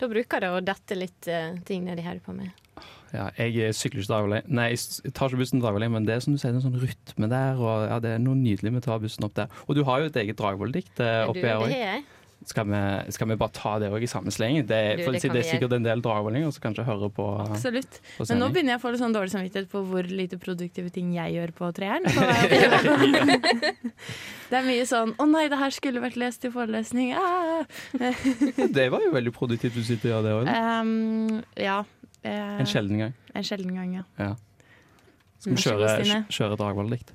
da 0.00 0.08
bruker 0.10 0.44
det 0.44 0.52
å 0.52 0.62
dette 0.64 0.98
litt 0.98 1.28
uh, 1.32 1.56
ting 1.68 1.86
nedi 1.86 2.04
hodet 2.06 2.24
på 2.26 2.34
meg. 2.36 2.52
Ja, 3.14 3.30
jeg 3.38 3.72
sykler 3.76 4.02
ikke 4.02 4.12
daglig. 4.12 4.40
Nei, 4.52 4.66
jeg 4.74 5.14
tar 5.16 5.30
ikke 5.30 5.40
bussen 5.40 5.62
daglig, 5.62 5.88
men 5.92 6.08
det 6.08 6.16
er 6.16 6.24
som 6.24 6.34
du 6.34 6.40
sier, 6.40 6.52
det 6.52 6.58
er 6.58 6.64
en 6.64 6.66
sånn 6.66 6.82
rytme 6.82 7.30
der, 7.32 7.62
og 7.62 7.86
ja, 7.86 8.00
det 8.02 8.12
er 8.16 8.20
noe 8.20 8.36
nydelig 8.36 8.74
med 8.74 8.82
å 8.82 8.86
ta 8.90 8.98
bussen 9.00 9.24
opp 9.28 9.36
der. 9.38 9.62
Og 9.64 9.78
du 9.78 9.84
har 9.88 10.02
jo 10.02 10.10
et 10.10 10.18
eget 10.20 10.38
Dragvoll-dikt 10.40 11.00
uh, 11.00 11.22
Du, 11.24 11.32
oppi 11.32 11.46
her 11.46 11.62
òg. 11.62 12.12
Skal, 12.44 12.66
vi- 12.68 13.10
skal 13.10 13.26
vi 13.28 13.34
bare 13.40 13.50
ta 13.50 13.78
det 13.80 13.88
òg 13.90 14.02
i 14.04 14.06
samme 14.06 14.30
sleng? 14.30 14.60
Det, 14.68 14.98
Du, 14.98 15.02
for 15.04 15.12
det 15.16 15.20
si, 15.22 15.28
det 15.28 15.38
er 15.40 15.48
sikkert 15.48 15.72
en 15.72 15.82
del 15.82 16.00
dragvollinger 16.04 16.52
som 16.52 16.60
kanskje 16.62 16.84
hører 16.86 17.08
på, 17.10 17.24
Absolutt. 17.42 17.98
på 18.18 18.26
Men 18.28 18.38
nå 18.38 18.48
begynner 18.52 18.70
jeg 18.76 18.78
å 18.78 18.82
få 18.84 18.90
litt 18.92 19.00
sånn 19.00 19.12
dårlig 19.16 19.30
samvittighet 19.32 19.68
på 19.72 19.80
hvor 19.88 20.02
lite 20.06 20.36
produktive 20.38 20.90
ting 20.94 21.10
jeg 21.16 21.32
gjør 21.34 21.50
på 21.56 21.72
treeren. 21.74 22.04
Det 24.46 24.54
er 24.60 24.62
mye 24.62 24.84
sånn 24.86 25.10
'Å 25.18 25.24
nei, 25.26 25.48
det 25.50 25.58
her 25.58 25.70
skulle 25.74 25.98
vært 26.04 26.14
lest 26.20 26.44
i 26.46 26.50
forelesning'. 26.54 27.16
Ah. 27.18 27.64
Det 27.98 28.86
var 28.94 29.00
jo 29.02 29.10
veldig 29.10 29.32
produktivt 29.34 29.74
du 29.74 29.82
sitter 29.82 30.12
og 30.14 30.14
gjør 30.14 30.22
det 30.22 30.32
òg. 30.36 30.46
Um, 30.80 31.42
ja. 31.58 31.82
eh, 32.22 32.60
En 32.60 32.66
sjelden 32.66 32.98
gang. 32.98 33.12
En 33.34 33.42
sjelden 33.42 33.74
gang, 33.74 34.04
ja. 34.18 34.34
Skal 35.40 35.52
vi 35.52 35.56
kjøre, 35.62 36.26
kjøre 36.30 36.56
Dragvoll-dikt? 36.62 37.10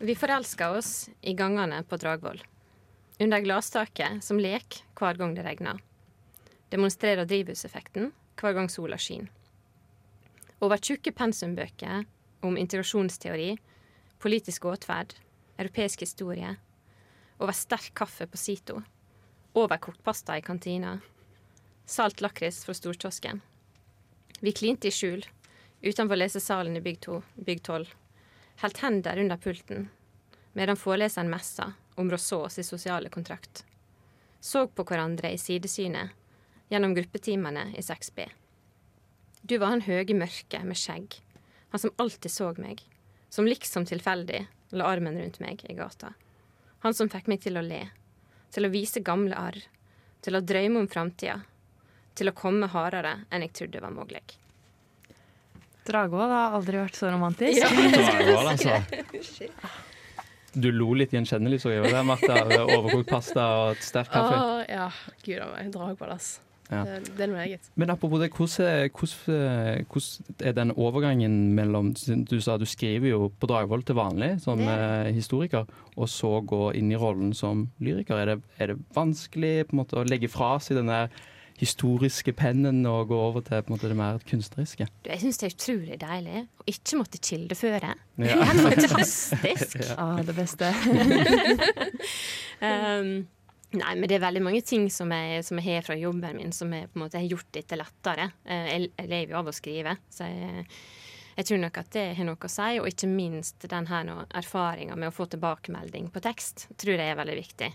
Vi 0.00 0.14
forelska 0.14 0.70
oss 0.76 1.10
i 1.22 1.34
gangene 1.34 1.82
på 1.86 1.96
Dragvoll. 1.98 2.38
Under 3.20 3.40
glasstaket 3.40 4.24
som 4.24 4.38
lek 4.38 4.82
hver 4.98 5.18
gang 5.18 5.34
det 5.34 5.42
regner. 5.42 5.80
Demonstrerer 6.70 7.26
drivhuseffekten 7.26 8.12
hver 8.38 8.54
gang 8.54 8.70
sola 8.70 8.98
skinner. 8.98 9.32
Over 10.62 10.78
tjukke 10.82 11.12
pensumbøker 11.14 12.04
om 12.42 12.56
integrasjonsteori, 12.58 13.52
politisk 14.18 14.64
åtferd, 14.66 15.14
europeisk 15.58 16.02
historie. 16.02 16.56
Over 17.38 17.54
sterk 17.54 17.92
kaffe 17.94 18.26
på 18.26 18.38
Sito. 18.38 18.80
Overkokt 19.54 20.02
pasta 20.02 20.38
i 20.38 20.42
kantina. 20.42 20.98
Salt 21.86 22.20
lakris 22.20 22.64
fra 22.66 22.74
storkiosken. 22.74 23.40
Vi 24.40 24.52
klinte 24.52 24.90
i 24.90 24.94
skjul 24.94 25.22
utenfor 25.82 26.18
lesesalen 26.18 26.76
i 26.76 26.82
bygg 26.82 27.00
2, 27.06 27.22
bygg 27.46 27.62
12 27.62 27.94
holdt 28.62 28.82
hender 28.82 29.18
under 29.18 29.36
pulten, 29.36 29.88
medan 30.52 30.78
foreleseren 30.78 31.30
messa 31.30 31.72
om 31.98 32.10
Rousseaus 32.10 32.58
sosiale 32.66 33.10
kontrakt. 33.10 33.64
Så 34.40 34.66
på 34.70 34.84
hverandre 34.86 35.32
i 35.34 35.38
sidesynet 35.38 36.14
gjennom 36.70 36.94
gruppetimene 36.94 37.72
i 37.74 37.82
6B. 37.82 38.28
Du 39.42 39.58
var 39.58 39.72
han 39.74 39.82
høye 39.86 40.14
mørke 40.14 40.60
med 40.64 40.78
skjegg, 40.78 41.18
han 41.72 41.82
som 41.82 41.94
alltid 41.96 42.30
så 42.30 42.52
meg, 42.58 42.82
som 43.30 43.48
liksom 43.48 43.86
tilfeldig 43.88 44.44
la 44.78 44.88
armen 44.88 45.18
rundt 45.18 45.40
meg 45.40 45.64
i 45.68 45.76
gata. 45.78 46.12
Han 46.84 46.94
som 46.94 47.10
fikk 47.10 47.26
meg 47.30 47.42
til 47.42 47.58
å 47.58 47.64
le, 47.64 47.86
til 48.54 48.68
å 48.68 48.72
vise 48.72 49.02
gamle 49.04 49.36
arr, 49.36 49.58
til 50.22 50.36
å 50.36 50.44
drømme 50.44 50.84
om 50.84 50.90
framtida, 50.90 51.40
til 52.14 52.30
å 52.30 52.36
komme 52.36 52.68
hardere 52.70 53.22
enn 53.30 53.46
jeg 53.46 53.54
trodde 53.56 53.82
var 53.82 53.94
mulig. 53.94 54.22
Dragvoll 55.88 56.30
har 56.30 56.56
aldri 56.58 56.80
vært 56.82 56.98
så 56.98 57.08
romantisk. 57.08 57.62
Ja, 57.62 57.70
Dragvoll, 57.72 58.50
altså. 58.52 59.86
Du 60.60 60.70
lo 60.74 60.90
litt 60.98 61.12
gjenkjennelig, 61.14 61.60
så 61.62 61.70
jeg. 61.74 61.86
Det, 61.92 62.02
Martha. 62.08 62.40
Overkokt 62.78 63.08
pasta 63.10 63.46
og 63.68 63.80
sterk 63.84 64.10
kaffe. 64.12 64.36
Å, 64.42 64.60
ja, 64.68 64.90
gud 65.24 65.40
a 65.44 65.48
meg. 65.54 65.72
Dragball, 65.74 66.12
ass. 66.16 66.36
Ja. 66.68 66.82
Det, 66.84 67.14
det 67.16 67.22
er 67.24 67.30
noe 67.32 67.40
eget. 67.46 67.68
Men 67.80 67.88
apropos 67.94 68.20
det, 68.20 68.26
hvordan, 68.36 68.90
hvordan, 68.92 69.86
hvordan 69.88 70.42
er 70.50 70.56
den 70.58 70.72
overgangen 70.76 71.36
mellom 71.56 71.94
Du 72.28 72.34
sa 72.44 72.58
du 72.60 72.66
skriver 72.68 73.08
jo 73.08 73.30
på 73.40 73.48
Dragvoll 73.48 73.86
til 73.88 73.96
vanlig 73.96 74.34
som 74.44 74.60
Det- 74.60 74.74
eh, 74.74 75.08
historiker, 75.16 75.64
og 75.96 76.10
så 76.12 76.34
gå 76.44 76.74
inn 76.76 76.92
i 76.92 76.98
rollen 77.00 77.32
som 77.34 77.70
lyriker. 77.80 78.20
Er 78.20 78.34
det, 78.34 78.38
er 78.60 78.66
det 78.74 78.78
vanskelig 78.92 79.54
måte 79.72 79.96
å 79.96 80.04
legge 80.04 80.28
fra 80.28 80.58
seg 80.60 80.76
den 80.82 80.92
der 80.92 81.08
historiske 81.58 82.32
pennen 82.38 82.84
og 82.86 83.08
gå 83.10 83.16
over 83.18 83.42
til 83.46 83.62
på 83.64 83.72
en 83.72 83.76
måte 83.76 83.90
det 83.90 83.96
mer 83.98 84.20
kunstneriske? 84.28 84.86
Du, 85.02 85.10
Jeg 85.10 85.22
syns 85.24 85.40
det 85.40 85.48
er 85.48 85.56
utrolig 85.56 85.98
deilig 86.02 86.44
å 86.62 86.66
ikke 86.70 87.00
måtte 87.00 87.18
kildeføre. 87.22 87.94
Ja. 88.18 88.36
Det 88.38 88.38
er 88.38 88.62
fantastisk. 88.88 89.78
Ja. 89.88 89.96
Ah, 89.98 90.20
det 90.26 90.34
beste. 90.36 90.70
um, 92.62 93.10
nei, 93.78 93.92
men 93.98 94.06
det 94.08 94.16
er 94.18 94.24
veldig 94.24 94.42
mange 94.44 94.62
ting 94.66 94.88
som 94.92 95.12
jeg, 95.14 95.42
som 95.46 95.60
jeg 95.60 95.78
har 95.78 95.86
fra 95.86 95.96
jobben 95.98 96.38
min, 96.38 96.54
som 96.56 96.72
jeg 96.74 96.88
på 96.90 96.98
en 96.98 97.04
måte 97.04 97.20
har 97.20 97.28
gjort 97.28 97.50
dette 97.54 97.78
lettere. 97.78 98.30
Eh, 98.46 98.68
Jeg, 98.72 98.90
jeg 98.98 99.10
lever 99.12 99.34
jo 99.34 99.40
av 99.42 99.50
å 99.50 99.54
skrive, 99.56 99.96
så 100.12 100.28
jeg, 100.28 100.66
jeg 101.38 101.48
tror 101.50 101.62
nok 101.62 101.80
at 101.82 101.90
det 101.94 102.06
har 102.18 102.26
noe 102.28 102.38
å 102.48 102.52
si. 102.52 102.70
Og 102.82 102.88
ikke 102.90 103.10
minst 103.10 103.68
den 103.70 103.90
her 103.90 104.12
erfaringa 104.42 104.96
med 104.98 105.10
å 105.12 105.14
få 105.14 105.28
tilbakemelding 105.30 106.10
på 106.14 106.22
tekst, 106.24 106.68
tror 106.76 106.96
jeg 106.98 107.12
er 107.12 107.18
veldig 107.20 107.38
viktig. 107.38 107.72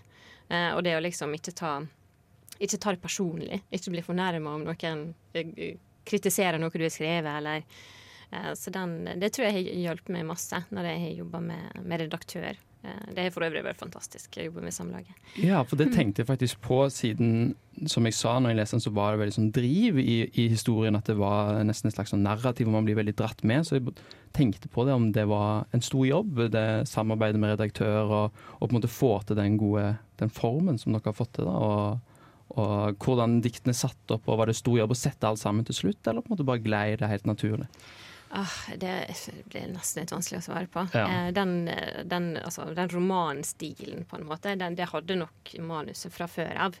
Eh, 0.50 0.70
og 0.74 0.82
det 0.84 0.96
å 0.98 1.04
liksom 1.04 1.32
ikke 1.38 1.54
ta, 1.56 1.78
ikke 2.60 2.78
ta 2.78 2.94
det 2.94 3.02
personlig. 3.02 3.62
Ikke 3.74 3.90
bli 3.94 4.04
fornærma 4.04 4.54
om 4.58 4.64
noen 4.68 5.14
eh, 5.34 5.76
kritiserer 6.06 6.60
noe 6.60 6.70
du 6.74 6.84
har 6.84 6.92
skrevet, 6.92 7.30
eller 7.38 7.64
eh, 8.30 8.52
Så 8.54 8.70
den, 8.74 9.04
det 9.20 9.32
tror 9.34 9.48
jeg 9.48 9.56
har 9.56 9.82
hjulpet 9.88 10.14
meg 10.14 10.28
masse 10.28 10.62
når 10.70 10.90
jeg 10.92 11.02
har 11.06 11.18
jobba 11.24 11.40
med, 11.40 11.82
med 11.82 12.04
redaktør. 12.04 12.54
Eh, 12.84 13.04
Det 13.16 13.22
har 13.24 13.34
for 13.34 13.46
øvrig 13.46 13.64
vært 13.64 13.80
fantastisk 13.80 14.38
å 14.38 14.46
jobbe 14.46 14.64
med 14.66 14.74
Samlaget. 14.76 15.14
Ja, 15.40 15.62
for 15.64 15.80
det 15.80 15.90
tenkte 15.94 16.22
jeg 16.22 16.28
faktisk 16.28 16.60
på 16.64 16.82
siden, 16.92 17.54
som 17.90 18.04
jeg 18.06 18.14
sa 18.14 18.36
når 18.38 18.52
jeg 18.52 18.60
leste 18.60 18.76
den, 18.76 18.84
så 18.84 18.92
var 18.94 19.14
det 19.14 19.22
veldig 19.24 19.36
sånn 19.38 19.52
driv 19.56 19.98
i, 19.98 20.18
i 20.30 20.48
historien. 20.52 20.94
At 20.98 21.08
det 21.10 21.16
var 21.18 21.56
nesten 21.64 21.88
et 21.90 21.96
slags 21.96 22.12
sånn 22.14 22.22
narrativ 22.26 22.68
hvor 22.68 22.76
man 22.76 22.86
blir 22.86 23.00
veldig 23.00 23.16
dratt 23.18 23.42
med. 23.42 23.64
Så 23.66 23.78
jeg 23.80 23.96
tenkte 24.36 24.68
på 24.68 24.84
det 24.86 24.94
om 24.94 25.10
det 25.14 25.24
var 25.30 25.64
en 25.72 25.82
stor 25.84 26.04
jobb, 26.06 26.44
det 26.52 26.66
samarbeidet 26.90 27.40
med 27.40 27.54
redaktør, 27.54 28.02
og, 28.04 28.42
og 28.58 28.66
på 28.68 28.72
en 28.72 28.78
måte 28.80 28.90
få 28.92 29.14
til 29.24 29.38
den 29.38 29.56
gode 29.60 29.94
den 30.20 30.30
formen 30.30 30.76
som 30.78 30.92
dere 30.94 31.08
har 31.08 31.16
fått 31.16 31.32
til. 31.38 31.48
da, 31.48 31.54
og 31.54 32.13
og 32.60 32.96
hvordan 33.02 33.40
diktene 33.44 33.74
satt 33.74 34.10
opp, 34.14 34.28
og 34.30 34.38
var 34.38 34.50
det 34.50 34.56
stor 34.58 34.76
jobb 34.78 34.94
å 34.94 34.98
sette 34.98 35.26
alt 35.28 35.40
sammen 35.42 35.66
til 35.66 35.74
slutt, 35.74 36.06
eller 36.06 36.22
på 36.22 36.30
en 36.30 36.36
måte 36.36 36.46
bare 36.46 36.62
glei 36.62 36.96
det 37.00 37.08
helt 37.10 37.26
naturlig? 37.26 37.66
Ah, 38.34 38.50
det 38.82 38.92
blir 39.52 39.68
nesten 39.70 40.02
litt 40.02 40.10
vanskelig 40.14 40.40
å 40.40 40.44
svare 40.48 40.66
på. 40.66 40.82
Ja. 40.94 41.04
Eh, 41.06 41.32
Den, 41.36 41.68
den, 42.10 42.32
altså, 42.42 42.64
den 42.74 42.90
romanstilen, 42.90 44.04
på 44.10 44.18
en 44.18 44.26
måte, 44.26 44.56
den, 44.58 44.74
det 44.74 44.88
hadde 44.90 45.16
nok 45.20 45.52
manuset 45.62 46.10
fra 46.14 46.26
før 46.26 46.58
av. 46.66 46.78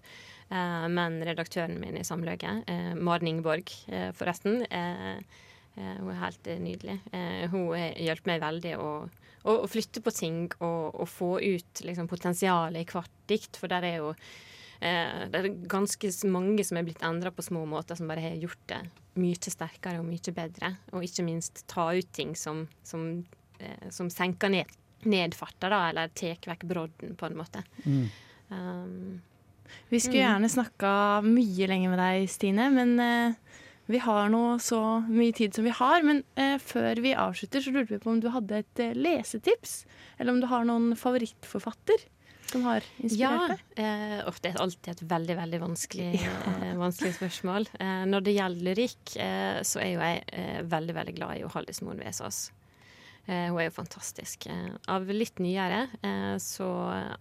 Eh, 0.50 0.86
Men 0.90 1.20
redaktøren 1.22 1.78
min 1.80 1.98
i 2.00 2.02
Samløket, 2.06 2.64
eh, 2.66 2.94
Maren 2.98 3.30
Ingeborg 3.30 3.70
eh, 3.86 4.10
forresten, 4.18 4.64
eh, 4.66 5.20
eh, 5.76 5.92
hun 6.00 6.10
er 6.10 6.22
helt 6.24 6.50
nydelig. 6.64 6.98
Eh, 7.12 7.44
Hun 7.52 7.68
hjulpet 7.76 8.26
meg 8.32 8.42
veldig 8.42 8.74
å, 8.82 8.88
å, 9.44 9.54
å 9.60 9.70
flytte 9.70 10.02
på 10.02 10.10
ting 10.10 10.48
og, 10.58 10.90
og 10.94 11.06
få 11.08 11.36
ut 11.38 11.84
liksom, 11.86 12.10
potensialet 12.10 12.82
i 12.82 12.90
hvert 12.90 13.14
dikt, 13.30 13.56
for 13.62 13.70
der 13.70 13.86
er 13.92 14.00
jo 14.02 14.14
det 15.32 15.38
er 15.40 15.48
ganske 15.70 16.10
mange 16.28 16.64
som 16.66 16.76
er 16.76 16.84
blitt 16.84 17.02
endra 17.06 17.30
på 17.32 17.44
små 17.46 17.62
måter, 17.70 17.96
som 17.96 18.08
bare 18.10 18.20
har 18.20 18.36
gjort 18.36 18.60
det 18.68 18.80
mye 19.16 19.38
sterkere 19.38 20.00
og 20.02 20.08
mye 20.08 20.34
bedre. 20.36 20.74
Og 20.92 21.04
ikke 21.06 21.24
minst 21.24 21.62
ta 21.70 21.86
ut 21.96 22.10
ting 22.12 22.34
som, 22.36 22.66
som, 22.84 23.24
eh, 23.60 23.86
som 23.94 24.10
senker 24.12 24.50
ned, 24.52 24.72
ned 25.04 25.34
farta, 25.38 25.70
da, 25.72 25.88
eller 25.90 26.12
tar 26.16 26.36
vekk 26.50 26.66
brodden, 26.68 27.14
på 27.16 27.30
en 27.30 27.38
måte. 27.38 27.64
Um, 28.50 29.22
Vi 29.90 29.98
skulle 29.98 30.20
Mm. 30.20 30.28
gjerne 30.28 30.50
snakka 30.52 31.22
mye 31.24 31.66
lenger 31.66 31.88
med 31.90 31.98
deg, 31.98 32.28
Stine, 32.30 32.70
men 32.70 33.00
eh, 33.00 33.34
vi 33.88 33.98
har 33.98 34.28
nå 34.28 34.58
så 34.60 35.02
mye 35.08 35.32
tid 35.34 35.54
som 35.54 35.64
vi 35.64 35.70
har. 35.70 36.02
Men 36.02 36.22
eh, 36.36 36.58
før 36.58 37.00
vi 37.00 37.14
avslutter, 37.14 37.60
så 37.64 37.72
lurte 37.72 37.88
vi 37.94 37.98
på 37.98 38.10
om 38.12 38.20
du 38.20 38.28
hadde 38.30 38.58
et 38.60 38.78
eh, 38.84 38.92
lesetips? 38.94 39.84
Eller 40.18 40.32
om 40.32 40.40
du 40.40 40.46
har 40.46 40.64
noen 40.64 40.94
favorittforfatter 40.96 42.04
som 42.50 42.64
har 42.68 42.84
inspirert 42.98 43.20
ja. 43.20 43.46
deg? 43.50 43.62
Eh, 43.84 44.18
og 44.24 44.40
det 44.42 44.50
er 44.50 44.60
alltid 44.62 44.90
et 44.92 45.02
veldig 45.10 45.36
veldig 45.38 45.60
vanskelig, 45.62 46.10
eh, 46.20 46.74
vanskelig 46.80 47.14
spørsmål. 47.18 47.68
Eh, 47.78 48.02
når 48.10 48.26
det 48.26 48.36
gjelder 48.36 48.68
lyrikk, 48.68 49.16
eh, 49.22 49.60
så 49.66 49.82
er 49.82 49.90
jo 49.92 50.02
jeg 50.02 50.22
eh, 50.32 50.60
veldig 50.74 50.96
veldig 51.00 51.16
glad 51.16 51.40
i 51.40 51.48
Hallis 51.56 51.82
Moen 51.84 52.02
Vesaas. 52.02 52.46
Hun 53.24 53.56
er 53.56 53.70
jo 53.70 53.72
fantastisk. 53.72 54.44
Av 54.92 55.06
litt 55.08 55.38
nyere 55.40 55.86
så 56.44 56.66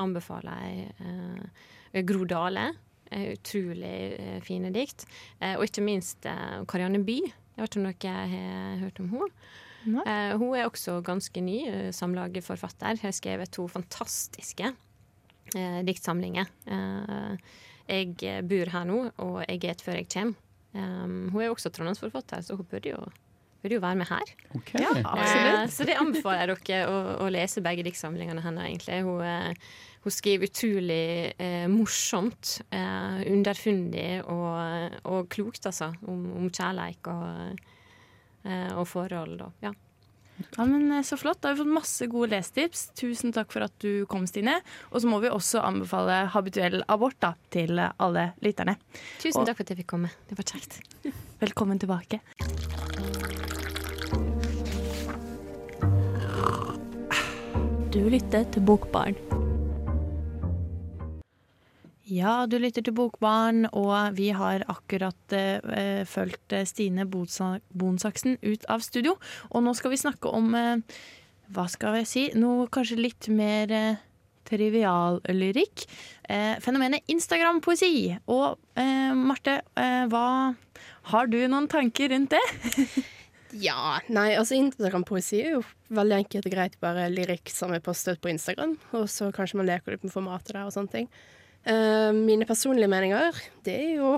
anbefaler 0.03 0.65
jeg 0.75 2.03
Gro 2.09 2.25
Dale. 2.27 2.65
Utrolig 3.07 4.41
fine 4.43 4.73
dikt. 4.75 5.05
Og 5.53 5.63
ikke 5.63 5.85
minst 5.85 6.27
Karianne 6.67 6.99
By. 7.07 7.15
Jeg 7.23 7.55
vet 7.55 7.71
ikke 7.71 7.79
om 7.79 7.87
dere 7.87 8.25
har 8.33 8.83
hørt 8.83 8.99
om 8.99 9.13
henne. 9.13 9.31
Eh, 9.83 10.33
hun 10.39 10.55
er 10.55 10.67
også 10.67 10.99
ganske 11.03 11.43
ny 11.43 11.59
uh, 11.67 11.91
samlageforfatter. 11.95 13.01
Har 13.01 13.15
skrevet 13.15 13.51
to 13.51 13.67
fantastiske 13.71 14.73
diktsamlinger. 15.85 16.47
Eh, 16.67 17.35
jeg 17.89 18.45
bor 18.47 18.69
her 18.71 18.85
nå, 18.87 18.99
og 19.17 19.43
jeg 19.47 19.63
er 19.67 19.83
før 19.83 19.99
jeg 19.99 20.09
kommer. 20.13 20.39
Um, 20.73 21.29
hun 21.29 21.41
er 21.43 21.51
også 21.53 21.69
trondheimsforfatter, 21.69 22.41
så 22.41 22.55
hun 22.57 22.65
burde 22.65 22.89
jo, 22.89 22.97
burde 23.61 23.75
jo 23.75 23.81
være 23.83 23.95
med 23.99 24.07
her. 24.09 24.31
Okay. 24.55 24.81
Ja, 24.81 24.89
Eh, 24.97 25.03
absolutt. 25.05 25.73
så 25.75 25.85
det 25.85 25.97
anbefaler 26.01 26.47
jeg 26.55 26.63
dere 26.65 26.87
å, 26.89 26.95
å 27.21 27.27
lese 27.29 27.61
begge 27.61 27.83
diktsamlingene 27.85 28.41
hennes, 28.41 28.65
egentlig. 28.71 29.03
Hun, 29.05 29.21
eh, 29.21 29.53
hun 30.03 30.11
skriver 30.15 30.49
utrolig 30.49 31.33
eh, 31.37 31.67
morsomt, 31.69 32.55
eh, 32.73 33.21
underfundig 33.29 34.23
og, 34.25 34.97
og 35.13 35.29
klokt, 35.29 35.67
altså, 35.69 35.91
om, 36.09 36.25
om 36.41 36.49
kjærleik 36.49 37.05
og, 37.13 37.61
eh, 38.47 38.71
og 38.73 38.87
forhold. 38.89 39.41
Og, 39.45 39.53
ja. 39.61 39.75
Ja, 40.57 40.65
men 40.65 40.91
eh, 40.91 41.01
Så 41.05 41.17
flott. 41.17 41.41
Da 41.41 41.49
har 41.49 41.55
vi 41.55 41.63
fått 41.63 41.73
masse 41.75 42.07
gode 42.11 42.31
lesetips. 42.33 42.87
Tusen 42.97 43.33
takk 43.35 43.51
for 43.53 43.65
at 43.67 43.73
du 43.83 44.05
kom, 44.09 44.25
Stine. 44.29 44.59
Og 44.91 45.01
så 45.03 45.09
må 45.11 45.19
vi 45.23 45.29
også 45.31 45.61
anbefale 45.63 46.23
habituell 46.33 46.81
abort 46.87 47.19
da, 47.23 47.33
til 47.53 47.77
eh, 47.79 47.91
alle 48.03 48.31
lytterne. 48.45 48.77
Tusen 49.21 49.41
Og- 49.41 49.47
takk 49.49 49.57
for 49.61 49.67
at 49.67 49.75
jeg 49.75 49.83
fikk 49.83 49.91
komme. 49.95 50.13
Det 50.29 50.37
var 50.39 50.49
kjekt. 50.53 50.79
Velkommen 51.43 51.79
tilbake. 51.81 52.21
Du 57.93 57.99
lytter 58.09 58.43
til 58.51 58.61
Bokbarn. 58.65 59.15
Ja, 62.03 62.43
du 62.51 62.57
lytter 62.59 62.83
til 62.83 62.95
Bokbarn, 62.97 63.63
og 63.71 64.17
vi 64.17 64.33
har 64.35 64.65
akkurat 64.67 65.35
eh, 65.35 66.03
fulgt 66.03 66.51
eh, 66.51 66.65
Stine 66.67 67.05
Bonsaksen 67.07 68.35
ut 68.43 68.65
av 68.67 68.83
studio. 68.83 69.13
Og 69.55 69.63
nå 69.63 69.71
skal 69.79 69.93
vi 69.93 69.99
snakke 70.01 70.27
om 70.27 70.49
eh, 70.59 70.81
hva 71.55 71.63
skal 71.71 72.01
jeg 72.01 72.09
si, 72.09 72.23
noe 72.35 72.67
kanskje 72.67 72.97
litt 72.99 73.29
mer 73.31 73.71
eh, 73.71 74.01
triviallyrikk. 74.51 75.85
Eh, 76.27 76.59
fenomenet 76.59 77.07
Instagram-poesi. 77.07 78.17
Og 78.35 78.59
eh, 78.75 79.15
Marte, 79.15 79.61
eh, 79.79 80.03
hva 80.11 80.27
har 81.13 81.31
du 81.31 81.39
noen 81.47 81.69
tanker 81.71 82.11
rundt 82.11 82.35
det? 82.35 82.43
Ja, 83.53 83.99
nei, 84.09 84.31
altså 84.33 84.55
Instagram-poesi 84.57 85.37
er 85.43 85.51
jo 85.51 85.59
veldig 85.93 86.15
enkelt 86.23 86.47
og 86.49 86.53
greit 86.55 86.75
bare 86.81 87.03
lyrikk 87.13 87.51
som 87.53 87.69
er 87.75 87.83
postet 87.85 88.17
på 88.17 88.31
Instagram, 88.31 88.71
og 88.97 89.03
så 89.13 89.27
kanskje 89.29 89.59
man 89.59 89.67
leker 89.69 89.93
litt 89.93 90.07
med 90.07 90.13
formatet 90.15 90.55
der 90.55 90.63
og 90.65 90.73
sånne 90.73 90.89
ting. 90.89 91.05
Eh, 91.65 92.11
mine 92.15 92.45
personlige 92.49 92.89
meninger, 92.91 93.37
det 93.63 93.73
er 93.79 93.91
jo 94.01 94.17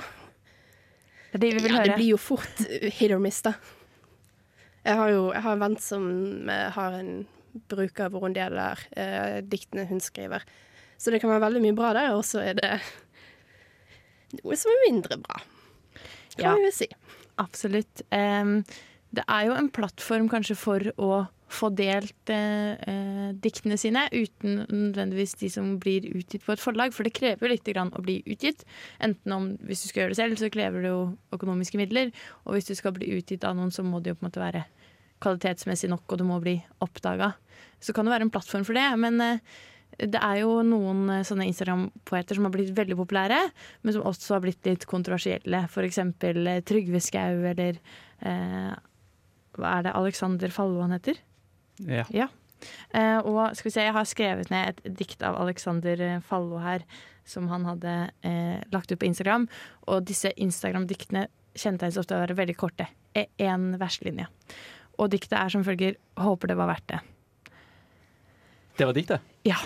Det 1.31 1.37
er 1.37 1.43
de 1.43 1.49
vi 1.53 1.63
vil 1.65 1.71
ja, 1.71 1.77
høre. 1.77 1.87
det 1.91 1.97
blir 1.99 2.09
jo 2.15 2.17
fort 2.17 2.61
hit 2.95 3.11
or 3.13 3.19
miss, 3.21 3.41
da. 3.45 3.53
Jeg 4.85 4.95
har 4.97 5.09
jo 5.13 5.31
jeg 5.33 5.41
har 5.45 5.53
en 5.57 5.63
venn 5.65 5.77
som 5.81 6.49
eh, 6.49 6.69
har 6.73 6.91
en 6.99 7.11
bruker 7.69 8.09
hvor 8.11 8.25
hun 8.25 8.33
deler 8.35 8.79
eh, 8.97 9.41
diktene 9.45 9.85
hun 9.89 9.99
skriver. 10.03 10.43
Så 10.97 11.11
det 11.11 11.21
kan 11.21 11.29
være 11.29 11.43
veldig 11.45 11.61
mye 11.61 11.75
bra 11.77 11.93
der, 11.93 12.13
og 12.15 12.23
så 12.25 12.41
er 12.41 12.57
det 12.57 12.71
noe 14.41 14.57
som 14.59 14.71
er 14.73 14.83
mindre 14.89 15.17
bra. 15.21 15.41
Kan 16.35 16.43
Ja. 16.49 16.55
vi 16.55 16.65
vel 16.67 16.73
si. 16.75 16.87
Absolutt. 17.39 18.01
Um, 18.11 18.63
det 19.15 19.23
er 19.27 19.45
jo 19.47 19.53
en 19.55 19.69
plattform 19.69 20.27
kanskje 20.31 20.55
for 20.59 20.79
å 20.97 21.27
få 21.51 21.69
delt 21.77 22.31
eh, 22.33 22.73
eh, 22.73 23.33
diktene 23.41 23.77
sine 23.77 24.07
uten 24.13 24.63
nødvendigvis 24.63 25.35
de 25.41 25.49
som 25.53 25.75
blir 25.81 26.07
utgitt 26.17 26.45
på 26.45 26.55
et 26.55 26.61
forlag, 26.61 26.93
for 26.95 27.05
det 27.05 27.13
krever 27.17 27.45
jo 27.45 27.51
litt 27.53 27.69
å 27.75 28.05
bli 28.05 28.17
utgitt. 28.25 28.65
Enten 28.99 29.35
om 29.35 29.51
hvis 29.67 29.83
du 29.83 29.89
skal 29.89 30.03
gjøre 30.03 30.15
det 30.15 30.21
selv, 30.21 30.39
så 30.41 30.49
krever 30.53 30.85
det 30.85 30.93
jo 30.93 31.03
økonomiske 31.35 31.79
midler, 31.81 32.11
og 32.45 32.57
hvis 32.57 32.71
du 32.71 32.75
skal 32.75 32.95
bli 32.97 33.13
utgitt 33.17 33.45
av 33.45 33.55
noen, 33.57 33.71
så 33.71 33.85
må 33.85 34.01
det 34.01 34.13
jo 34.13 34.19
på 34.19 34.25
en 34.25 34.31
måte 34.31 34.43
være 34.43 34.65
kvalitetsmessig 35.23 35.89
nok, 35.91 36.09
og 36.09 36.19
du 36.19 36.25
må 36.27 36.41
bli 36.43 36.57
oppdaga. 36.83 37.33
Så 37.79 37.93
kan 37.95 38.05
det 38.05 38.15
være 38.15 38.27
en 38.27 38.33
plattform 38.33 38.65
for 38.67 38.77
det, 38.77 38.87
men 38.99 39.21
eh, 39.23 39.55
det 39.95 40.19
er 40.19 40.41
jo 40.41 40.59
noen 40.65 41.05
eh, 41.13 41.23
sånne 41.27 41.47
Instagram-poeter 41.51 42.37
som 42.37 42.47
har 42.47 42.55
blitt 42.55 42.73
veldig 42.75 42.97
populære, 42.99 43.39
men 43.83 43.95
som 43.95 44.07
også 44.09 44.35
har 44.35 44.43
blitt 44.43 44.67
litt 44.67 44.87
kontroversielle. 44.89 45.63
Eksempel 45.85 46.41
eh, 46.51 46.63
Trygve 46.67 47.01
Skau 47.03 47.45
eller 47.53 47.79
eh, 48.19 48.73
Hva 49.55 49.77
er 49.77 49.87
det 49.87 49.95
Alexander 49.95 50.51
Fallo 50.51 50.83
han 50.83 50.97
heter? 50.97 51.21
Ja. 51.83 52.05
Ja. 52.13 52.27
Eh, 52.95 53.19
og 53.19 53.55
skal 53.57 53.69
vi 53.69 53.73
se, 53.73 53.83
jeg 53.83 53.95
har 53.95 54.07
skrevet 54.07 54.51
ned 54.53 54.71
et 54.71 54.97
dikt 54.97 55.23
av 55.25 55.37
Alexander 55.41 56.01
eh, 56.01 56.21
Fallo 56.23 56.61
her. 56.63 56.85
som 57.25 57.47
han 57.49 57.63
hadde 57.65 58.11
eh, 58.21 58.61
lagt 58.69 58.91
ut 58.91 58.99
på 59.01 59.07
Instagram. 59.07 59.47
Og 59.89 60.03
disse 60.05 60.29
Instagram-diktene 60.37 61.25
kjennetegnes 61.57 61.97
ofte 61.97 62.13
å 62.13 62.21
være 62.21 62.37
veldig 62.37 62.55
korte. 62.59 62.85
Én 63.15 63.71
verslinje. 63.81 64.27
Og 65.01 65.09
diktet 65.09 65.33
er 65.39 65.49
som 65.49 65.63
følger 65.65 65.95
'Håper 66.15 66.47
det 66.47 66.57
var 66.57 66.69
verdt 66.69 66.87
det'. 66.87 67.01
Det 68.77 68.85
var 68.85 68.93
diktet? 68.93 69.21
Ja. 69.43 69.57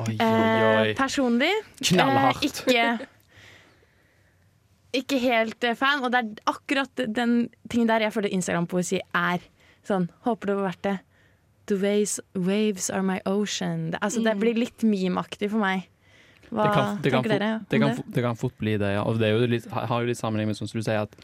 Oi, 0.00 0.16
oi, 0.18 0.88
oi. 0.90 0.94
personlig 0.98 1.52
Knallhardt. 1.78 2.42
ikke 2.42 3.06
ikke 4.94 5.18
helt 5.18 5.64
fan, 5.78 6.02
og 6.02 6.10
det 6.10 6.18
er 6.18 6.50
akkurat 6.50 6.90
den 6.96 7.50
tingen 7.70 7.88
der 7.90 8.00
jeg 8.00 8.14
føler 8.14 8.34
Instagram-poesi 8.34 9.00
er. 9.14 9.42
Sånn, 9.86 10.08
håper 10.26 10.50
det 10.50 10.56
var 10.58 10.68
verdt 10.70 10.82
det. 10.82 10.98
The 11.66 11.76
waves, 11.80 12.20
waves 12.34 12.90
are 12.90 13.02
my 13.02 13.20
ocean. 13.26 13.94
Altså, 14.02 14.22
det 14.22 14.34
Mm. 14.36 14.40
blir 14.40 14.54
litt 14.54 14.78
meme-aktig 14.84 15.50
for 15.50 15.58
meg. 15.58 15.88
Hva 16.52 16.64
det 16.66 16.72
kan, 16.74 16.98
det 17.02 17.12
kan, 17.12 17.22
tenker 17.22 17.30
fort- 17.30 17.38
dere 17.40 17.54
om 17.54 17.66
det 17.70 17.80
kan, 17.80 17.96
det? 17.96 18.14
det 18.14 18.22
kan 18.22 18.36
fort 18.36 18.58
bli 18.58 18.76
det, 18.76 18.92
ja. 18.94 19.02
Og 19.02 19.18
det 19.18 19.28
er 19.28 19.38
jo 19.38 19.46
litt, 19.46 19.64
har 19.70 20.00
jo 20.02 20.06
litt 20.06 20.18
sammenheng 20.18 20.46
med 20.46 20.56
sånn 20.56 20.68
som 20.68 20.78
du 20.78 20.84
sier, 20.84 21.00
at 21.02 21.16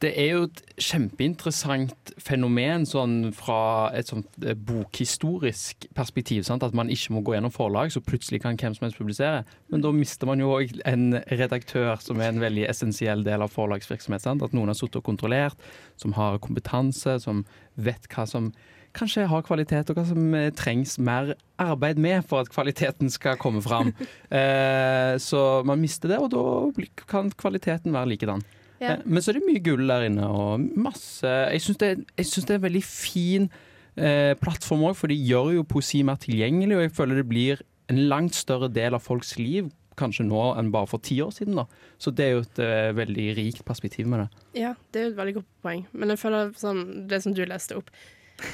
det 0.00 0.12
er 0.18 0.28
jo 0.30 0.42
et 0.44 0.62
kjempeinteressant 0.78 2.12
fenomen 2.22 2.84
sånn 2.86 3.32
fra 3.34 3.90
et 3.94 4.06
sånt 4.06 4.26
eh, 4.44 4.54
bokhistorisk 4.54 5.86
perspektiv. 5.94 6.44
Sant? 6.46 6.62
At 6.62 6.74
man 6.76 6.88
ikke 6.92 7.14
må 7.16 7.22
gå 7.26 7.34
gjennom 7.36 7.52
forlag, 7.54 7.90
så 7.94 8.02
plutselig 8.04 8.42
kan 8.42 8.56
hvem 8.56 8.76
som 8.76 8.86
helst 8.86 8.98
publisere. 8.98 9.44
Men 9.70 9.82
da 9.84 9.92
mister 9.94 10.26
man 10.30 10.38
jo 10.42 10.52
òg 10.58 10.80
en 10.88 11.14
redaktør 11.30 11.96
som 12.02 12.20
er 12.20 12.28
en 12.32 12.40
veldig 12.42 12.68
essensiell 12.68 13.24
del 13.26 13.42
av 13.42 13.50
forlagsvirksomhet. 13.54 14.22
Sant? 14.24 14.42
At 14.42 14.54
noen 14.56 14.70
har 14.70 14.78
sittet 14.78 15.00
og 15.02 15.06
kontrollert, 15.08 15.56
som 15.96 16.14
har 16.18 16.38
kompetanse, 16.38 17.18
som 17.22 17.44
vet 17.76 18.08
hva 18.14 18.26
som 18.28 18.52
kanskje 18.96 19.26
har 19.30 19.44
kvalitet, 19.46 19.90
og 19.90 19.98
hva 19.98 20.04
som 20.08 20.34
eh, 20.36 20.50
trengs 20.56 20.96
mer 21.02 21.34
arbeid 21.60 22.00
med 22.00 22.26
for 22.28 22.44
at 22.44 22.52
kvaliteten 22.52 23.10
skal 23.12 23.38
komme 23.40 23.62
fram. 23.64 23.92
eh, 24.38 25.14
så 25.22 25.62
man 25.68 25.82
mister 25.82 26.12
det, 26.12 26.20
og 26.22 26.32
da 26.34 26.88
kan 27.08 27.32
kvaliteten 27.36 27.96
være 27.96 28.14
likedan. 28.14 28.44
Ja. 28.78 28.96
Eh, 28.96 29.02
Men 29.04 29.22
så 29.22 29.32
er 29.32 29.40
det 29.40 29.48
mye 29.48 29.64
gull 29.64 29.88
der 29.90 30.06
inne, 30.06 30.28
og 30.28 30.68
masse 30.78 31.26
Jeg 31.26 31.64
syns 31.64 31.80
det, 31.82 31.90
jeg 32.16 32.26
synes 32.26 32.46
det 32.46 32.54
er 32.54 32.60
en 32.60 32.68
veldig 32.68 32.84
fin 32.86 33.50
eh, 33.96 34.34
plattform 34.38 34.86
òg, 34.90 34.96
for 34.98 35.10
de 35.10 35.18
gjør 35.18 35.58
jo 35.58 35.66
poesi 35.68 36.04
mer 36.06 36.20
tilgjengelig, 36.22 36.76
og 36.76 36.86
jeg 36.86 36.96
føler 37.00 37.22
det 37.22 37.28
blir 37.28 37.66
en 37.88 38.00
langt 38.08 38.36
større 38.36 38.68
del 38.70 38.94
av 38.94 39.04
folks 39.04 39.36
liv 39.40 39.70
kanskje 39.98 40.26
nå 40.28 40.42
enn 40.58 40.70
bare 40.70 40.88
for 40.90 41.02
ti 41.02 41.18
år 41.24 41.32
siden. 41.34 41.56
da. 41.58 41.64
Så 41.98 42.12
det 42.14 42.26
er 42.26 42.36
jo 42.36 42.44
et 42.44 42.60
uh, 42.62 42.96
veldig 42.96 43.26
rikt 43.38 43.64
perspektiv 43.66 44.06
med 44.06 44.24
det. 44.24 44.44
Ja, 44.60 44.74
det 44.92 45.00
er 45.00 45.08
jo 45.08 45.12
et 45.14 45.18
veldig 45.18 45.34
godt 45.40 45.48
poeng. 45.64 45.82
Men 45.92 46.12
jeg 46.14 46.20
føler 46.22 46.52
sånn, 46.58 46.84
det 47.10 47.18
som 47.24 47.34
du 47.34 47.42
leste 47.42 47.78
opp 47.78 47.90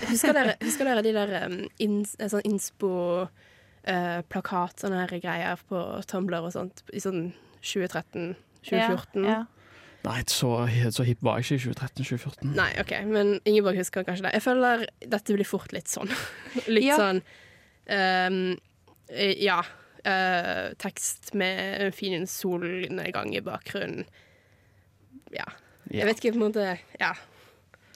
Husker 0.09 0.33
dere, 0.37 0.55
husker 0.63 0.85
dere 0.89 1.03
de 1.05 1.13
der 1.13 1.31
um, 1.47 1.57
ins, 1.83 2.15
eh, 2.19 2.29
sånn 2.33 2.45
inspo-plakat, 2.49 4.75
sånne 4.81 5.03
her 5.05 5.13
greier 5.21 5.57
på 5.69 5.79
Tumblr 6.09 6.41
og 6.47 6.53
sånt, 6.55 6.77
i 6.93 7.01
sånn 7.05 7.23
2013-2014? 7.61 8.35
Ja, 8.73 8.89
ja. 9.29 9.43
Nei, 10.05 10.19
så, 10.29 10.51
så 10.93 11.01
hipp 11.09 11.23
var 11.25 11.39
jeg 11.41 11.45
ikke 11.47 11.57
i 11.57 11.63
2013-2014. 11.73 12.51
Nei, 12.59 12.71
OK, 12.83 12.93
men 13.09 13.27
Ingeborg 13.49 13.79
husker 13.81 14.05
kanskje 14.05 14.27
det. 14.27 14.35
Jeg 14.37 14.45
føler 14.45 14.83
dette 15.01 15.33
blir 15.37 15.49
fort 15.49 15.73
litt 15.73 15.89
sånn. 15.89 16.11
Litt 16.75 16.85
Ja. 16.91 16.97
sånn 17.01 17.21
ehm, 17.89 18.57
eh, 19.09 19.33
Ja. 19.45 19.63
Uh, 20.05 20.77
tekst 20.77 21.31
med 21.33 21.81
en 21.81 21.89
fin 21.97 22.27
solnedgang 22.29 23.33
i 23.33 23.41
bakgrunnen. 23.41 24.05
Ja. 25.33 25.47
Jeg 25.89 26.05
vet 26.11 26.21
ikke, 26.21 26.35
på 26.35 26.41
en 26.43 26.49
måte 26.51 26.67
Ja. 27.01 27.15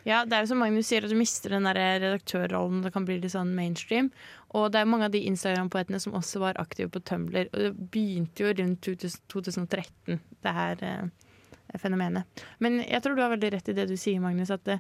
Ja, 0.07 0.23
det 0.25 0.37
er 0.37 0.45
jo 0.45 0.51
som 0.53 0.61
Magnus 0.63 0.89
sier, 0.89 1.05
at 1.05 1.11
du 1.11 1.19
mister 1.19 1.53
den 1.53 1.67
der 1.67 1.79
redaktørrollen. 2.01 2.85
Det 2.85 2.93
kan 2.95 3.07
bli 3.09 3.19
litt 3.19 3.35
sånn 3.35 3.51
mainstream. 3.57 4.13
Og 4.57 4.71
det 4.73 4.81
er 4.81 4.89
mange 4.89 5.09
av 5.09 5.15
de 5.15 5.25
Instagram-poetene 5.29 6.01
som 6.01 6.15
også 6.17 6.43
var 6.43 6.61
aktive 6.63 6.93
på 6.95 7.03
Tumblr. 7.09 7.49
Og 7.51 7.65
det 7.65 7.73
begynte 7.93 8.47
jo 8.47 8.53
rundt 8.61 8.87
2013, 8.87 10.21
det 10.47 10.55
her 10.61 10.85
eh, 10.87 11.81
fenomenet. 11.83 12.45
Men 12.65 12.81
jeg 12.85 13.03
tror 13.05 13.19
du 13.19 13.25
har 13.25 13.35
veldig 13.35 13.53
rett 13.57 13.73
i 13.73 13.77
det 13.77 13.89
du 13.91 13.97
sier, 13.99 14.23
Magnus, 14.23 14.55
at 14.55 14.65
det, 14.69 14.79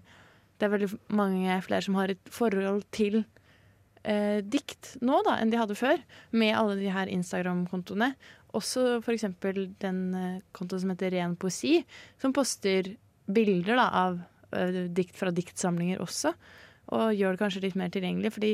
det 0.58 0.68
er 0.68 0.74
veldig 0.76 0.92
mange 1.18 1.58
flere 1.66 1.84
som 1.84 1.98
har 1.98 2.14
et 2.14 2.32
forhold 2.32 2.86
til 2.94 3.20
eh, 4.04 4.40
dikt 4.46 4.94
nå 5.04 5.20
da, 5.26 5.36
enn 5.42 5.52
de 5.52 5.60
hadde 5.60 5.76
før, 5.78 6.00
med 6.30 6.56
alle 6.56 6.78
de 6.80 6.88
her 6.94 7.10
Instagram-kontoene. 7.12 8.14
Også 8.56 9.02
eksempel 9.12 9.66
den 9.82 10.02
eh, 10.16 10.40
kontoen 10.56 10.86
som 10.86 10.94
heter 10.94 11.12
Ren 11.18 11.36
poesi, 11.36 11.82
som 12.22 12.32
poster 12.32 12.94
bilder 13.28 13.76
da, 13.76 13.90
av 14.06 14.20
dikt 14.50 15.16
fra 15.18 15.32
diktsamlinger 15.34 16.00
også. 16.04 16.32
Og 16.96 17.12
gjør 17.16 17.34
det 17.36 17.42
kanskje 17.42 17.64
litt 17.66 17.76
mer 17.76 17.90
tilgjengelig, 17.92 18.32
fordi 18.32 18.52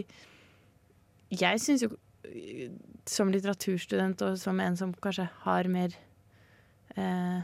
jeg 1.34 1.60
syns 1.62 1.84
jo 1.86 1.92
eh, 2.26 2.70
som 3.06 3.30
litteraturstudent 3.30 4.22
og 4.26 4.38
som 4.40 4.60
en 4.64 4.76
som 4.78 4.94
kanskje 5.04 5.28
har 5.44 5.68
mer 5.70 5.94
eh, 6.96 7.40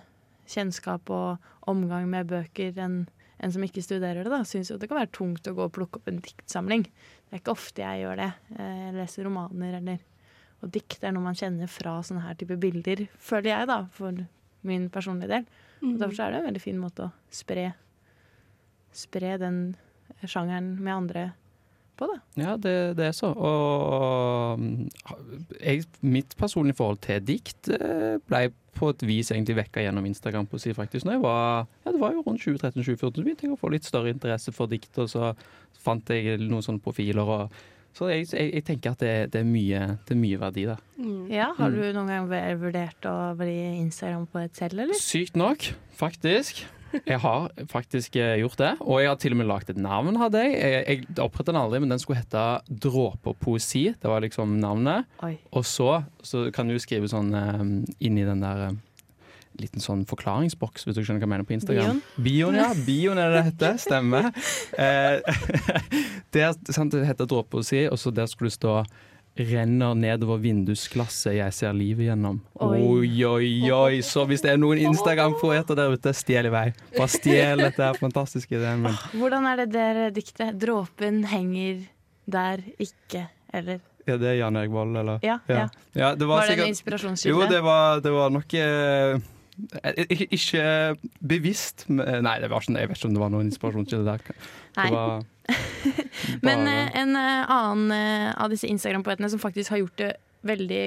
kjennskap 0.50 1.10
og 1.14 1.70
omgang 1.70 2.08
med 2.10 2.30
bøker 2.30 2.76
enn 2.80 3.04
en 3.40 3.52
som 3.54 3.62
ikke 3.64 3.80
studerer 3.80 4.20
det, 4.26 4.28
da, 4.28 4.42
syns 4.44 4.68
jo 4.68 4.76
det 4.76 4.90
kan 4.90 4.98
være 4.98 5.14
tungt 5.16 5.46
å 5.48 5.54
gå 5.56 5.62
og 5.64 5.72
plukke 5.72 5.96
opp 5.96 6.10
en 6.10 6.18
diktsamling. 6.20 6.82
Det 6.84 7.38
er 7.38 7.40
ikke 7.40 7.54
ofte 7.54 7.80
jeg 7.80 8.02
gjør 8.02 8.18
det. 8.20 8.26
Eh, 8.58 8.80
Jeg 8.90 8.96
leser 8.98 9.24
romaner 9.28 9.78
eller 9.80 10.02
Og 10.60 10.68
dikt 10.74 11.00
er 11.08 11.14
noe 11.16 11.24
man 11.24 11.38
kjenner 11.38 11.70
fra 11.72 11.94
sånne 12.04 12.20
her 12.26 12.34
type 12.36 12.58
bilder, 12.60 13.06
føler 13.16 13.48
jeg, 13.48 13.66
da, 13.70 13.78
for 13.96 14.12
min 14.68 14.90
personlige 14.92 15.30
del. 15.32 15.46
Og 15.80 15.94
derfor 16.02 16.20
er 16.20 16.34
det 16.34 16.40
en 16.42 16.48
veldig 16.50 16.60
fin 16.60 16.76
måte 16.82 17.06
å 17.06 17.12
spre 17.32 17.70
Spre 18.96 19.36
den 19.40 19.60
sjangeren 20.26 20.74
med 20.82 20.94
andre 20.94 21.28
på, 22.00 22.08
da. 22.08 22.16
Ja, 22.40 22.56
det, 22.56 22.74
det 22.98 23.10
er 23.10 23.14
så. 23.16 23.30
Og 23.36 24.58
um, 24.58 24.88
jeg, 25.60 25.84
mitt 26.00 26.34
personlige 26.40 26.78
forhold 26.80 27.02
til 27.04 27.20
dikt 27.24 27.70
eh, 27.76 28.16
ble 28.24 28.46
på 28.76 28.92
et 28.94 29.02
vis 29.04 29.32
egentlig 29.34 29.58
vekka 29.58 29.82
gjennom 29.84 30.06
Instagram 30.08 30.48
på 30.48 30.60
si 30.62 30.72
faktisk. 30.76 31.04
Når 31.04 31.18
jeg 31.18 31.24
var, 31.24 31.66
ja, 31.84 31.92
det 31.92 32.00
var 32.00 32.14
jo 32.14 32.24
rundt 32.24 32.40
2013-2014 32.46 33.18
så 33.18 33.24
begynte 33.26 33.46
jeg 33.46 33.56
å 33.56 33.60
få 33.60 33.72
litt 33.74 33.88
større 33.88 34.14
interesse 34.14 34.54
for 34.56 34.70
dikt, 34.70 34.94
og 35.02 35.10
så 35.12 35.34
fant 35.80 36.12
jeg 36.14 36.40
noen 36.40 36.64
sånne 36.64 36.82
profiler. 36.84 37.28
Og, 37.36 37.60
så 37.96 38.08
jeg, 38.12 38.26
jeg, 38.32 38.52
jeg 38.54 38.64
tenker 38.64 38.92
at 38.94 38.98
det, 39.02 39.14
det, 39.34 39.40
er 39.42 39.48
mye, 39.48 39.80
det 40.08 40.14
er 40.14 40.20
mye 40.20 40.38
verdi 40.40 40.66
der. 40.70 40.82
Ja, 41.30 41.52
Har 41.56 41.70
Mm. 41.70 41.78
du 41.80 41.92
noen 41.96 42.10
gang 42.10 42.28
vurdert 42.60 43.06
å 43.10 43.14
bli 43.36 43.56
Instagram 43.80 44.26
på 44.30 44.44
et 44.44 44.54
selv, 44.56 44.78
eller? 44.84 44.94
Sykt 45.00 45.36
nok, 45.36 45.70
faktisk. 45.98 46.64
Jeg 47.06 47.20
har 47.22 47.44
faktisk 47.70 48.16
eh, 48.18 48.40
gjort 48.40 48.56
det, 48.58 48.70
og 48.82 48.98
jeg 48.98 49.06
har 49.12 49.18
til 49.22 49.32
og 49.36 49.38
med 49.38 49.46
lagd 49.46 49.68
et 49.70 49.76
navn. 49.78 50.16
hadde 50.18 50.40
Jeg 50.42 50.56
Jeg, 50.58 50.86
jeg 50.88 51.18
opprettet 51.22 51.52
den 51.54 51.60
aldri, 51.60 51.78
men 51.78 51.88
den 51.92 52.00
skulle 52.02 52.18
hete 52.18 52.42
Dråper 52.82 53.36
poesi. 53.38 53.84
Det 53.94 54.10
var 54.10 54.20
liksom 54.24 54.56
navnet. 54.58 55.06
Oi. 55.22 55.36
Og 55.54 55.62
så, 55.64 56.02
så 56.26 56.48
kan 56.50 56.66
du 56.66 56.74
skrive 56.82 57.06
sånn 57.06 57.30
eh, 57.30 57.62
inni 58.06 58.24
den 58.26 58.42
der 58.42 58.64
eh, 58.72 58.78
liten 59.62 59.82
sånn 59.84 60.06
forklaringsboks, 60.08 60.86
hvis 60.86 60.96
du 60.96 61.02
skjønner 61.02 61.20
hva 61.22 61.28
jeg 61.28 61.32
mener 61.34 61.48
på 61.48 61.56
Instagram. 61.56 62.00
Bion, 62.16 62.58
ja. 62.58 62.70
Bion 62.86 63.20
er 63.20 63.30
det 63.30 63.38
det 63.38 63.44
heter. 63.52 63.78
Stemmer. 63.86 64.30
Eh, 64.78 65.20
der, 66.36 66.58
sant, 66.72 66.92
det 66.96 67.06
heter 67.08 67.28
dråpepoesi, 67.30 67.86
og 67.90 68.00
så 68.00 68.12
der 68.14 68.30
skulle 68.30 68.52
det 68.52 68.58
stå 68.58 68.80
Renner 69.40 69.94
nedover 69.94 70.40
vindusglasset 70.42 71.36
jeg 71.36 71.54
ser 71.54 71.72
livet 71.72 72.08
gjennom. 72.08 72.40
Oi. 72.66 72.80
Oi, 72.82 73.10
oi, 73.24 73.50
oi. 73.72 74.00
Så 74.04 74.24
hvis 74.28 74.42
det 74.44 74.50
er 74.52 74.58
noen 74.60 74.80
Instagram-poeter 74.90 75.78
der 75.78 75.94
ute, 75.94 76.12
stjel 76.18 76.48
i 76.50 76.52
vei. 76.52 76.64
Bare 76.96 77.08
stjel 77.14 77.62
dette 77.62 77.92
fantastiske 78.00 78.58
ideen 78.58 78.82
min. 78.84 78.98
Hvordan 79.14 79.46
er 79.52 79.62
det 79.62 79.68
der 79.76 80.02
diktet? 80.16 80.58
Dråpen 80.60 81.22
henger 81.30 81.86
der 82.30 82.64
ikke, 82.82 83.28
eller? 83.54 83.80
Ja, 84.08 84.16
det 84.18 84.32
er 84.32 84.38
Jan 84.40 84.56
Erik 84.58 84.72
Vold, 84.74 84.96
eller? 84.98 85.20
Ja, 85.22 85.38
ja. 85.46 85.68
Ja, 85.94 86.14
det 86.18 86.26
Var, 86.26 86.42
det 86.42 86.48
sikkert- 86.50 86.66
en 86.66 86.74
inspirasjonskilde? 86.74 87.36
Jo, 87.36 87.48
det 87.50 87.60
var, 87.62 88.00
det 88.00 88.12
var 88.12 88.30
nok 88.34 88.54
eh, 88.54 89.20
ikke, 90.06 90.26
ikke 90.36 90.64
bevisst 91.20 91.84
Nei, 91.88 92.36
det 92.42 92.50
var 92.50 92.62
ikke, 92.62 92.78
jeg 92.78 92.90
vet 92.90 93.00
ikke 93.00 93.10
om 93.10 93.16
det 93.16 93.22
var 93.22 93.32
noen 93.34 93.50
inspirasjonskilde 93.50 94.16
der. 94.16 94.40
Nei. 94.78 94.88
Var 94.94 95.24
Men 96.46 96.66
eh, 96.68 96.90
en 97.00 97.16
eh, 97.18 97.50
annen 97.50 97.94
eh, 97.94 98.28
av 98.36 98.52
disse 98.52 98.68
Instagram-poetene 98.70 99.30
som 99.32 99.42
faktisk 99.42 99.74
har 99.74 99.82
gjort 99.82 99.98
det 100.00 100.12
veldig 100.46 100.84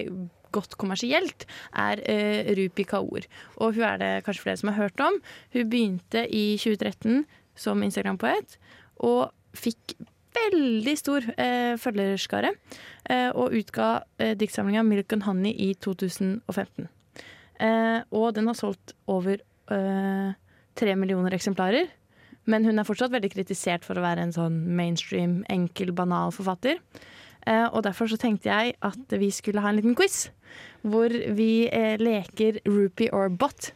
godt 0.53 0.76
kommersielt, 0.78 1.47
er 1.74 1.97
uh, 2.05 2.51
Rupi 2.53 2.84
Kaur. 2.86 3.26
Og 3.57 3.74
hun 3.74 3.86
er 3.88 3.95
det 3.97 4.09
kanskje 4.26 4.43
flere 4.43 4.59
som 4.61 4.69
har 4.69 4.84
hørt 4.84 5.01
om. 5.01 5.15
Hun 5.55 5.69
begynte 5.71 6.28
i 6.30 6.43
2013 6.61 7.24
som 7.57 7.82
Instagram-poet, 7.82 8.59
og 9.01 9.32
fikk 9.57 9.95
veldig 10.38 10.93
stor 10.99 11.26
uh, 11.26 11.74
følgerskare. 11.82 12.53
Uh, 13.09 13.30
og 13.34 13.57
utga 13.57 13.88
uh, 14.21 14.34
diktsamlinga 14.38 14.86
'Milk 14.86 15.17
and 15.17 15.26
Honey' 15.26 15.57
i 15.57 15.74
2015. 15.74 16.89
Eh, 17.62 17.99
og 18.16 18.34
den 18.38 18.47
har 18.49 18.58
solgt 18.58 18.95
over 19.12 19.38
eh, 19.38 20.30
tre 20.80 20.95
millioner 20.99 21.36
eksemplarer. 21.36 21.91
Men 22.49 22.66
hun 22.68 22.80
er 22.80 22.88
fortsatt 22.88 23.14
veldig 23.14 23.32
kritisert 23.32 23.86
for 23.88 23.99
å 23.99 24.04
være 24.04 24.26
en 24.26 24.34
sånn 24.36 24.58
mainstream, 24.76 25.41
enkel, 25.51 25.93
banal 25.95 26.34
forfatter. 26.36 26.82
Eh, 27.47 27.68
og 27.70 27.84
derfor 27.88 28.10
så 28.12 28.20
tenkte 28.20 28.51
jeg 28.51 28.76
at 28.84 29.16
vi 29.20 29.30
skulle 29.36 29.64
ha 29.64 29.72
en 29.72 29.80
liten 29.80 29.95
quiz, 29.99 30.28
hvor 30.84 31.14
vi 31.38 31.68
eh, 31.70 31.95
leker 32.01 32.62
Rupi 32.68 33.10
or 33.16 33.32
Bot. 33.32 33.72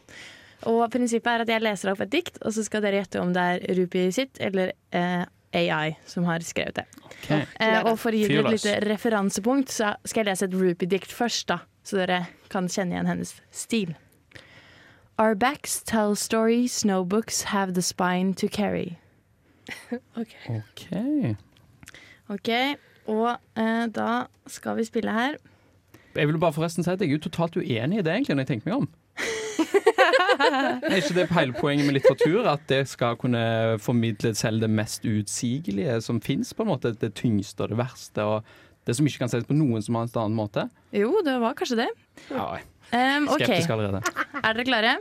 Og 0.68 0.82
prinsippet 0.92 1.30
er 1.30 1.44
at 1.44 1.50
jeg 1.52 1.64
leser 1.64 1.92
opp 1.92 2.02
et 2.04 2.12
dikt, 2.12 2.40
og 2.42 2.52
så 2.54 2.64
skal 2.66 2.82
dere 2.84 3.02
gjette 3.02 3.22
om 3.22 3.32
det 3.36 3.44
er 3.54 3.66
Rupi 3.78 4.08
sitt 4.14 4.40
eller 4.42 4.72
eh, 4.96 5.24
AI 5.56 5.96
som 6.08 6.26
har 6.28 6.44
skrevet 6.44 6.82
det. 6.82 6.86
Eh, 7.30 7.78
og 7.84 7.94
for 8.00 8.12
å 8.12 8.18
gi 8.18 8.28
dere 8.28 8.50
et 8.50 8.58
lite 8.58 8.74
referansepunkt, 8.88 9.72
så 9.72 9.94
skal 10.04 10.24
jeg 10.24 10.30
lese 10.32 10.48
et 10.48 10.56
Rupi-dikt 10.58 11.14
først, 11.14 11.48
da. 11.52 11.62
Så 11.88 12.02
dere 12.02 12.26
kan 12.52 12.68
kjenne 12.68 12.96
igjen 12.96 13.08
hennes 13.08 13.34
stil. 13.50 13.94
Our 15.18 15.34
backs 15.34 15.82
tell 15.82 16.14
stories 16.16 16.84
no 16.84 17.04
books 17.04 17.42
have 17.50 17.74
the 17.74 17.82
spine 17.82 18.34
to 18.34 18.48
carry. 18.48 18.98
OK. 20.20 20.34
OK. 20.48 21.36
OK, 22.28 22.50
og 23.08 23.38
eh, 23.56 23.86
da 23.88 24.28
skal 24.46 24.76
vi 24.76 24.84
spille 24.84 25.12
her. 25.12 25.38
Jeg 26.14 26.28
vil 26.28 26.38
bare 26.38 26.52
forresten 26.52 26.84
si 26.84 26.90
at 26.90 27.00
jeg 27.00 27.08
er 27.08 27.16
jo 27.16 27.24
totalt 27.24 27.56
uenig 27.56 27.98
i 27.98 28.02
det, 28.04 28.12
egentlig, 28.12 28.36
når 28.36 28.44
jeg 28.44 28.50
tenker 28.52 28.70
meg 28.70 28.82
om. 28.82 28.88
er 30.88 30.98
ikke 30.98 31.16
det 31.16 31.26
hele 31.32 31.56
poenget 31.56 31.86
med 31.86 31.96
litteratur? 31.96 32.46
At 32.52 32.68
det 32.68 32.82
skal 32.90 33.16
kunne 33.16 33.78
formidle 33.80 34.34
selv 34.34 34.60
det 34.60 34.70
mest 34.70 35.06
utsigelige 35.08 36.00
som 36.04 36.20
fins, 36.20 36.52
på 36.54 36.66
en 36.66 36.72
måte. 36.72 36.92
Det 37.00 37.14
tyngste 37.16 37.64
og 37.64 37.72
det 37.72 37.80
verste. 37.80 38.22
og 38.22 38.44
det 38.88 38.96
som 38.96 39.06
ikke 39.06 39.20
kan 39.20 39.28
ses 39.30 39.44
på 39.46 39.54
noen 39.56 39.84
som 39.84 39.98
helst 40.00 40.16
annen 40.16 40.36
måte. 40.38 40.64
Jo, 40.96 41.12
det 41.26 41.36
var 41.44 41.54
kanskje 41.60 41.82
det. 41.84 41.90
Ja, 42.32 42.48
Um, 42.88 43.26
OK, 43.28 43.42
skeptisk 43.42 43.68
allerede. 43.74 43.98
er 44.40 44.52
dere 44.56 44.64
klare? 44.64 44.92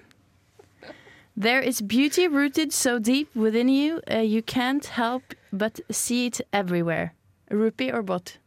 There 1.39 1.61
is 1.63 1.79
beauty 1.81 2.27
rooted 2.27 2.73
so 2.73 2.97
deep 2.99 3.29
within 3.33 3.69
you, 3.69 4.01
uh, 4.11 4.17
you 4.19 4.41
can't 4.41 4.85
help 4.97 5.33
but 5.53 5.79
see 5.89 6.25
it 6.25 6.41
everywhere. 6.51 7.13
Rupee 7.49 7.91
or 7.93 8.01
bot? 8.03 8.37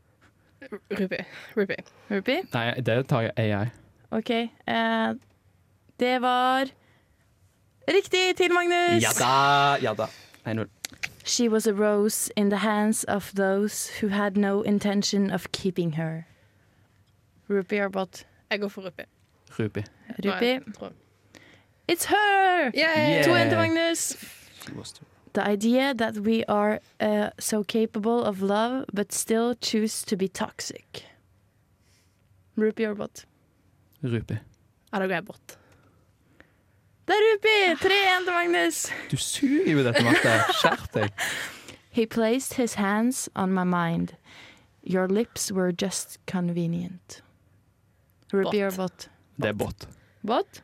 Ruby. 0.90 1.24
Ruby. 1.56 1.76
Rupee? 2.10 2.42
Nei, 2.52 2.74
det 2.84 3.06
tar 3.08 3.20
jeg 3.30 3.32
AI. 3.38 3.70
OK. 4.12 4.30
Uh, 4.68 5.14
det 6.00 6.18
var 6.20 6.68
riktig 7.88 8.36
til 8.36 8.52
Magnus! 8.52 9.00
Ja 9.02 9.14
da! 9.16 9.78
Ja 9.80 9.94
da. 9.96 10.10
1-0. 10.44 10.68
She 11.24 11.48
was 11.48 11.66
a 11.66 11.74
rose 11.74 12.30
in 12.36 12.48
the 12.48 12.56
hands 12.58 13.04
of 13.04 13.32
those 13.34 13.88
who 14.00 14.08
had 14.08 14.36
no 14.36 14.62
intention 14.62 15.30
of 15.30 15.52
keeping 15.52 15.92
her. 15.92 16.26
Rupee 17.48 17.80
or 17.80 17.88
bot? 17.88 18.24
Jeg 18.50 18.60
går 18.60 18.68
for 18.68 18.82
Ruby. 18.82 19.04
Ruby. 19.58 19.84
Rupee. 20.24 20.58
Nei, 20.58 20.72
tror 20.72 20.86
jeg. 20.86 20.92
It's 21.88 22.04
her! 22.04 22.70
Yay! 22.74 23.22
To 23.24 23.30
1 23.30 23.48
til 23.48 23.58
Magnus. 23.58 24.16
She 24.64 24.72
was 24.74 24.92
too. 24.92 25.04
The 25.32 25.42
idea 25.48 25.94
that 25.94 26.14
we 26.18 26.44
are 26.48 26.80
uh, 27.00 27.30
so 27.38 27.62
capable 27.62 28.24
of 28.24 28.42
love 28.42 28.84
but 28.94 29.12
still 29.12 29.54
choose 29.54 30.02
to 30.06 30.16
be 30.16 30.28
toxic. 30.28 31.04
Rupee 32.56 32.86
or 32.86 32.94
bot? 32.94 33.24
Ruby. 34.02 34.38
Ja, 34.92 34.98
da 34.98 35.06
går 35.06 35.14
jeg 35.14 35.24
bort. 35.24 35.58
Det 37.10 37.16
er 37.16 37.24
Rupi! 37.26 37.86
3-1 37.88 38.24
til 38.24 38.32
Magnus. 38.32 38.92
Du 39.10 39.16
suger 39.16 39.72
jo 39.72 39.82
dette, 39.82 40.02
Marte. 40.06 40.34
Skjerp 40.60 40.92
deg. 40.94 41.24
He 41.90 42.06
placed 42.06 42.54
his 42.54 42.74
hands 42.74 43.28
on 43.34 43.50
my 43.50 43.64
mind. 43.64 44.14
Your 44.86 45.08
lips 45.08 45.50
were 45.52 45.72
just 45.72 46.20
convenient. 46.26 47.22
Rupi 48.32 48.62
or 48.62 48.70
bot? 48.76 49.08
Det 49.36 49.48
er 49.48 49.52
bot. 49.52 49.88
Bot? 50.26 50.62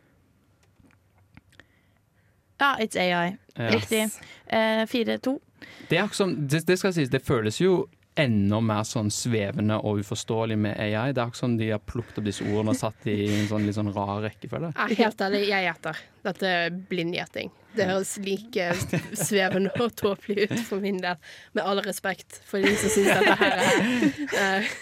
Ja, 2.60 2.76
it's 2.78 2.96
AI. 2.96 3.36
Riktig. 3.58 4.02
Eh, 4.46 4.86
4-2. 4.86 5.40
Det, 5.90 6.10
det, 6.50 6.68
det 6.68 6.78
skal 6.78 6.94
sies, 6.94 7.08
det 7.08 7.24
føles 7.26 7.60
jo 7.60 7.88
enda 8.16 8.60
mer 8.64 8.86
sånn 8.88 9.10
svevende 9.12 9.76
og 9.84 10.00
uforståelig 10.02 10.56
med 10.58 10.78
AI. 10.80 11.12
Det 11.12 11.20
er 11.20 11.26
akkurat 11.26 11.42
sånn 11.42 11.58
de 11.60 11.70
har 11.74 11.82
plukket 11.84 12.20
opp 12.20 12.26
disse 12.28 12.46
ordene 12.46 12.72
og 12.72 12.80
satt 12.80 13.04
de 13.04 13.14
i 13.26 13.28
en 13.42 13.48
sånn 13.50 13.66
litt 13.68 13.76
sånn 13.76 13.92
rar 13.94 14.22
rekkefølge. 14.24 14.72
Ja, 14.76 14.88
helt 15.02 15.24
ærlig, 15.26 15.42
jeg 15.50 15.68
gjetter. 15.68 16.00
Dette 16.26 16.50
er 16.50 16.78
blindgjetting. 16.90 17.52
Det 17.76 17.88
høres 17.90 18.14
like 18.24 18.70
svevende 19.26 19.72
og 19.84 19.92
tåpelig 20.00 20.48
ut 20.48 20.62
for 20.68 20.80
min 20.82 21.02
del. 21.04 21.20
Med 21.52 21.68
all 21.68 21.82
respekt 21.84 22.40
for 22.48 22.64
de 22.64 22.72
som 22.80 22.94
syns 22.94 23.12
dette 23.12 23.36
her 23.42 23.60
er 24.40 24.64
eh, 24.64 24.72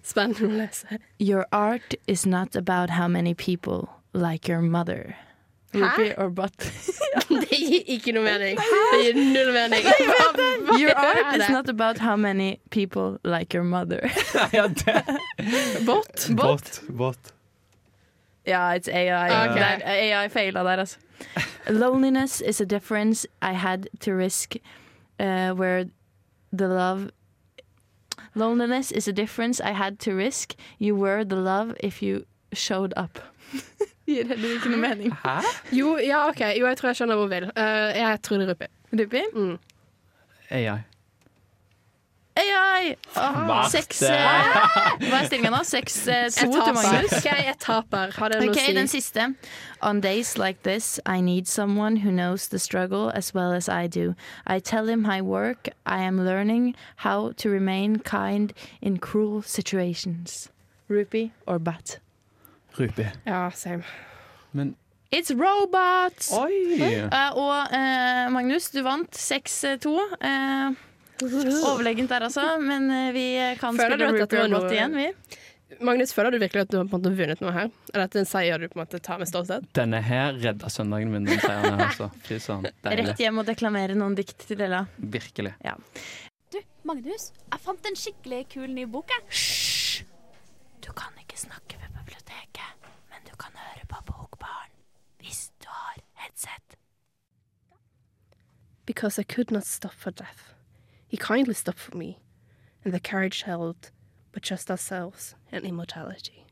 spennende 0.00 0.48
å 0.48 0.56
lese. 0.62 1.00
Your 1.20 1.44
art 1.52 1.94
is 2.06 2.24
not 2.26 2.56
about 2.56 2.96
how 2.96 3.06
many 3.08 3.34
people 3.34 3.88
like 4.14 4.48
your 4.48 4.62
mother. 4.62 5.16
Rupee 5.80 6.14
or 6.16 6.30
butt. 6.30 6.56
Det 7.28 7.58
gir 7.58 7.82
ikke 7.86 8.12
noe 8.12 8.24
mening. 8.24 8.58
Det 8.92 9.00
gir 9.04 9.14
null 9.14 9.52
mening. 9.52 9.86
Your 10.80 10.96
art 10.96 11.36
is 11.36 11.48
not 11.48 11.68
about 11.68 11.98
how 11.98 12.16
many 12.16 12.60
people 12.70 13.18
like 13.24 13.54
your 13.54 13.64
mother. 13.64 14.00
ja. 14.52 14.68
Bot? 15.84 16.28
Bot. 16.36 16.80
Bot. 16.88 17.32
Ja, 18.46 18.74
it's 18.74 18.88
AI. 18.88 19.48
Okay. 19.48 19.60
Er 19.60 20.22
AI 20.22 20.28
feila 20.28 20.62
der, 20.62 20.78
altså. 20.78 20.98
Loneliness 21.70 22.40
is 22.40 22.60
a 22.60 22.64
difference 22.64 23.26
I 23.42 23.52
had 23.52 23.88
to 24.00 24.12
risk 24.12 24.56
uh, 25.18 25.50
where 25.50 25.86
the 26.52 26.68
love 26.68 27.10
Loneliness 28.36 28.92
is 28.92 29.08
a 29.08 29.14
difference 29.14 29.62
I 29.62 29.70
had 29.70 29.98
to 30.00 30.14
risk. 30.14 30.54
You 30.78 30.94
were 30.94 31.24
the 31.24 31.36
love 31.36 31.74
if 31.80 32.02
you 32.02 32.26
showed 32.52 32.92
up. 32.94 33.18
Gir 34.10 34.26
heller 34.30 34.58
ikke 34.58 34.70
noe 34.70 34.82
mening. 34.82 35.14
Hæ? 35.24 35.38
Jo, 35.74 35.96
ja, 35.98 36.26
OK. 36.28 36.40
Jo, 36.54 36.66
jeg 36.66 36.76
tror 36.78 36.92
jeg 36.92 37.00
skjønner 37.00 37.18
hvor 37.18 37.26
hun 37.26 37.32
vil. 37.34 37.48
Uh, 37.56 37.88
jeg 37.98 38.18
tror 38.22 38.36
det 38.36 38.46
er 38.46 38.52
Rupi. 38.54 38.68
Rupi? 39.00 39.22
Mm. 39.34 39.56
AI. 40.50 40.78
AI! 42.36 42.96
Seks 43.70 44.02
eh, 44.02 44.10
Hva 45.08 45.20
er 45.22 45.28
stillinga 45.28 45.50
nå? 45.54 45.62
Seks 45.64 45.96
eh, 46.12 46.26
to 46.28 46.50
til. 46.52 46.74
Magnus. 46.76 47.14
OK, 47.16 47.28
jeg 47.32 47.56
taper. 47.62 48.12
Har 48.18 48.32
det 48.32 48.42
noe 48.42 48.52
å 48.52 48.58
si? 48.60 48.74
den 48.76 48.90
siste. 48.92 49.30
On 49.80 50.02
days 50.04 50.36
like 50.36 50.62
this, 50.62 51.00
I 51.06 51.22
need 51.24 51.48
someone 51.48 51.96
who 52.04 52.12
knows 52.12 52.48
the 52.48 52.58
struggle 52.58 53.10
as 53.10 53.32
well 53.34 53.52
as 53.52 53.68
I 53.68 53.86
do. 53.86 54.14
I 54.46 54.60
tell 54.60 54.88
him 54.88 55.02
my 55.02 55.22
work. 55.22 55.70
I 55.86 56.02
am 56.02 56.20
learning 56.20 56.74
how 56.96 57.32
to 57.40 57.48
remain 57.48 58.00
kind 58.00 58.52
in 58.82 58.98
cruel 58.98 59.40
situations. 59.42 60.50
Rupee 60.88 61.32
or 61.46 61.58
bat? 61.58 61.98
Ruby. 62.78 63.06
Ja, 63.24 63.50
same. 63.50 63.82
Men 64.52 64.74
It's 65.14 65.30
robots! 65.30 66.32
Oi! 66.34 66.76
Eh, 66.82 67.38
og 67.38 67.70
uh, 67.70 68.26
Magnus, 68.34 68.70
du 68.74 68.80
vant 68.82 69.14
6-2. 69.14 69.92
Uh, 70.18 70.74
overlegent 71.22 72.10
der, 72.10 72.26
altså. 72.26 72.42
Men 72.60 72.90
eh, 72.90 73.12
vi 73.14 73.26
kan 73.60 73.78
Føler 73.78 73.96
du 73.96 74.04
spille 74.04 74.24
Rupee 74.26 74.42
var 74.42 74.64
or 74.66 74.74
igjen, 74.74 74.96
vi. 74.98 75.36
Magnus, 75.86 76.12
føler 76.14 76.34
du 76.34 76.38
virkelig 76.42 76.66
at 76.66 76.72
du 76.72 76.76
har 76.78 76.84
på 76.90 76.98
en 76.98 77.04
måte 77.04 77.14
vunnet 77.18 77.40
noe 77.42 77.54
her? 77.54 77.70
Er 77.94 78.04
dette 78.04 78.20
en 78.22 78.28
seier 78.28 78.60
du 78.60 78.68
på 78.68 78.78
en 78.78 78.84
måte 78.84 79.00
tar 79.02 79.22
med 79.22 79.30
stolthet? 79.30 79.66
Denne 79.78 80.02
her 80.02 80.36
redda 80.42 80.70
søndagen 80.72 81.14
min, 81.14 81.26
den 81.30 81.40
seieren 81.42 81.78
her, 81.78 81.86
altså. 81.88 82.10
Fy 82.26 82.40
søren. 82.42 82.68
Deilig. 82.86 83.08
Rett 83.12 83.24
hjem 83.24 83.42
og 83.42 83.48
deklamere 83.48 83.98
noen 83.98 84.18
dikt 84.18 84.46
til 84.50 84.66
Ella. 84.66 84.84
Virkelig. 85.16 85.54
Du, 86.52 86.60
Magnus, 86.88 87.30
jeg 87.46 87.62
fant 87.62 87.90
en 87.90 87.98
skikkelig 88.02 88.44
kul 88.56 88.70
ny 88.74 88.86
bok, 88.90 89.14
jeg. 89.14 89.26
Hysj! 89.30 90.06
Du 90.86 90.92
kan 90.94 91.14
ikke 91.22 91.38
snakke 91.40 91.78
ved 91.80 91.85
Because 98.86 99.18
I 99.18 99.24
could 99.24 99.50
not 99.50 99.64
stop 99.64 99.92
for 99.92 100.10
death. 100.10 100.54
He 101.06 101.16
kindly 101.16 101.54
stopped 101.54 101.78
for 101.78 101.96
me, 101.96 102.18
and 102.84 102.94
the 102.94 103.00
carriage 103.00 103.42
held 103.42 103.90
but 104.32 104.42
just 104.42 104.70
ourselves 104.70 105.34
and 105.50 105.64
immortality. 105.64 106.46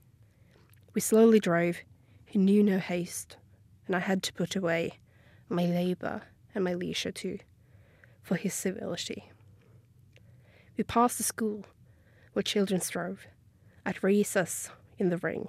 We 0.95 1.01
slowly 1.01 1.41
drove, 1.41 1.79
he 2.25 2.39
knew 2.39 2.63
no 2.63 2.79
haste, 2.79 3.37
and 3.87 3.95
I 3.95 4.01
had 4.01 4.23
to 4.25 4.33
put 4.33 4.57
away 4.57 4.99
my 5.49 5.67
labour 5.67 6.23
and 6.55 6.65
my 6.65 6.75
leisure 6.75 7.13
too, 7.13 7.39
for 8.23 8.37
his 8.37 8.55
civility. 8.55 9.31
We 10.77 10.85
passed 10.85 11.19
the 11.19 11.25
school 11.25 11.65
where 12.33 12.43
children 12.43 12.81
strove, 12.81 13.27
at 13.87 14.03
recess 14.03 14.71
in 14.99 15.11
the 15.11 15.19
ring. 15.19 15.49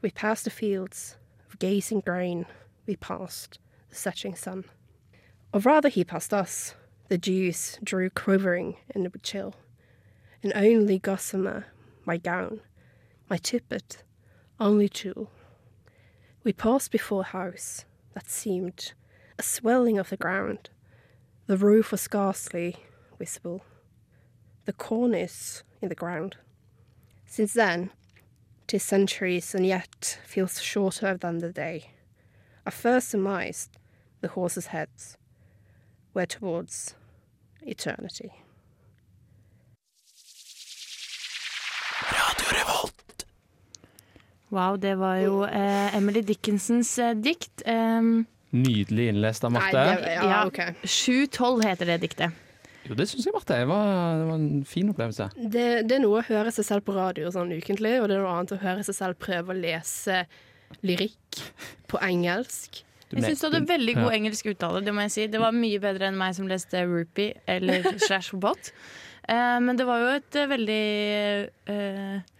We 0.00 0.10
passed 0.10 0.44
the 0.44 0.50
fields 0.50 1.16
of 1.50 1.58
gazing 1.58 2.00
grain, 2.00 2.46
we 2.86 2.96
passed 2.96 3.58
the 3.88 3.96
setting 3.96 4.34
sun. 4.34 4.64
Or 5.52 5.60
rather, 5.60 5.88
he 5.88 6.04
passed 6.04 6.32
us. 6.32 6.74
The 7.08 7.18
dews 7.18 7.78
drew 7.84 8.08
quivering 8.08 8.76
in 8.94 9.02
the 9.02 9.10
chill. 9.18 9.54
And 10.42 10.52
only 10.56 10.98
gossamer, 10.98 11.66
my 12.06 12.16
gown, 12.16 12.62
my 13.28 13.36
tippet, 13.36 14.02
only 14.58 14.88
tool. 14.88 15.30
We 16.42 16.52
paused 16.52 16.90
before 16.90 17.20
a 17.20 17.24
house 17.24 17.84
that 18.14 18.30
seemed 18.30 18.94
a 19.38 19.42
swelling 19.42 19.98
of 19.98 20.08
the 20.08 20.16
ground. 20.16 20.70
The 21.46 21.58
roof 21.58 21.92
was 21.92 22.00
scarcely 22.00 22.76
visible. 23.18 23.62
The 24.64 24.72
cornice 24.72 25.62
in 25.82 25.90
the 25.90 25.94
ground. 25.94 26.36
Since 27.26 27.52
then, 27.52 27.90
tis 28.66 28.82
centuries 28.82 29.54
and 29.54 29.66
yet 29.66 30.18
feels 30.24 30.62
shorter 30.62 31.16
than 31.16 31.38
the 31.38 31.52
day. 31.52 31.90
I 32.64 32.70
first 32.70 33.10
surmised 33.10 33.76
the 34.20 34.28
horses' 34.28 34.66
heads 34.66 35.18
were 36.14 36.26
towards 36.26 36.94
eternity. 37.66 38.30
Wow, 44.52 44.76
det 44.76 44.98
var 45.00 45.16
jo 45.16 45.44
eh, 45.48 45.96
Emily 45.96 46.20
Dickinsons 46.20 46.98
eh, 47.00 47.14
dikt. 47.16 47.62
Um, 47.64 48.26
Nydelig 48.52 49.06
innlest 49.08 49.46
av 49.48 49.54
Marte. 49.54 49.80
Nei, 49.80 49.94
det, 50.02 50.16
ja, 50.28 50.42
okay. 50.44 50.74
712 50.84 51.62
heter 51.64 51.88
det 51.88 51.96
diktet. 52.02 52.42
Jo, 52.84 52.96
det 52.98 53.06
syns 53.08 53.24
jeg, 53.24 53.32
Marte. 53.32 53.56
Det 53.62 53.68
var, 53.70 53.88
det 54.20 54.26
var 54.28 54.36
en 54.36 54.64
fin 54.68 54.90
opplevelse. 54.92 55.30
Det, 55.38 55.66
det 55.88 55.96
er 55.96 56.04
noe 56.04 56.20
å 56.20 56.26
høre 56.26 56.52
seg 56.52 56.68
selv 56.68 56.84
på 56.84 56.92
radio 56.98 57.32
sånn 57.32 57.54
ukentlig, 57.56 57.94
og 58.02 58.10
det 58.10 58.18
er 58.18 58.26
noe 58.26 58.34
annet 58.36 58.52
å 58.52 58.60
høre 58.60 58.84
seg 58.84 58.98
selv 58.98 59.20
prøve 59.24 59.54
å 59.54 59.56
lese 59.56 60.26
lyrikk 60.84 61.40
på 61.88 62.02
engelsk. 62.04 62.82
Jeg 63.12 63.24
syns 63.28 63.42
du 63.42 63.48
hadde 63.48 63.68
veldig 63.68 63.94
god 63.98 64.14
engelsk 64.16 64.50
uttale. 64.54 64.82
Det 64.84 64.94
må 64.94 65.04
jeg 65.06 65.14
si. 65.14 65.24
Det 65.30 65.40
var 65.42 65.54
mye 65.56 65.80
bedre 65.82 66.08
enn 66.08 66.18
meg 66.18 66.36
som 66.36 66.48
leste 66.48 66.84
Rupee 66.88 67.36
eller 67.50 67.84
Slash 68.06 68.36
Bot. 68.40 68.72
Uh, 69.28 69.58
men 69.62 69.78
det 69.78 69.86
var 69.86 70.00
jo 70.02 70.12
et 70.16 70.38
uh, 70.40 70.48
veldig 70.50 70.84
uh, 71.70 72.30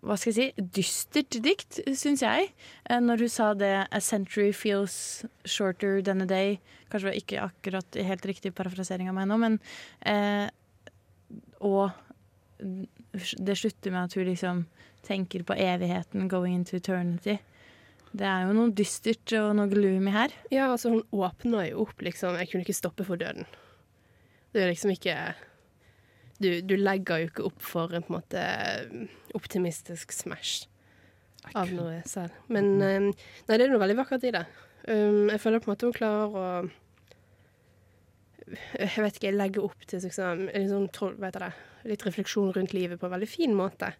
Hva 0.00 0.16
skal 0.18 0.32
jeg 0.32 0.38
si 0.38 0.66
dystert 0.80 1.36
dikt, 1.44 1.78
syns 1.92 2.24
jeg. 2.24 2.48
Eh, 2.88 3.02
når 3.04 3.26
hun 3.26 3.30
sa 3.30 3.50
det 3.54 3.74
'A 3.84 4.00
century 4.00 4.48
feels 4.50 5.26
shorter 5.44 6.00
than 6.00 6.24
a 6.24 6.26
day'. 6.26 6.56
Kanskje 6.88 7.04
det 7.04 7.10
var 7.10 7.20
ikke 7.20 7.42
akkurat 7.44 8.00
helt 8.08 8.26
riktig 8.26 8.54
parafrasering 8.56 9.12
av 9.12 9.14
meg 9.14 9.28
nå, 9.28 9.36
men 9.36 9.60
eh, 10.00 10.48
Og 11.60 11.92
det 13.36 13.58
slutter 13.58 13.92
med 13.92 14.08
at 14.08 14.14
hun 14.16 14.24
liksom 14.24 14.64
tenker 15.04 15.44
på 15.44 15.52
evigheten, 15.52 16.28
'going 16.28 16.54
into 16.54 16.76
eternity'. 16.80 17.38
Det 18.10 18.26
er 18.26 18.46
jo 18.48 18.54
noe 18.56 18.72
dystert 18.74 19.32
og 19.38 19.52
noe 19.54 19.70
gloomy 19.70 20.10
her. 20.10 20.32
Ja, 20.50 20.66
altså 20.72 20.90
hun 20.96 21.04
åpner 21.14 21.68
jo 21.70 21.84
opp, 21.84 22.00
liksom. 22.02 22.34
Jeg 22.40 22.50
kunne 22.50 22.64
ikke 22.66 22.74
stoppe 22.74 23.04
for 23.06 23.20
døden. 23.20 23.46
Det 24.50 24.64
er 24.64 24.72
liksom 24.72 24.90
ikke 24.96 25.14
Du, 26.42 26.48
du 26.64 26.74
legger 26.80 27.20
jo 27.22 27.28
ikke 27.30 27.44
opp 27.46 27.60
for 27.62 27.92
en 27.94 28.02
på 28.02 28.10
en 28.10 28.16
måte 28.16 28.42
optimistisk 29.36 30.10
smash 30.16 30.64
av 31.54 31.70
noe 31.72 32.00
selv. 32.08 32.32
Men 32.48 32.72
um, 32.80 33.06
nei, 33.12 33.56
det 33.56 33.66
er 33.66 33.70
noe 33.70 33.80
veldig 33.82 33.98
vakkert 34.00 34.24
i 34.28 34.32
det. 34.34 34.42
Um, 34.88 35.28
jeg 35.30 35.40
føler 35.44 35.60
på 35.62 35.68
en 35.70 35.74
måte 35.74 35.86
hun 35.90 35.94
klarer 35.96 36.34
å 36.40 36.44
Jeg 38.80 39.02
vet 39.04 39.18
ikke, 39.20 39.30
legge 39.36 39.62
opp 39.62 39.84
til 39.86 40.00
liksom, 40.02 40.48
en 40.56 40.88
tro- 40.96 41.12
vet 41.22 41.36
jeg 41.38 41.44
det, 41.44 41.52
litt 41.92 42.04
refleksjon 42.08 42.50
rundt 42.56 42.72
livet 42.74 42.98
på 42.98 43.06
en 43.06 43.12
veldig 43.14 43.28
fin 43.30 43.52
måte. 43.56 43.92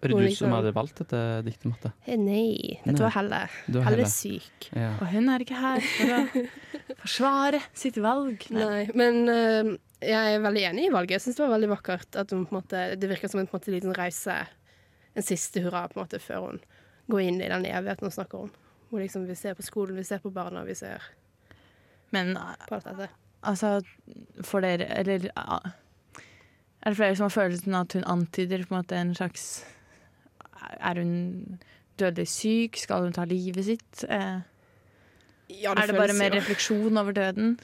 Var 0.00 0.08
det 0.08 0.16
du 0.16 0.22
liksom- 0.22 0.36
som 0.46 0.52
hadde 0.52 0.72
valgt 0.76 0.98
dette 1.00 1.20
diktet, 1.46 1.64
Marte? 1.70 1.92
Eh, 2.06 2.18
Nei, 2.20 2.80
dette 2.84 3.00
var 3.02 3.10
Helle. 3.14 3.48
Helle 3.66 3.84
Helle. 3.86 4.02
er 4.02 4.12
syk. 4.12 4.68
Ja. 4.76 4.90
Og 5.00 5.06
hun 5.08 5.28
er 5.32 5.38
ikke 5.40 5.56
her 5.60 5.80
for 5.80 6.12
å 6.16 6.46
forsvare 7.02 7.62
sitt 7.74 7.96
valg. 7.96 8.44
Nei, 8.50 8.90
men 8.94 9.22
uh, 9.28 9.76
jeg 10.04 10.34
er 10.36 10.44
veldig 10.44 10.64
enig 10.70 10.86
i 10.86 10.92
valget. 10.92 11.16
Jeg 11.16 11.20
syns 11.24 11.36
det 11.40 11.46
var 11.46 11.54
veldig 11.58 11.70
vakkert 11.72 12.16
at 12.20 12.30
hun 12.30 12.44
på 12.46 12.58
måte 12.58 12.84
Det 13.00 13.08
virker 13.08 13.28
som 13.32 13.40
en 13.40 13.46
på 13.48 13.56
en 13.56 13.60
måte 13.60 13.72
liten 13.72 13.94
reise, 13.96 14.36
en 15.16 15.22
siste 15.24 15.62
hurra, 15.64 15.86
på 15.88 15.96
en 15.96 16.04
måte, 16.04 16.20
før 16.20 16.50
hun 16.50 16.60
går 17.08 17.20
inn 17.24 17.40
i 17.40 17.48
den 17.48 17.64
evigheten 17.64 18.04
hun 18.10 18.10
snakker 18.12 18.44
om. 18.46 18.50
Hvor 18.90 19.00
liksom 19.00 19.24
vi 19.26 19.34
ser 19.34 19.54
på 19.54 19.64
skolen, 19.64 19.96
vi 19.96 20.04
ser 20.04 20.18
på 20.22 20.30
barna, 20.30 20.62
vi 20.64 20.74
ser 20.74 21.02
Men 22.12 22.36
på 22.68 22.74
alt 22.76 22.84
dette. 22.84 23.08
altså, 23.42 23.80
for 24.44 24.60
dere 24.60 24.86
Eller 25.00 25.30
er 25.34 26.90
det 26.90 26.96
flere 26.96 27.16
som 27.16 27.24
har 27.24 27.34
følelsen 27.34 27.74
at 27.74 27.92
hun 27.96 28.04
antyder 28.04 28.62
på 28.66 28.74
en 28.74 28.82
måte 28.82 28.94
en 28.94 29.14
slags 29.14 29.64
Er 30.80 30.94
hun 31.00 31.58
dødelig 31.98 32.28
syk? 32.28 32.76
Skal 32.82 33.06
hun 33.06 33.12
ta 33.16 33.24
livet 33.24 33.64
sitt? 33.64 34.04
Eh, 34.08 34.40
Ja, 35.48 35.72
er 35.78 35.86
det 35.86 35.94
bare 35.96 36.12
mer 36.18 36.30
jo- 36.34 36.40
refleksjon 36.40 36.98
over 36.98 37.12
døden? 37.14 37.58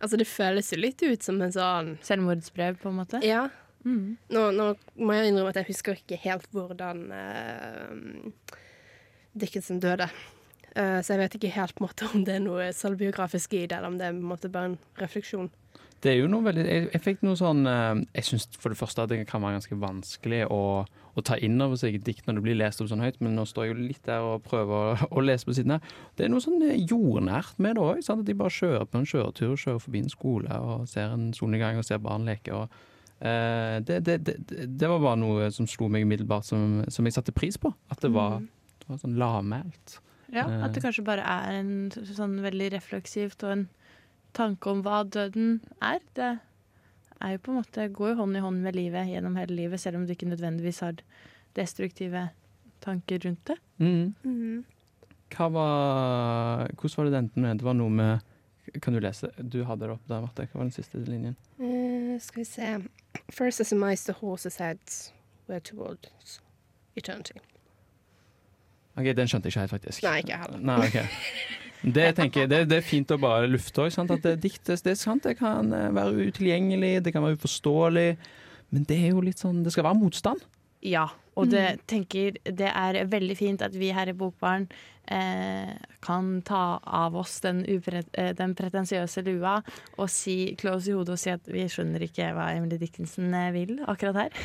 Altså, 0.00 0.16
det 0.16 0.26
føles 0.26 0.70
jo 0.72 0.78
litt 0.80 1.02
ut 1.02 1.22
som 1.22 1.40
en 1.42 1.52
sånn 1.52 1.98
Selvmordsbrev, 2.02 2.78
på 2.80 2.88
en 2.88 2.96
måte? 2.96 3.20
Ja. 3.24 3.48
Mm. 3.84 4.16
Nå, 4.32 4.42
nå 4.56 4.70
må 4.96 5.12
jeg 5.12 5.28
innrømme 5.30 5.50
at 5.52 5.58
jeg 5.60 5.66
husker 5.68 5.94
ikke 6.00 6.16
helt 6.22 6.46
hvordan 6.52 7.02
uh, 7.12 8.30
Dickinson 9.36 9.80
døde. 9.80 10.08
Uh, 10.74 11.00
så 11.04 11.14
jeg 11.14 11.20
vet 11.20 11.34
ikke 11.38 11.52
helt 11.54 11.74
på 11.76 11.84
en 11.84 11.88
måte 11.88 12.08
om 12.14 12.24
det 12.26 12.34
er 12.38 12.42
noe 12.44 12.70
selvbiografisk 12.74 13.52
i 13.54 13.66
det, 13.66 13.76
eller 13.76 13.92
om 13.92 13.98
det 14.00 14.08
er 14.08 14.16
på 14.16 14.22
en 14.24 14.30
måte 14.32 14.50
bare 14.50 14.72
en 14.72 14.78
refleksjon. 15.00 15.50
Det 16.04 16.12
er 16.12 16.18
jo 16.20 16.28
noe 16.28 16.44
veldig 16.44 16.64
Jeg, 16.68 16.84
jeg 16.92 17.02
fikk 17.04 17.22
noe 17.24 17.38
sånn 17.38 17.64
eh, 17.70 18.02
Jeg 18.18 18.28
syns 18.28 18.46
for 18.60 18.72
det 18.72 18.78
første 18.78 19.04
at 19.04 19.12
det 19.12 19.22
kan 19.30 19.42
være 19.44 19.58
ganske 19.58 19.78
vanskelig 19.80 20.42
å, 20.52 20.60
å 20.84 21.24
ta 21.24 21.38
inn 21.40 21.56
over 21.64 21.80
seg 21.80 21.96
dikt 22.04 22.28
når 22.28 22.38
det 22.38 22.44
blir 22.44 22.58
lest 22.58 22.82
opp 22.82 22.90
sånn 22.90 23.04
høyt, 23.04 23.20
men 23.24 23.36
nå 23.38 23.46
står 23.48 23.66
jeg 23.66 23.72
jo 23.72 23.78
litt 23.80 24.02
der 24.08 24.24
og 24.26 24.44
prøver 24.44 24.74
å, 24.74 25.10
å 25.14 25.24
lese 25.24 25.48
på 25.48 25.56
siden 25.56 25.76
her. 25.76 25.92
Det 26.18 26.26
er 26.26 26.32
noe 26.32 26.44
sånn 26.44 26.62
eh, 26.66 26.80
jordnært 26.82 27.60
med 27.62 27.78
det 27.78 27.84
òg. 27.84 28.02
At 28.02 28.24
de 28.26 28.36
bare 28.38 28.56
kjører 28.56 28.88
på 28.90 29.00
en 29.00 29.08
kjøretur, 29.08 29.54
kjører 29.60 29.84
forbi 29.84 30.02
en 30.04 30.12
skole 30.12 30.58
og 30.66 30.88
ser 30.90 31.14
en 31.14 31.30
solnedgang 31.36 31.80
og 31.80 31.86
ser 31.88 32.02
barn 32.04 32.26
leke. 32.28 32.52
og 32.52 32.66
uh, 33.24 33.78
det, 33.86 34.00
det, 34.06 34.18
det, 34.26 34.36
det 34.66 34.90
var 34.90 35.02
bare 35.02 35.20
noe 35.22 35.48
som 35.54 35.68
slo 35.70 35.88
meg 35.92 36.04
umiddelbart, 36.04 36.48
som, 36.50 36.82
som 36.92 37.06
jeg 37.08 37.16
satte 37.16 37.36
pris 37.36 37.58
på. 37.60 37.72
At 37.94 38.02
det 38.04 38.12
var, 38.14 38.42
det 38.82 38.90
var 38.90 39.00
sånn 39.00 39.16
lavmælt. 39.20 39.98
Ja. 40.34 40.48
At 40.66 40.74
det 40.74 40.82
kanskje 40.82 41.06
bare 41.06 41.24
er 41.24 41.60
en 41.60 41.74
sånn 41.94 42.40
veldig 42.42 42.72
refleksivt 42.74 43.46
og 43.46 43.54
en 43.54 43.66
tanke 44.34 44.70
om 44.70 44.82
hva 44.84 45.02
døden 45.06 45.60
er. 45.82 46.02
Det 46.16 46.30
er 47.20 47.34
jo 47.34 47.42
på 47.44 47.52
en 47.52 47.60
måte, 47.62 47.88
går 47.94 48.12
jo 48.12 48.20
hånd 48.20 48.36
i 48.36 48.44
hånd 48.44 48.62
med 48.64 48.76
livet 48.76 49.08
gjennom 49.10 49.38
hele 49.40 49.56
livet, 49.56 49.80
selv 49.80 50.00
om 50.00 50.06
du 50.06 50.12
ikke 50.14 50.28
nødvendigvis 50.28 50.82
har 50.84 51.00
destruktive 51.56 52.28
tanker 52.84 53.22
rundt 53.24 53.50
det. 53.50 53.58
Mm. 53.78 54.64
Hva 55.34 55.48
var, 55.50 56.68
hvordan 56.78 56.96
var 56.96 57.08
det 57.08 57.14
den 57.14 57.28
enten? 57.30 57.58
Det 57.58 57.66
var 57.66 57.76
noe 57.78 57.90
med 57.90 58.30
Kan 58.82 58.94
du 58.94 59.00
lese? 59.00 59.28
Du 59.38 59.58
hadde 59.68 59.84
det 59.84 59.92
opp 59.92 60.06
der, 60.08 60.22
Marte. 60.24 60.46
Hva 60.48 60.58
var 60.58 60.64
den 60.64 60.72
siste 60.72 60.98
linjen? 61.04 61.34
Uh, 61.60 62.16
skal 62.20 62.40
vi 62.40 62.44
se 62.48 62.70
First 63.30 63.60
as 63.60 63.72
a 63.72 63.76
mice 63.76 64.04
the 64.04 64.14
horse's 64.22 64.56
heads 64.56 65.12
were 65.48 65.60
towards 65.60 66.40
eternity. 66.96 67.36
Ok, 68.96 69.04
Den 69.16 69.28
skjønte 69.28 69.46
jeg 69.46 69.52
ikke 69.52 69.60
helt, 69.60 69.70
faktisk. 69.70 70.02
Nei, 70.02 70.16
ikke 70.22 70.32
jeg 70.32 70.40
heller. 70.40 70.58
Nei, 70.58 70.78
ok. 70.86 70.96
Det, 71.84 72.06
tenker 72.16 72.44
jeg, 72.44 72.50
det, 72.50 72.60
det 72.70 72.78
er 72.80 72.86
fint 72.86 73.10
å 73.12 73.18
bare 73.20 73.48
lufte 73.50 73.84
òg. 73.84 73.98
At 74.00 74.24
det, 74.24 74.38
dikt 74.40 74.70
det, 74.72 74.96
sant, 74.96 75.26
det 75.26 75.36
kan 75.40 75.68
eh, 75.76 75.90
være 75.92 76.30
utilgjengelig, 76.30 76.94
det 77.04 77.12
kan 77.12 77.24
være 77.26 77.36
uforståelig. 77.36 78.08
Men 78.74 78.86
det 78.88 78.96
er 78.96 79.12
jo 79.12 79.20
litt 79.22 79.42
sånn 79.42 79.60
Det 79.62 79.74
skal 79.74 79.86
være 79.86 80.00
motstand. 80.00 80.40
Ja, 80.84 81.08
og 81.34 81.50
det, 81.50 81.66
tenker, 81.90 82.36
det 82.44 82.70
er 82.70 83.04
veldig 83.10 83.36
fint 83.38 83.62
at 83.64 83.74
vi 83.76 83.92
her 83.94 84.10
i 84.10 84.16
Bokbarn 84.16 84.68
eh, 85.10 85.72
kan 86.04 86.42
ta 86.46 86.80
av 86.84 87.16
oss 87.16 87.40
den, 87.44 87.64
eh, 87.66 88.30
den 88.36 88.54
pretensiøse 88.56 89.24
lua 89.26 89.56
og 89.98 90.10
si, 90.12 90.54
klå 90.60 90.76
oss 90.78 90.88
i 90.88 90.94
hodet 90.96 91.16
og 91.16 91.20
si 91.20 91.32
at 91.32 91.50
vi 91.50 91.66
skjønner 91.70 92.06
ikke 92.06 92.30
hva 92.36 92.50
Emily 92.54 92.78
Dickinson 92.80 93.34
eh, 93.34 93.50
vil 93.56 93.76
akkurat 93.90 94.24
her. 94.24 94.40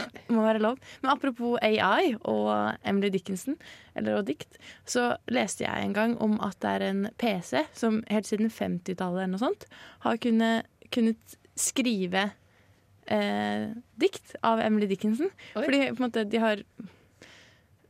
det 0.00 0.26
må 0.34 0.46
være 0.46 0.62
lov. 0.64 0.80
Men 1.02 1.14
apropos 1.14 1.58
AI 1.62 2.14
og 2.18 2.78
Emily 2.80 3.12
Dickinson, 3.12 3.58
eller 3.98 4.20
og 4.20 4.26
dikt, 4.30 4.58
så 4.88 5.12
leste 5.32 5.66
jeg 5.66 5.86
en 5.86 5.96
gang 5.96 6.16
om 6.22 6.38
at 6.44 6.58
det 6.64 6.76
er 6.76 6.88
en 6.88 7.06
PC 7.20 7.66
som 7.76 8.02
helt 8.10 8.28
siden 8.28 8.52
50-tallet 8.52 9.26
eller 9.26 9.34
noe 9.34 9.44
sånt 9.44 9.68
har 10.06 10.20
kunnet, 10.22 10.68
kunnet 10.94 11.36
skrive 11.58 12.30
eh, 13.06 13.70
dikt 14.00 14.34
av 14.42 14.60
Emily 14.60 14.86
Dickinson. 14.90 15.30
Oi. 15.56 15.64
Fordi 15.64 15.80
på 15.90 15.98
en 15.98 16.06
måte 16.06 16.26
de 16.28 16.42
har 16.42 16.62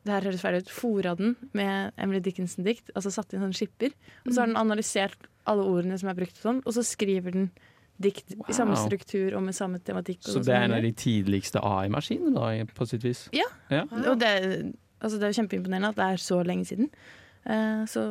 det 0.02 0.10
her 0.10 0.24
høres 0.26 0.42
feil 0.42 0.56
ut, 0.58 0.70
fora 0.74 1.12
den 1.14 1.36
med 1.54 1.92
Emily 2.00 2.18
Dickinson-dikt, 2.24 2.90
altså 2.98 3.12
satt 3.14 3.34
inn 3.34 3.44
sånn 3.44 3.54
skipper. 3.54 3.92
Og 4.26 4.32
så 4.32 4.42
har 4.42 4.50
den 4.50 4.58
analysert 4.58 5.28
alle 5.46 5.62
ordene 5.62 5.98
som 5.98 6.10
er 6.10 6.16
brukt, 6.18 6.34
og 6.40 6.46
sånn, 6.48 6.58
og 6.66 6.74
så 6.74 6.82
skriver 6.86 7.36
den 7.36 7.50
dikt 8.02 8.34
i 8.34 8.56
samme 8.56 8.74
struktur 8.80 9.36
og 9.38 9.44
med 9.46 9.54
samme 9.54 9.78
tematikk. 9.84 10.24
og 10.24 10.26
Så 10.26 10.36
sånn 10.40 10.46
det 10.48 10.54
er 10.56 10.66
en 10.66 10.74
av 10.74 10.82
de 10.82 10.92
tidligste 10.98 11.62
AI-maskinene, 11.62 12.34
da, 12.34 12.66
på 12.74 12.86
sitt 12.90 13.04
vis? 13.06 13.28
Ja. 13.36 13.46
Ja. 13.70 13.84
Og 14.02 14.18
det, 14.18 14.32
altså 14.98 15.20
det 15.20 15.28
er 15.28 15.34
jo 15.34 15.38
kjempeimponerende 15.42 15.92
at 15.92 16.00
det 16.00 16.08
er 16.08 16.24
så 16.24 16.40
lenge 16.46 16.66
siden. 16.66 16.90
Eh, 17.46 17.84
så 17.90 18.06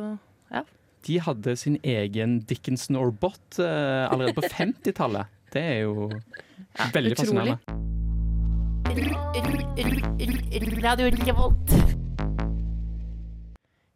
ja. 0.52 0.64
De 1.04 1.18
hadde 1.26 1.56
sin 1.58 1.76
egen 1.82 2.38
Dickinson 2.48 2.96
or 2.96 3.12
Bot 3.12 3.60
eh, 3.60 4.06
allerede 4.08 4.38
på 4.38 4.48
50-tallet. 4.56 5.28
Det 5.52 5.60
er 5.60 5.82
jo 5.84 6.06
veldig 6.94 7.12
utrolig. 7.12 7.18
fascinerende. 7.20 7.58
Radio 10.82 11.10
Revolt. 11.26 11.74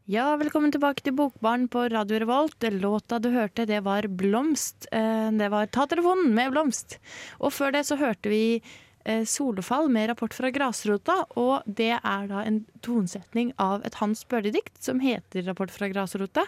Ja, 0.06 0.26
velkommen 0.38 0.70
tilbake 0.74 1.02
til 1.02 1.16
Bokbarn 1.16 1.64
på 1.72 1.86
Radio 1.90 2.20
Revolt. 2.20 2.60
Låta 2.76 3.18
du 3.18 3.30
hørte, 3.32 3.64
det 3.66 3.80
var 3.88 4.06
Blomst. 4.06 4.86
Eh, 4.92 5.30
Det 5.32 5.48
var 5.50 5.66
Ta 5.66 5.86
telefonen 5.86 6.34
med 6.34 6.52
Blomst. 6.52 6.98
Og 7.40 7.52
før 7.52 7.72
det 7.72 7.86
så 7.88 7.96
hørte 7.96 8.28
vi 8.28 8.60
eh, 9.06 9.24
Solefall 9.24 9.88
med 9.88 10.10
rapport 10.10 10.34
fra 10.36 10.50
grasrota, 10.50 11.24
og 11.36 11.62
det 11.66 11.98
er 12.04 12.26
da 12.28 12.44
en 12.44 12.66
tonsetning 12.82 13.52
av 13.58 13.80
et 13.84 13.94
Hans 13.94 14.24
Børli-dikt 14.28 14.76
som 14.84 15.00
heter 15.00 15.42
Rapport 15.48 15.70
fra 15.72 15.88
grasrota. 15.88 16.44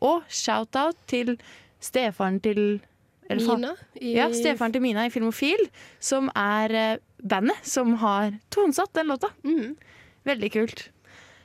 Og 0.00 0.22
shout-out 0.28 0.96
til 1.08 1.38
stefaren 1.80 2.40
til 2.44 2.80
Mina 3.38 3.74
i- 4.00 4.14
Ja, 4.16 4.28
stefaren 4.34 4.72
til 4.72 4.82
Mina 4.82 5.04
i 5.06 5.10
Filmofil, 5.10 5.68
som 6.00 6.30
er 6.34 6.74
eh, 6.74 6.96
bandet 7.22 7.56
som 7.62 7.94
har 8.02 8.32
tonsatt 8.50 8.92
den 8.92 9.06
låta. 9.06 9.30
Mm. 9.44 9.76
Veldig 10.26 10.52
kult. 10.52 10.88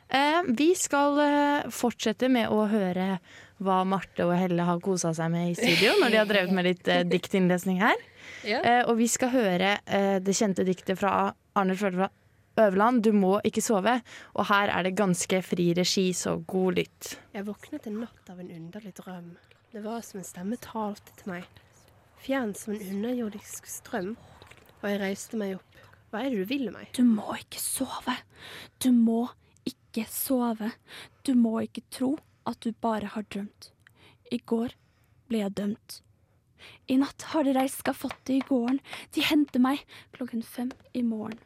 Eh, 0.10 0.42
vi 0.48 0.74
skal 0.76 1.20
eh, 1.20 1.70
fortsette 1.70 2.30
med 2.30 2.50
å 2.50 2.68
høre 2.70 3.20
hva 3.62 3.86
Marte 3.88 4.26
og 4.26 4.36
Helle 4.38 4.62
har 4.68 4.80
kosa 4.84 5.14
seg 5.16 5.32
med 5.32 5.52
i 5.52 5.56
studio, 5.56 5.94
når 6.02 6.12
de 6.12 6.18
har 6.18 6.26
drevet 6.26 6.52
med 6.52 6.66
litt 6.66 6.84
diktinnlesning 7.10 7.80
her. 7.82 7.96
Ja. 8.46 8.60
Eh, 8.62 8.84
og 8.90 8.98
vi 8.98 9.06
skal 9.08 9.30
høre 9.30 9.78
det 10.22 10.34
kjente 10.38 10.64
diktet 10.66 10.98
fra 10.98 11.32
Arne 11.56 11.74
Følva 11.78 12.08
Øverland, 12.58 13.02
'Du 13.04 13.12
må 13.14 13.40
ikke 13.44 13.62
sove'. 13.62 14.02
Og 14.36 14.46
her 14.48 14.70
er 14.70 14.84
det 14.84 14.96
ganske 14.96 15.42
fri 15.44 15.74
regi, 15.74 16.12
så 16.14 16.38
god 16.48 16.76
lytt. 16.76 17.18
Jeg 17.34 17.46
våknet 17.46 17.86
en 17.88 18.00
natt 18.02 18.30
av 18.30 18.40
en 18.40 18.50
underlig 18.50 18.94
drøm. 18.96 19.36
Det 19.74 19.84
var 19.84 20.02
som 20.02 20.20
en 20.20 20.24
stemme 20.24 20.58
talte 20.58 21.12
til 21.18 21.34
meg. 21.34 21.44
Fjern 22.26 22.56
som 22.58 22.74
en 22.74 22.86
underjordisk 22.96 23.68
strøm, 23.70 24.16
og 24.82 24.86
jeg 24.90 25.02
reiste 25.02 25.38
meg 25.38 25.60
opp. 25.60 25.82
Hva 26.10 26.24
er 26.24 26.32
det 26.34 26.46
du 26.46 26.50
vil 26.50 26.72
meg? 26.74 26.90
Du 26.98 27.04
må 27.06 27.36
ikke 27.38 27.62
sove. 27.62 28.16
Du 28.82 28.90
må 28.96 29.28
ikke 29.68 30.06
sove. 30.10 30.72
Du 31.28 31.36
må 31.38 31.60
ikke 31.66 31.84
tro 31.94 32.16
at 32.50 32.62
du 32.66 32.72
bare 32.82 33.12
har 33.14 33.28
drømt. 33.30 33.70
I 34.34 34.40
går 34.42 34.74
ble 35.30 35.44
jeg 35.44 35.58
dømt. 35.60 36.00
I 36.90 36.98
natt 36.98 37.28
har 37.34 37.46
de 37.46 37.54
reist 37.54 37.84
skafottet 37.84 38.34
i 38.40 38.44
gården. 38.48 38.80
De 39.14 39.26
henter 39.26 39.62
meg 39.62 39.84
klokken 40.18 40.42
fem 40.46 40.72
i 40.98 41.04
morgen. 41.06 41.38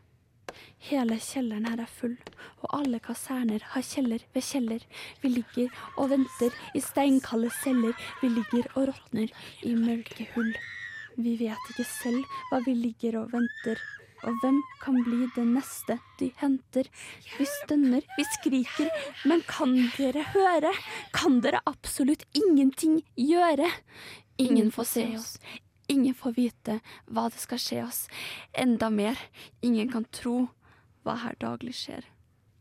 Hele 0.89 1.19
kjelleren 1.21 1.67
her 1.69 1.83
er 1.83 1.91
full, 1.99 2.17
og 2.63 2.73
alle 2.79 2.99
kaserner 3.03 3.63
har 3.73 3.85
kjeller 3.85 4.25
ved 4.33 4.45
kjeller. 4.45 4.83
Vi 5.21 5.31
ligger 5.37 5.69
og 5.97 6.11
venter 6.13 6.55
i 6.75 6.81
steinkalde 6.83 7.51
celler. 7.61 7.95
Vi 8.21 8.31
ligger 8.33 8.67
og 8.75 8.89
råtner 8.91 9.31
i 9.67 9.75
mørke 9.77 10.27
hull. 10.33 10.53
Vi 11.19 11.35
vet 11.39 11.71
ikke 11.73 11.87
selv 11.87 12.37
hva 12.49 12.61
vi 12.65 12.75
ligger 12.77 13.19
og 13.21 13.33
venter. 13.33 13.81
Og 14.27 14.35
hvem 14.41 14.57
kan 14.83 14.97
bli 15.05 15.27
det 15.35 15.45
neste 15.47 15.95
de 16.19 16.29
henter? 16.41 16.89
Vi 17.37 17.47
stønner, 17.47 18.03
vi 18.17 18.25
skriker, 18.35 18.89
men 19.29 19.43
kan 19.47 19.75
dere 19.95 20.25
høre? 20.33 20.73
Kan 21.15 21.39
dere 21.45 21.63
absolutt 21.69 22.25
ingenting 22.35 22.99
gjøre? 23.15 23.69
Ingen 24.39 24.71
får 24.75 24.87
se 24.87 25.05
oss, 25.15 25.33
ingen 25.89 26.15
får 26.15 26.37
vite 26.37 26.79
hva 27.09 27.27
det 27.33 27.41
skal 27.41 27.61
skje 27.61 27.81
oss. 27.87 28.05
Enda 28.53 28.91
mer, 28.93 29.19
ingen 29.65 29.91
kan 29.91 30.07
tro 30.15 30.47
hva 31.05 31.17
her 31.23 31.37
daglig 31.41 31.75
skjer. 31.79 32.07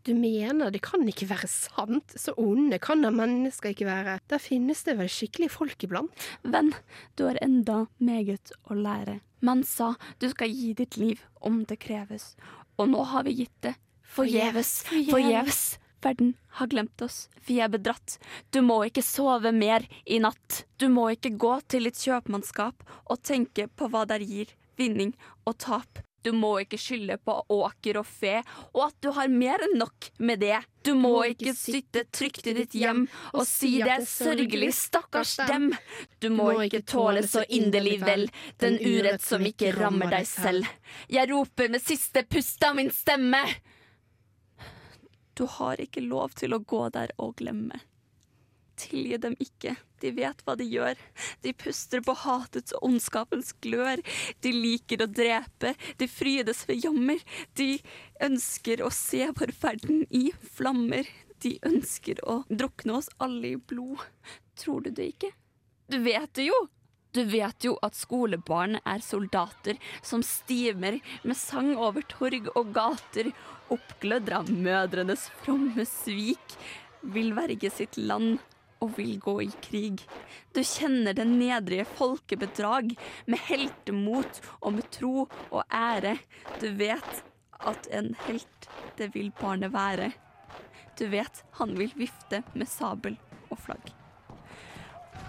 Du 0.07 0.15
mener 0.17 0.71
det 0.73 0.81
kan 0.87 1.03
ikke 1.11 1.29
være 1.29 1.51
sant? 1.51 2.15
Så 2.17 2.33
onde 2.41 2.79
kan 2.81 3.03
da 3.05 3.11
mennesker 3.13 3.75
ikke 3.75 3.89
være. 3.89 4.19
Der 4.31 4.41
finnes 4.41 4.81
det 4.87 4.97
vel 4.97 5.11
skikkelig 5.13 5.51
folk 5.53 5.85
iblant? 5.85 6.29
Venn, 6.43 6.73
du 7.19 7.27
har 7.29 7.41
enda 7.45 7.85
meget 8.01 8.55
å 8.71 8.79
lære. 8.79 9.19
Man 9.45 9.63
sa 9.69 9.93
du 10.23 10.31
skal 10.33 10.51
gi 10.51 10.73
ditt 10.79 10.97
liv 10.97 11.21
om 11.45 11.61
det 11.69 11.79
kreves, 11.85 12.33
og 12.79 12.89
nå 12.91 13.05
har 13.13 13.27
vi 13.29 13.37
gitt 13.43 13.55
det 13.63 13.77
forgjeves, 14.09 14.73
forgjeves. 15.11 15.61
Verden 16.03 16.35
har 16.59 16.71
glemt 16.71 17.03
oss, 17.03 17.29
vi 17.47 17.59
er 17.61 17.71
bedratt. 17.73 18.19
Du 18.51 18.61
må 18.63 18.81
ikke 18.87 19.03
sove 19.03 19.53
mer 19.53 19.87
i 20.07 20.21
natt. 20.23 20.65
Du 20.79 20.89
må 20.89 21.09
ikke 21.15 21.35
gå 21.35 21.55
til 21.69 21.89
ditt 21.89 21.99
kjøpmannskap 22.05 22.85
og 23.11 23.23
tenke 23.23 23.67
på 23.69 23.91
hva 23.91 24.05
der 24.07 24.23
gir 24.23 24.55
vinning 24.79 25.15
og 25.45 25.59
tap. 25.59 26.05
Du 26.27 26.33
må 26.35 26.51
ikke 26.61 26.79
skylde 26.81 27.15
på 27.25 27.35
åker 27.55 28.01
og 28.01 28.07
fe, 28.07 28.41
og 28.75 28.89
at 28.89 28.97
du 29.05 29.13
har 29.15 29.31
mer 29.31 29.63
enn 29.65 29.77
nok 29.79 30.09
med 30.19 30.43
det. 30.43 30.59
Du 30.85 30.91
må 30.99 31.13
ikke 31.31 31.55
sitte 31.57 32.03
trygt 32.15 32.49
i 32.51 32.55
ditt 32.59 32.75
hjem 32.77 33.05
og 33.33 33.45
si 33.47 33.77
det 33.79 33.93
er 34.01 34.07
sørgelig, 34.09 34.73
stakkars 34.77 35.37
dem. 35.49 35.71
Du 36.19 36.29
må 36.35 36.51
ikke 36.67 36.83
tåle 36.83 37.23
så 37.27 37.45
inderlig 37.49 38.01
vel 38.03 38.27
den 38.63 38.81
urett 38.83 39.25
som 39.25 39.47
ikke 39.47 39.73
rammer 39.79 40.11
deg 40.19 40.27
selv. 40.29 40.69
Jeg 41.09 41.31
roper 41.31 41.71
med 41.73 41.85
siste 41.85 42.27
pust 42.29 42.67
av 42.67 42.77
min 42.79 42.91
stemme. 42.95 43.45
Du 45.39 45.47
har 45.47 45.79
ikke 45.79 46.03
lov 46.03 46.35
til 46.35 46.57
å 46.57 46.59
gå 46.59 46.89
der 46.95 47.13
og 47.23 47.37
glemme. 47.39 47.79
Tilgi 48.79 49.19
dem 49.23 49.35
ikke, 49.43 49.75
de 50.03 50.11
vet 50.15 50.43
hva 50.47 50.55
de 50.59 50.67
gjør. 50.67 50.99
De 51.43 51.53
puster 51.55 52.03
på 52.03 52.15
hatets 52.25 52.75
og 52.75 52.89
ondskapens 52.89 53.53
glør. 53.63 54.03
De 54.43 54.53
liker 54.55 55.03
å 55.03 55.11
drepe, 55.11 55.75
de 55.99 56.09
frydes 56.11 56.65
ved 56.69 56.85
jammer. 56.87 57.23
De 57.59 57.77
ønsker 58.23 58.83
å 58.83 58.91
se 58.95 59.31
vår 59.39 59.55
verden 59.63 60.05
i 60.15 60.29
flammer. 60.59 61.07
De 61.43 61.55
ønsker 61.67 62.23
å 62.27 62.41
drukne 62.51 62.99
oss 62.99 63.11
alle 63.23 63.55
i 63.55 63.61
blod. 63.71 64.03
Tror 64.59 64.87
du 64.87 64.91
det 64.95 65.13
ikke? 65.15 65.33
Du 65.91 66.01
vet 66.03 66.35
det 66.39 66.51
jo! 66.51 66.67
Du 67.17 67.23
vet 67.25 67.65
jo 67.65 67.73
at 67.83 67.97
skolebarn 67.97 68.77
er 68.85 69.01
soldater 69.03 69.79
som 70.05 70.21
stimer 70.23 70.99
med 71.25 71.39
sang 71.41 71.73
over 71.81 72.05
torg 72.11 72.51
og 72.53 72.75
gater, 72.77 73.31
oppglødd 73.75 74.31
av 74.35 74.53
mødrenes 74.53 75.29
fromme 75.43 75.87
svik, 75.89 76.57
vil 77.03 77.35
verge 77.37 77.71
sitt 77.73 77.99
land 78.01 78.39
og 78.85 78.95
vil 78.99 79.17
gå 79.23 79.35
i 79.43 79.51
krig. 79.65 80.03
Du 80.55 80.61
kjenner 80.63 81.17
det 81.17 81.27
nedrige 81.31 81.87
folkebedrag, 81.99 82.95
med 83.27 83.45
heltemot 83.49 84.41
og 84.61 84.77
med 84.79 84.91
tro 84.95 85.27
og 85.27 85.63
ære. 85.67 86.17
Du 86.63 86.71
vet 86.79 87.23
at 87.59 87.91
en 87.95 88.15
helt, 88.29 88.71
det 88.99 89.13
vil 89.17 89.33
barnet 89.41 89.75
være. 89.75 90.13
Du 90.99 91.09
vet 91.11 91.45
han 91.61 91.77
vil 91.79 91.95
vifte 91.99 92.43
med 92.55 92.71
sabel 92.71 93.19
og 93.51 93.59
flagg. 93.67 93.98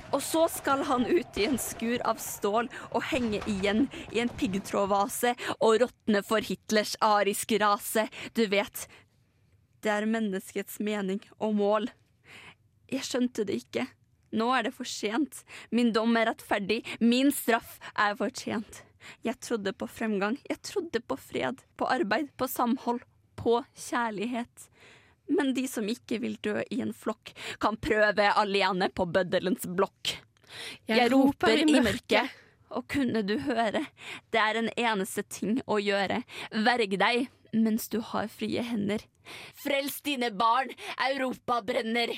Og 0.09 0.21
så 0.25 0.47
skal 0.49 0.83
han 0.89 1.05
ut 1.05 1.37
i 1.37 1.45
en 1.45 1.59
skur 1.61 2.01
av 2.07 2.17
stål 2.23 2.69
og 2.89 3.03
henge 3.11 3.41
igjen 3.49 3.85
i 4.09 4.23
en 4.23 4.31
piggtrådvase 4.39 5.35
og 5.59 5.83
råtne 5.83 6.23
for 6.25 6.45
Hitlers 6.45 6.95
ariske 7.05 7.59
rase. 7.61 8.07
Du 8.33 8.45
vet, 8.49 8.87
det 9.85 9.93
er 9.93 10.09
menneskets 10.09 10.79
mening 10.81 11.21
og 11.37 11.55
mål. 11.59 11.89
Jeg 12.89 13.05
skjønte 13.05 13.45
det 13.45 13.61
ikke. 13.63 13.85
Nå 14.33 14.49
er 14.53 14.67
det 14.67 14.75
for 14.77 14.89
sent. 14.89 15.43
Min 15.73 15.93
dom 15.93 16.17
er 16.17 16.29
rettferdig, 16.29 16.83
min 17.01 17.31
straff 17.33 17.77
er 17.95 18.17
fortjent. 18.17 18.83
Jeg 19.25 19.39
trodde 19.45 19.73
på 19.73 19.87
fremgang, 19.87 20.37
jeg 20.49 20.61
trodde 20.65 21.01
på 21.01 21.17
fred, 21.17 21.61
på 21.77 21.87
arbeid, 21.89 22.33
på 22.37 22.49
samhold, 22.49 23.05
på 23.39 23.61
kjærlighet. 23.87 24.69
Men 25.29 25.53
de 25.53 25.65
som 25.69 25.87
ikke 25.89 26.19
vil 26.23 26.37
dø 26.41 26.57
i 26.73 26.81
en 26.83 26.93
flokk, 26.95 27.33
kan 27.61 27.77
prøve 27.77 28.29
alene 28.33 28.89
på 28.89 29.05
bøddelens 29.05 29.67
blokk. 29.77 30.15
Jeg, 30.89 31.11
roper 31.13 31.61
i 31.61 31.67
mørket, 31.69 32.37
og 32.73 32.87
kunne 32.89 33.21
du 33.25 33.35
høre, 33.45 33.83
det 34.33 34.41
er 34.41 34.59
en 34.59 34.69
eneste 34.73 35.23
ting 35.29 35.59
å 35.69 35.77
gjøre. 35.81 36.23
Verg 36.65 36.97
deg 37.01 37.27
mens 37.53 37.87
du 37.89 37.99
har 38.11 38.29
frie 38.29 38.61
hender. 38.65 39.05
Frels 39.57 40.01
dine 40.05 40.31
barn, 40.33 40.73
Europa 41.09 41.61
brenner! 41.65 42.13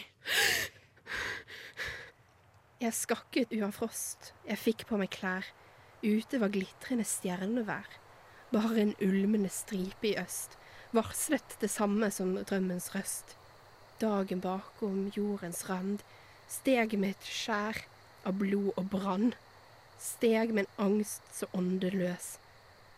Jeg 2.81 2.97
skakket 2.97 3.51
uavfrost, 3.53 4.31
jeg 4.47 4.57
fikk 4.57 4.87
på 4.89 4.97
meg 4.97 5.11
klær. 5.13 5.45
Ute 6.01 6.39
var 6.41 6.49
glitrende 6.49 7.05
stjernevær. 7.05 7.85
Bare 8.51 8.81
en 8.81 8.95
ulmende 9.05 9.51
stripe 9.53 10.09
i 10.09 10.15
øst 10.19 10.57
varslet 10.95 11.57
det 11.61 11.69
samme 11.71 12.11
som 12.11 12.33
drømmens 12.37 12.91
røst. 12.95 13.35
Dagen 14.01 14.41
bakom 14.43 15.11
jordens 15.15 15.63
rand 15.69 16.01
steg 16.51 16.97
med 16.99 17.15
et 17.15 17.27
skjær 17.31 17.83
av 18.27 18.37
blod 18.41 18.73
og 18.75 18.89
brann. 18.91 19.31
Steg 20.01 20.53
med 20.55 20.65
en 20.65 20.87
angst 20.89 21.27
så 21.35 21.47
åndeløs 21.55 22.35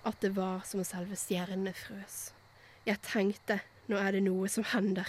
at 0.03 0.19
det 0.23 0.33
var 0.35 0.63
som 0.67 0.83
selve 0.87 1.15
stjernene 1.19 1.71
frøs. 1.77 2.33
Jeg 2.87 2.99
tenkte, 3.05 3.61
nå 3.87 3.99
er 3.99 4.15
det 4.15 4.25
noe 4.25 4.49
som 4.51 4.65
hender. 4.73 5.07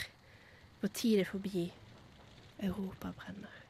Vår 0.82 0.92
tid 0.94 1.24
er 1.24 1.30
forbi. 1.30 1.66
Europa 2.62 3.10
brenner. 3.18 3.60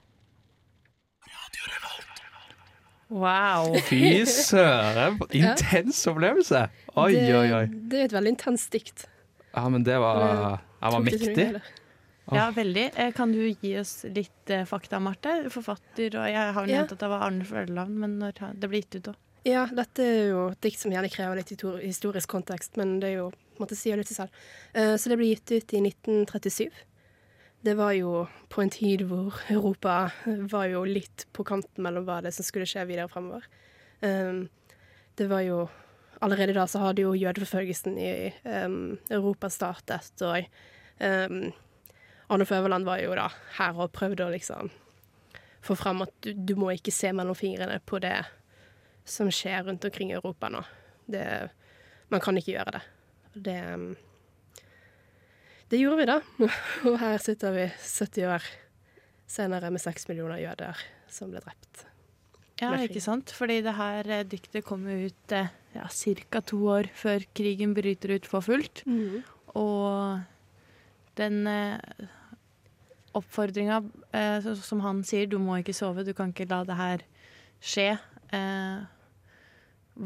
Wow. 3.12 3.74
Fy 3.88 4.24
søren, 4.26 5.18
intens 5.36 6.00
opplevelse! 6.10 6.64
Oi, 6.96 7.10
det, 7.12 7.34
oi, 7.36 7.48
oi. 7.52 7.64
Det 7.90 8.00
er 8.00 8.04
et 8.08 8.14
veldig 8.16 8.32
intenst 8.36 8.70
dikt. 8.74 9.06
Ja, 9.54 9.66
men 9.70 9.84
det 9.86 9.98
var, 10.02 10.20
Det 10.24 10.84
jeg 10.84 10.94
var 10.96 11.04
mektig. 11.04 11.48
Ja, 12.32 12.46
veldig. 12.56 12.84
Eh, 12.96 13.10
Kan 13.12 13.32
du 13.36 13.42
gi 13.60 13.74
oss 13.78 13.98
litt 14.08 14.50
eh, 14.50 14.64
fakta, 14.64 14.96
Marte? 15.04 15.34
Forfatter, 15.52 16.16
og 16.16 16.30
jeg 16.32 16.54
har 16.56 16.66
Ja. 16.66 16.78
nevnt 16.80 16.92
at 16.96 16.98
det 17.04 17.10
var 17.12 17.26
Arne 17.26 17.44
Føleland, 17.44 17.90
men 18.00 18.18
når 18.22 18.40
det 18.58 18.70
ble 18.72 18.80
gitt 18.80 18.96
ut, 18.96 19.02
da? 19.10 19.14
Ja, 19.44 19.66
dette 19.68 20.00
er 20.00 20.30
jo 20.30 20.46
et 20.54 20.60
dikt 20.64 20.80
som 20.80 20.90
gjerne 20.94 21.10
krever 21.12 21.36
litt 21.36 21.52
historisk 21.84 22.32
kontekst, 22.32 22.78
men 22.80 22.96
det 23.02 23.10
er 23.12 23.18
jo 23.18 23.26
måtte 23.60 23.76
si 23.76 23.92
litt 23.92 24.08
selv. 24.08 24.32
Eh, 24.74 24.94
Så 24.96 25.12
det 25.12 25.18
ble 25.20 25.28
gitt 25.34 25.52
ut 25.52 25.74
i 25.76 25.82
1937. 25.84 26.70
Det 27.64 27.74
var 27.78 27.94
jo 27.96 28.26
på 28.52 28.60
en 28.60 28.70
tid 28.70 29.06
hvor 29.08 29.38
Europa 29.48 30.10
var 30.52 30.66
jo 30.68 30.82
litt 30.84 31.24
på 31.32 31.46
kanten 31.48 31.86
mellom 31.86 32.04
hva 32.04 32.18
det 32.24 32.34
som 32.36 32.44
skulle 32.44 32.68
skje 32.68 32.84
videre 32.90 33.08
fremover. 33.08 33.46
Um, 34.04 34.48
Det 35.16 35.30
var 35.30 35.40
jo 35.46 35.68
Allerede 36.20 36.54
da 36.54 36.66
så 36.66 36.78
hadde 36.78 37.02
jo 37.02 37.12
jødeforfølgelsen 37.12 37.98
i 37.98 38.32
um, 38.44 38.98
Europa 39.10 39.48
startet, 39.50 40.22
og 40.22 40.46
um, 41.00 41.52
Arne 42.30 42.46
Føverland 42.46 42.86
var 42.86 43.02
jo 43.02 43.16
da 43.18 43.26
her 43.58 43.76
og 43.76 43.92
prøvde 43.92 44.24
å 44.24 44.32
liksom 44.32 44.70
få 45.64 45.74
fram 45.76 46.04
at 46.06 46.14
du, 46.24 46.32
du 46.32 46.54
må 46.56 46.70
ikke 46.72 46.94
se 46.94 47.10
mellom 47.12 47.36
fingrene 47.36 47.80
på 47.84 48.00
det 48.00 48.22
som 49.04 49.28
skjer 49.28 49.66
rundt 49.66 49.84
omkring 49.84 50.14
i 50.14 50.16
Europa 50.16 50.48
nå. 50.48 50.62
Det, 51.04 51.26
man 52.08 52.24
kan 52.24 52.38
ikke 52.40 52.54
gjøre 52.54 52.78
det. 52.78 52.82
Det, 53.34 53.60
det 55.74 55.80
gjorde 55.80 55.98
vi, 55.98 56.06
da. 56.06 56.20
Og 56.88 57.00
her 57.02 57.18
sitter 57.18 57.54
vi 57.56 57.64
70 57.74 58.28
år 58.30 58.46
senere 59.34 59.72
med 59.74 59.82
seks 59.82 60.06
millioner 60.06 60.38
jøder 60.38 60.78
som 61.10 61.32
ble 61.32 61.42
drept. 61.42 61.86
Ja, 62.62 62.70
ikke 62.78 63.02
sant? 63.02 63.32
Fordi 63.34 63.58
det 63.66 63.74
her 63.74 64.06
eh, 64.14 64.26
diktet 64.30 64.62
kom 64.66 64.84
ut 64.86 65.34
eh, 65.34 65.50
ja, 65.74 65.88
ca. 65.90 66.42
to 66.46 66.60
år 66.70 66.86
før 66.94 67.26
krigen 67.34 67.74
bryter 67.74 68.14
ut 68.14 68.28
for 68.30 68.46
fullt. 68.46 68.84
Og 69.58 70.22
den 71.18 71.42
eh, 71.50 72.06
oppfordringa 73.18 73.80
eh, 74.14 74.46
som 74.62 74.84
han 74.86 75.02
sier, 75.06 75.26
du 75.26 75.40
må 75.42 75.58
ikke 75.58 75.74
sove, 75.74 76.06
du 76.06 76.14
kan 76.14 76.30
ikke 76.30 76.46
la 76.50 76.62
det 76.68 76.78
her 76.78 77.04
skje, 77.64 77.90
eh, 78.30 78.86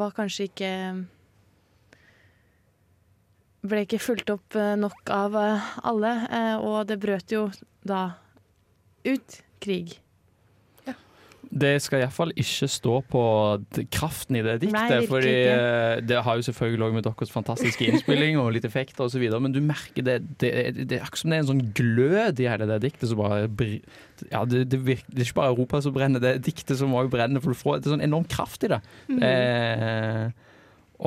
var 0.01 0.17
kanskje 0.17 0.49
ikke 0.49 0.73
Ble 3.67 3.83
ikke 3.83 3.99
fulgt 3.99 4.31
opp 4.31 4.55
eh, 4.59 4.75
nok 4.79 5.11
av 5.11 5.35
eh, 5.39 5.71
alle, 5.91 6.13
eh, 6.31 6.55
og 6.63 6.85
det 6.91 7.01
brøt 7.03 7.35
jo 7.35 7.49
da 7.87 8.03
ut 9.09 9.41
krig. 9.63 9.99
Det 11.49 11.79
skal 11.81 12.03
iallfall 12.03 12.33
ikke 12.37 12.67
stå 12.69 12.99
på 13.09 13.21
kraften 13.95 14.37
i 14.37 14.43
det 14.45 14.59
diktet. 14.67 15.09
eh, 15.49 16.01
det 16.05 16.19
har 16.25 16.37
jo 16.37 16.45
selvfølgelig 16.45 16.85
òg 16.89 16.97
med 16.99 17.07
deres 17.07 17.33
fantastiske 17.33 17.87
innspilling 17.89 18.37
og 18.41 18.51
litt 18.53 18.67
effekter 18.69 19.07
osv., 19.07 19.25
men 19.41 19.55
du 19.55 19.61
merker 19.65 20.05
det, 20.05 20.19
det, 20.43 20.51
det 20.91 20.99
er 20.99 21.07
akkurat 21.07 21.23
som 21.23 21.33
det 21.33 21.39
er 21.39 21.45
en 21.45 21.51
sånn 21.53 21.65
glød 21.79 22.43
i 22.43 22.51
hele 22.51 22.69
det 22.69 22.81
diktet 22.85 23.09
som 23.09 23.23
bare 23.23 23.49
Ja, 24.29 24.45
det, 24.45 24.67
det, 24.69 24.83
virker, 24.85 25.09
det 25.09 25.23
er 25.23 25.31
ikke 25.31 25.41
bare 25.41 25.55
Europa 25.55 25.81
som 25.85 25.97
brenner, 25.97 26.23
det 26.23 26.35
er 26.35 26.45
diktet 26.51 26.77
som 26.81 26.93
òg 26.99 27.09
brenner, 27.13 27.41
for 27.41 27.57
du 27.57 27.63
får 27.63 27.81
det 27.81 27.89
er 27.89 27.97
sånn 27.97 28.07
enorm 28.09 28.29
kraft 28.29 28.69
i 28.69 28.73
det. 28.75 28.83
Mm. 29.09 29.25
Eh, 29.25 30.25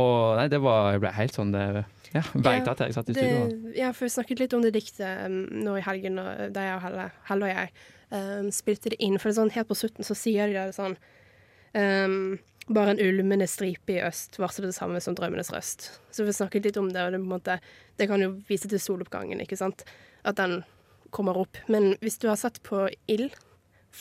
og 0.02 0.40
nei, 0.40 0.48
det 0.48 0.62
var 0.64 0.94
Jeg 0.96 1.02
ble 1.04 1.10
helt 1.18 1.36
sånn 1.36 1.52
det, 1.54 1.84
Ja, 2.12 2.22
bergtatt 2.36 2.82
at 2.82 2.90
jeg 2.90 2.96
satt 2.98 3.10
i 3.12 3.16
studio. 3.16 3.42
Det, 3.48 3.74
ja, 3.80 3.90
for 3.96 4.06
vi 4.08 4.12
snakket 4.12 4.44
litt 4.44 4.54
om 4.58 4.64
det 4.66 4.74
diktet 4.76 5.26
um, 5.26 5.42
nå 5.64 5.78
i 5.80 5.84
helgen, 5.86 6.20
da 6.52 6.66
jeg 6.66 6.78
og 6.78 6.86
Helle, 6.86 7.08
Helle 7.30 7.48
og 7.48 7.52
jeg 7.54 7.74
um, 8.12 8.50
spilte 8.56 8.92
det 8.92 9.00
inn. 9.00 9.18
For 9.22 9.32
det 9.32 9.38
sånn, 9.40 9.54
helt 9.56 9.70
på 9.70 9.78
slutten 9.80 10.08
så 10.08 10.18
sier 10.18 10.52
de 10.52 10.58
det 10.60 10.78
sånn 10.78 10.98
um, 11.78 12.40
Bare 12.72 12.94
en 12.94 13.02
ulmende 13.04 13.48
stripe 13.50 13.96
i 13.96 14.04
øst 14.06 14.38
varsler 14.40 14.70
det 14.70 14.76
samme 14.78 15.00
som 15.04 15.16
drømmenes 15.18 15.50
røst. 15.52 15.88
Så 16.14 16.24
vi 16.24 16.36
snakket 16.36 16.68
litt 16.68 16.78
om 16.80 16.92
det, 16.94 17.02
og 17.04 17.16
det, 17.16 17.20
måte, 17.20 17.58
det 18.00 18.06
kan 18.08 18.22
jo 18.22 18.36
vise 18.48 18.70
til 18.72 18.80
soloppgangen, 18.80 19.42
ikke 19.44 19.58
sant. 19.60 19.82
At 20.24 20.38
den 20.40 20.62
kommer 21.12 21.40
opp. 21.42 21.58
Men 21.68 21.96
hvis 22.06 22.20
du 22.22 22.30
har 22.30 22.38
sett 22.40 22.62
på 22.64 22.86
ild, 23.12 23.34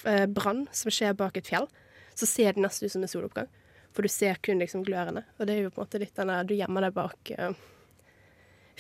eh, 0.05 0.27
brann, 0.31 0.67
som 0.77 0.93
skjer 0.93 1.17
bak 1.19 1.41
et 1.41 1.51
fjell, 1.51 1.67
så 2.15 2.29
ser 2.29 2.53
det 2.55 2.63
nesten 2.63 2.87
ut 2.87 2.95
som 2.95 3.09
en 3.09 3.11
soloppgang. 3.11 3.51
For 3.97 4.07
du 4.07 4.13
ser 4.13 4.39
kun 4.45 4.61
liksom 4.63 4.85
glørende. 4.87 5.25
Og 5.41 5.49
det 5.49 5.57
er 5.57 5.65
jo 5.65 5.73
på 5.73 5.81
en 5.81 5.89
måte 5.89 6.03
litt 6.05 6.15
den 6.21 6.31
der 6.31 6.47
Du 6.47 6.55
gjemmer 6.55 6.87
deg 6.87 6.95
bak 6.95 7.33
eh, 7.35 7.57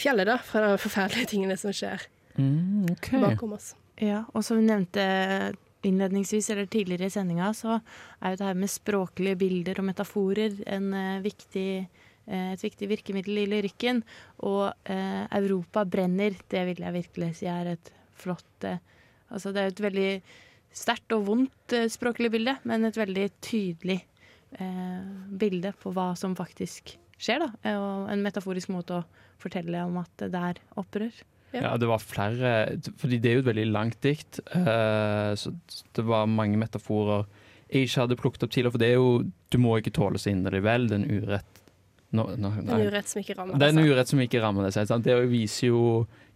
fjellet, 0.00 0.28
da, 0.28 0.38
fra 0.44 0.72
de 0.72 0.80
forferdelige 0.80 1.34
tingene 1.34 1.58
som 1.60 1.74
skjer 1.76 2.08
Mm, 2.38 2.86
okay. 2.92 3.20
bakom 3.20 3.52
oss. 3.56 3.74
Ja, 4.00 4.22
og 4.32 4.44
som 4.46 4.60
vi 4.60 4.68
nevnte 4.68 5.02
innledningsvis 5.84 6.50
eller 6.52 6.68
tidligere 6.70 7.08
i 7.08 7.12
sendinga, 7.12 7.50
så 7.56 7.80
er 8.20 8.32
jo 8.32 8.40
det 8.40 8.46
her 8.46 8.60
med 8.60 8.72
språklige 8.72 9.38
bilder 9.40 9.80
og 9.80 9.88
metaforer 9.88 10.60
en, 10.66 10.92
eh, 10.94 11.20
viktig, 11.24 11.88
eh, 12.26 12.52
et 12.52 12.62
viktig 12.62 12.88
virkemiddel 12.88 13.42
i 13.42 13.46
lyrikken. 13.46 14.02
Og 14.38 14.72
eh, 14.84 15.26
'Europa 15.26 15.84
brenner', 15.84 16.38
det 16.48 16.66
vil 16.66 16.84
jeg 16.84 16.92
virkelig 16.92 17.36
si 17.36 17.46
er 17.46 17.74
et 17.74 17.92
flott 18.14 18.64
eh, 18.64 18.78
Altså 19.30 19.52
det 19.52 19.60
er 19.62 19.66
et 19.66 19.80
veldig 19.80 20.22
sterkt 20.74 21.12
og 21.12 21.26
vondt 21.26 21.72
eh, 21.72 21.86
språklig 21.86 22.32
bilde, 22.32 22.58
men 22.64 22.84
et 22.84 22.96
veldig 22.96 23.30
tydelig 23.40 24.02
eh, 24.58 25.04
bilde 25.38 25.72
på 25.78 25.92
hva 25.94 26.16
som 26.16 26.34
faktisk 26.34 26.96
skjer, 27.20 27.44
da. 27.44 27.74
Og 27.76 28.08
en 28.14 28.24
metaforisk 28.24 28.72
måte 28.72 29.00
å 29.00 29.04
fortelle 29.40 29.84
om 29.86 30.00
at 30.02 30.24
det 30.26 30.40
er 30.40 30.60
opprør. 30.80 31.12
Ja, 31.50 31.72
det 31.80 31.88
var 31.90 31.98
flere 31.98 32.78
Fordi 33.00 33.16
det 33.18 33.30
er 33.30 33.38
jo 33.40 33.42
et 33.42 33.48
veldig 33.48 33.64
langt 33.74 33.96
dikt. 34.06 34.38
Uh, 34.54 35.34
så 35.34 35.50
det 35.96 36.04
var 36.06 36.28
mange 36.30 36.60
metaforer 36.60 37.24
jeg 37.70 37.86
ikke 37.86 38.00
hadde 38.04 38.16
plukket 38.18 38.44
opp 38.46 38.52
tidligere. 38.54 38.74
For 38.74 38.82
det 38.82 38.90
er 38.90 38.98
jo 39.00 39.10
Du 39.50 39.58
må 39.62 39.76
ikke 39.78 39.92
tåle 39.94 40.18
så 40.18 40.30
inderlig 40.30 40.62
vel 40.62 40.86
den 40.90 41.04
urett 41.10 41.60
no, 42.14 42.28
no, 42.38 42.50
Den 42.58 42.86
urett 42.86 43.10
som 43.10 43.20
ikke 43.22 43.36
rammer 43.38 43.58
Det 43.58 43.68
Den 43.70 43.82
urett 43.86 44.10
som 44.10 44.22
ikke 44.22 44.42
rammer 44.42 44.66
deg 44.66 44.74
sant? 44.78 45.06
Det 45.06 45.16
viser 45.30 45.70
jo 45.72 45.82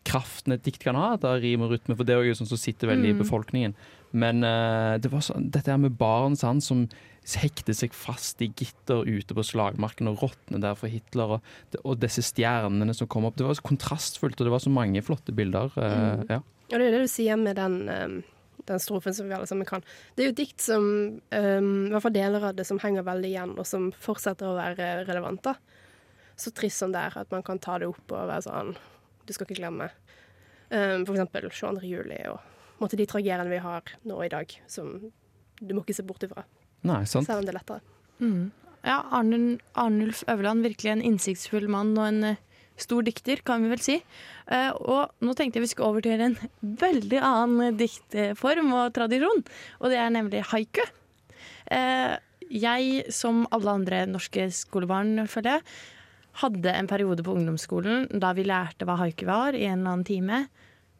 kraften 0.05 0.53
et 0.53 0.63
dikt 0.67 0.83
kan 0.85 0.99
ha, 1.01 1.15
at 1.15 1.23
det 1.23 1.31
har 1.31 1.41
rim 1.41 1.63
og 1.65 1.71
rytme, 1.73 1.95
for 1.97 2.05
det 2.05 2.13
er 2.13 2.27
jo 2.27 2.35
sånn 2.37 2.51
som 2.51 2.59
sitter 2.61 2.91
veldig 2.91 3.09
i 3.09 3.15
Mm. 3.15 3.23
befolkningen. 3.23 3.75
Men 4.15 4.45
uh, 4.47 4.95
det 5.03 5.11
var 5.11 5.25
sånn, 5.27 5.49
dette 5.55 5.73
her 5.73 5.81
med 5.83 5.97
barn 5.99 6.37
sant, 6.39 6.63
som 6.65 6.85
hekter 7.41 7.73
seg 7.75 7.95
fast 7.97 8.43
i 8.45 8.51
gitter 8.53 9.07
ute 9.09 9.35
på 9.35 9.43
slagmarken 9.49 10.11
og 10.11 10.21
råtner 10.21 10.61
der 10.61 10.77
for 10.77 10.93
Hitler, 10.93 11.39
og, 11.39 11.79
og 11.83 11.97
disse 12.03 12.23
stjernene 12.23 12.95
som 12.95 13.09
kom 13.11 13.25
opp. 13.27 13.39
Det 13.41 13.47
var 13.49 13.57
så 13.59 13.65
kontrastfullt, 13.65 14.37
og 14.39 14.47
det 14.47 14.53
var 14.53 14.63
så 14.63 14.73
mange 14.73 15.03
flotte 15.03 15.35
bilder. 15.35 15.73
Uh, 15.77 15.91
Mm. 15.95 16.27
ja. 16.31 16.41
Og 16.71 16.79
det 16.79 16.81
er 16.81 16.87
jo 16.89 16.95
det 16.95 17.03
du 17.05 17.11
sier 17.13 17.37
med 17.41 17.57
den, 17.59 17.75
um, 17.89 18.17
den 18.69 18.81
strofen 18.81 19.15
som 19.17 19.29
vi 19.29 19.35
alle 19.37 19.49
sammen 19.49 19.69
kan. 19.69 19.83
Det 20.15 20.25
er 20.25 20.31
jo 20.31 20.35
et 20.35 20.41
dikt 20.41 20.63
som, 20.65 20.87
um, 21.21 21.73
i 21.89 21.93
hvert 21.93 22.05
fall 22.07 22.15
deler 22.17 22.47
av 22.51 22.57
det, 22.57 22.65
som 22.69 22.81
henger 22.81 23.05
veldig 23.07 23.31
igjen, 23.31 23.53
og 23.59 23.67
som 23.69 23.91
fortsetter 24.05 24.49
å 24.49 24.57
være 24.57 25.05
relevant. 25.09 25.43
da. 25.45 25.57
Så 26.41 26.51
trist 26.57 26.81
som 26.83 26.93
det 26.95 27.03
er 27.03 27.19
at 27.21 27.31
man 27.31 27.45
kan 27.47 27.61
ta 27.63 27.77
det 27.79 27.87
opp 27.89 28.11
og 28.11 28.27
være 28.27 28.43
sånn 28.43 28.73
Du 29.25 29.33
skal 29.33 29.47
ikke 29.47 29.61
glemme 29.61 29.87
um, 30.69 31.05
for 31.07 31.15
eksempel 31.15 31.47
22. 31.49 31.85
juli 31.87 32.19
og 32.29 32.41
måte, 32.81 32.99
de 32.99 33.07
tragediene 33.09 33.51
vi 33.51 33.61
har 33.63 33.83
nå 34.09 34.19
i 34.25 34.31
dag, 34.33 34.51
som 34.71 34.97
du 35.61 35.75
må 35.75 35.85
ikke 35.85 35.97
se 35.97 36.05
bort 36.07 36.25
ifra. 36.27 36.45
Nei, 36.85 37.05
sant. 37.09 37.27
Selv 37.29 37.41
om 37.43 37.47
det 37.47 37.55
er 37.55 37.61
lettere. 37.61 37.81
Mm. 38.21 38.51
Ja, 38.85 38.99
Arnul- 39.17 39.61
Arnulf 39.81 40.25
Øverland, 40.29 40.67
virkelig 40.67 40.91
en 40.93 41.05
innsiktsfull 41.13 41.69
mann 41.73 41.95
og 41.97 42.09
en 42.11 42.25
eh, 42.35 42.43
stor 42.77 43.07
dikter, 43.07 43.41
kan 43.47 43.63
vi 43.65 43.71
vel 43.71 43.81
si. 43.81 43.97
Eh, 44.53 44.71
og 44.75 45.15
nå 45.25 45.33
tenkte 45.39 45.61
jeg 45.61 45.65
vi 45.65 45.71
skulle 45.73 45.95
over 45.95 46.05
til 46.05 46.21
en 46.21 46.37
veldig 46.61 47.21
annen 47.23 47.71
eh, 47.71 47.79
diktform 47.81 48.75
og 48.77 48.93
tradisjon, 48.99 49.45
og 49.81 49.95
det 49.95 50.01
er 50.03 50.13
nemlig 50.13 50.43
haiku. 50.51 50.85
Eh, 51.73 52.19
jeg, 52.53 53.07
som 53.15 53.47
alle 53.57 53.73
andre 53.73 54.03
norske 54.11 54.51
skolebarn, 54.53 55.17
føler 55.33 55.57
jeg, 55.57 55.65
hadde 56.43 56.75
en 56.75 56.91
periode 56.91 57.23
på 57.25 57.33
ungdomsskolen 57.39 58.09
da 58.21 58.33
vi 58.37 58.45
lærte 58.45 58.85
hva 58.85 58.99
haiku 59.01 59.25
var, 59.31 59.55
i 59.57 59.65
en 59.71 59.79
eller 59.81 59.95
annen 59.95 60.05
time, 60.09 60.43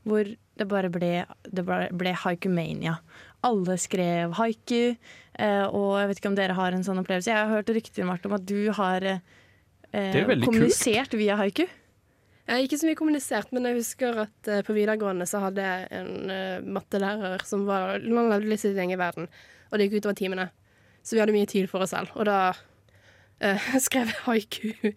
hvor 0.07 0.31
det 0.59 0.67
bare 0.71 0.91
ble, 0.93 1.13
det 1.51 1.65
bare 1.67 1.91
ble 1.95 2.15
haikumania. 2.25 2.99
Alle 3.45 3.77
skrev 3.81 4.37
haiku, 4.39 4.95
eh, 4.95 5.65
og 5.67 5.95
jeg 6.01 6.11
vet 6.11 6.21
ikke 6.21 6.31
om 6.33 6.37
dere 6.39 6.59
har 6.59 6.75
en 6.75 6.85
sånn 6.87 7.01
opplevelse. 7.03 7.33
Jeg 7.33 7.41
har 7.41 7.51
hørt 7.51 7.73
rykter 7.75 8.05
om 8.07 8.13
at 8.15 8.47
du 8.47 8.71
har 8.77 9.09
eh, 9.09 9.23
er 9.93 10.29
kult. 10.29 10.47
kommunisert 10.47 11.17
via 11.19 11.39
haiku. 11.41 11.67
Jeg 12.45 12.67
ikke 12.67 12.77
så 12.77 12.89
mye 12.89 12.99
kommunisert, 12.99 13.53
men 13.57 13.65
jeg 13.65 13.79
husker 13.79 14.19
at 14.27 14.49
eh, 14.53 14.63
på 14.67 14.77
videregående 14.77 15.25
så 15.29 15.41
hadde 15.47 15.65
jeg 15.65 15.87
en 15.97 16.29
uh, 16.29 16.67
mattelærer 16.77 17.45
som 17.49 17.65
var 17.65 17.97
Han 18.05 18.29
levde 18.29 18.51
litt 18.51 18.61
sin 18.61 18.77
egen 18.77 19.01
verden, 19.01 19.31
og 19.71 19.81
det 19.81 19.89
gikk 19.89 20.05
utover 20.05 20.19
timene. 20.19 20.51
Så 21.01 21.17
vi 21.17 21.23
hadde 21.23 21.37
mye 21.37 21.49
tid 21.49 21.71
for 21.73 21.85
oss 21.85 21.95
selv, 21.97 22.13
og 22.13 22.29
da 22.29 22.53
uh, 22.53 23.71
skrev 23.87 24.13
jeg 24.13 24.21
haiku. 24.27 24.93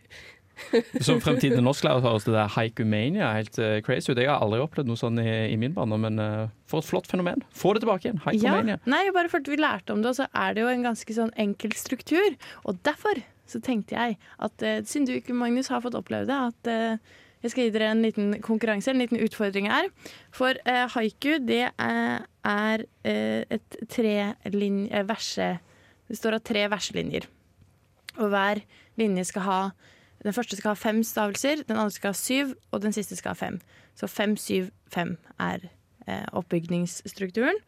Som 1.06 1.22
fremtidig 1.24 1.60
norsklærer 1.64 2.04
høres 2.04 2.26
det 2.28 2.34
der 2.36 2.52
haikumania 2.56 3.32
helt 3.36 3.60
uh, 3.62 3.78
crazy 3.86 4.12
ut. 4.12 4.20
Jeg 4.20 4.30
har 4.32 4.44
aldri 4.44 4.62
opplevd 4.64 4.90
noe 4.90 5.00
sånn 5.00 5.22
i, 5.22 5.30
i 5.54 5.58
min 5.60 5.76
barndom, 5.76 6.06
men 6.08 6.22
uh, 6.22 6.50
for 6.70 6.84
et 6.84 6.90
flott 6.90 7.10
fenomen. 7.12 7.44
Få 7.56 7.76
det 7.76 7.84
tilbake 7.86 8.10
igjen. 8.10 8.22
Ja, 8.42 8.80
nei, 8.90 9.04
bare 9.16 9.32
fordi 9.32 9.54
vi 9.54 9.62
lærte 9.62 9.96
om 9.96 10.04
det, 10.04 10.14
og 10.14 10.20
så 10.20 10.28
er 10.34 10.58
det 10.58 10.66
jo 10.66 10.72
en 10.72 10.86
ganske 10.88 11.18
sånn 11.20 11.34
enkel 11.40 11.76
struktur. 11.78 12.38
Og 12.66 12.82
derfor 12.88 13.22
så 13.48 13.62
tenkte 13.64 13.96
jeg 13.96 14.18
at 14.44 14.66
uh, 14.66 14.82
siden 14.84 15.08
du 15.08 15.16
ikke, 15.16 15.38
Magnus, 15.38 15.72
har 15.72 15.84
fått 15.86 15.98
oppleve 15.98 16.28
det, 16.30 16.42
at 16.52 16.74
uh, 16.74 17.24
jeg 17.46 17.54
skal 17.54 17.68
gi 17.68 17.74
dere 17.76 17.92
en 17.94 18.02
liten 18.02 18.32
konkurranse, 18.44 18.92
en 18.92 19.02
liten 19.04 19.22
utfordring 19.22 19.70
her. 19.70 19.92
For 20.34 20.58
eh, 20.66 20.88
haiku, 20.90 21.36
det 21.46 21.68
er, 21.70 22.24
er 22.50 22.84
et 23.06 23.78
trelinje... 23.94 25.04
verse 25.06 25.52
Det 26.08 26.18
står 26.18 26.40
av 26.40 26.44
tre 26.48 26.66
verselinjer. 26.72 27.28
Og 28.18 28.32
hver 28.34 28.64
linje 28.98 29.28
skal 29.30 29.46
ha 29.46 29.60
Den 30.26 30.34
første 30.34 30.58
skal 30.58 30.74
ha 30.74 30.80
fem 30.80 31.04
stavelser, 31.06 31.64
den 31.68 31.78
andre 31.78 31.94
skal 31.94 32.14
ha 32.14 32.18
syv, 32.18 32.56
og 32.72 32.82
den 32.84 32.96
siste 32.96 33.18
skal 33.20 33.36
ha 33.36 33.40
fem. 33.40 33.60
Så 33.98 34.10
fem, 34.10 34.36
syv, 34.38 34.72
fem 34.94 35.16
er 35.42 35.70
eh, 36.08 36.26
oppbygningsstrukturen. 36.38 37.60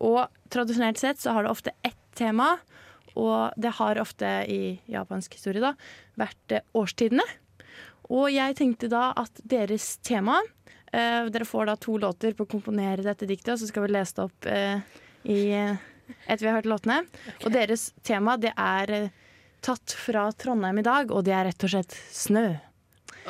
Og 0.00 0.24
tradisjonelt 0.52 1.00
sett 1.00 1.20
så 1.20 1.36
har 1.36 1.44
det 1.44 1.52
ofte 1.52 1.74
ett 1.84 1.98
tema, 2.16 2.56
og 3.18 3.52
det 3.60 3.74
har 3.78 4.00
ofte 4.00 4.28
i 4.48 4.78
japansk 4.90 5.36
historie 5.36 5.62
da 5.62 5.74
vært 6.20 6.56
eh, 6.56 6.64
årstidene. 6.76 7.26
Og 8.10 8.30
jeg 8.32 8.56
tenkte 8.58 8.90
da 8.90 9.10
at 9.18 9.42
deres 9.46 9.94
tema 10.06 10.40
eh, 10.40 11.28
Dere 11.30 11.46
får 11.46 11.70
da 11.70 11.76
to 11.78 11.96
låter 12.02 12.34
på 12.34 12.46
å 12.46 12.50
komponere 12.50 13.06
dette 13.06 13.28
diktet, 13.28 13.54
og 13.54 13.60
så 13.62 13.70
skal 13.70 13.86
vi 13.86 13.94
lese 13.94 14.16
det 14.16 14.26
opp 14.26 14.50
eh, 14.50 15.00
i, 15.30 15.40
eh, 15.54 16.16
etter 16.26 16.42
vi 16.42 16.50
har 16.50 16.58
hørt 16.58 16.70
låtene. 16.70 17.02
Og 17.44 17.52
deres 17.54 17.90
tema 18.06 18.36
det 18.40 18.54
er 18.56 19.10
tatt 19.64 19.94
fra 19.96 20.28
Trondheim 20.32 20.80
i 20.80 20.86
dag, 20.86 21.12
og 21.14 21.24
det 21.26 21.36
er 21.36 21.48
rett 21.50 21.66
og 21.66 21.72
slett 21.74 21.96
snø. 22.14 22.48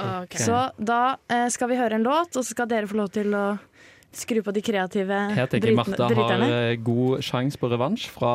Okay. 0.00 0.40
Så 0.40 0.56
da 0.78 1.16
eh, 1.28 1.48
skal 1.52 1.72
vi 1.72 1.80
høre 1.80 1.98
en 1.98 2.06
låt, 2.06 2.36
og 2.36 2.44
så 2.44 2.54
skal 2.54 2.70
dere 2.70 2.88
få 2.88 3.00
lov 3.00 3.10
til 3.14 3.34
å 3.36 3.44
skru 4.12 4.40
på 4.42 4.52
de 4.54 4.62
kreative 4.64 5.18
Her 5.34 5.46
tenker 5.50 5.70
jeg 5.70 5.76
tenker 5.76 6.08
Martha 6.08 6.08
har 6.18 6.42
eh, 6.46 6.72
god 6.82 7.22
sjanse 7.24 7.60
på 7.60 7.70
revansj 7.70 8.08
fra 8.10 8.32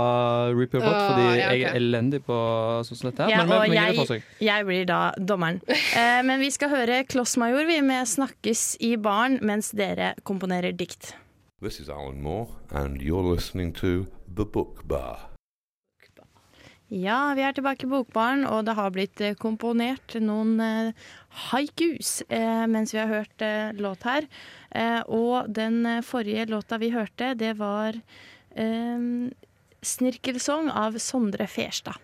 Reaper 0.55 0.79
Bot, 0.79 0.87
Hot, 0.87 1.01
fordi 1.11 1.25
ja, 1.25 1.33
okay. 1.33 1.59
jeg 1.59 1.67
er 1.67 1.79
elendig 1.81 2.21
på 2.27 2.37
sånn 2.87 3.01
som 3.01 3.09
dette 3.09 3.25
her. 3.25 3.33
Ja, 3.33 3.43
men 3.43 3.59
men, 3.59 3.75
det 3.75 4.07
jeg, 4.07 4.23
jeg 4.47 4.69
blir 4.69 4.87
da 4.89 5.01
dommeren. 5.19 5.61
Eh, 5.67 6.21
men 6.27 6.39
vi 6.43 6.51
skal 6.53 6.71
høre 6.71 7.03
Klossmajor 7.07 7.67
vi 7.67 7.81
med 7.85 8.07
'Snakkes 8.07 8.65
i 8.83 8.95
baren' 8.95 9.39
mens 9.43 9.71
dere 9.75 10.13
komponerer 10.23 10.75
dikt. 10.75 11.13
This 11.61 11.79
is 11.79 11.89
Alan 11.89 12.21
Moore, 12.21 12.51
and 12.71 13.01
you're 13.01 13.23
listening 13.23 13.73
to 13.79 14.05
The 14.27 14.45
Book 14.45 14.87
Bar. 14.87 15.34
Ja, 16.95 17.33
vi 17.35 17.43
er 17.43 17.51
tilbake 17.51 17.83
i 17.83 17.89
Bokbaren, 17.91 18.45
og 18.47 18.61
det 18.69 18.77
har 18.77 18.93
blitt 18.95 19.19
eh, 19.19 19.33
komponert 19.35 20.15
noen 20.23 20.53
eh, 20.63 21.07
haikus 21.49 22.21
eh, 22.29 22.63
mens 22.71 22.93
vi 22.95 23.01
har 23.01 23.11
hørt 23.11 23.43
låt 23.75 24.05
her. 24.07 24.29
Eh, 24.71 25.01
og 25.11 25.49
den 25.51 25.83
forrige 26.07 26.47
låta 26.53 26.79
vi 26.79 26.93
hørte, 26.95 27.33
det 27.35 27.57
var 27.59 27.99
eh, 28.55 29.03
'Snirkelsong' 29.83 30.71
av 30.71 30.95
Sondre 31.03 31.49
Ferstad. 31.51 31.99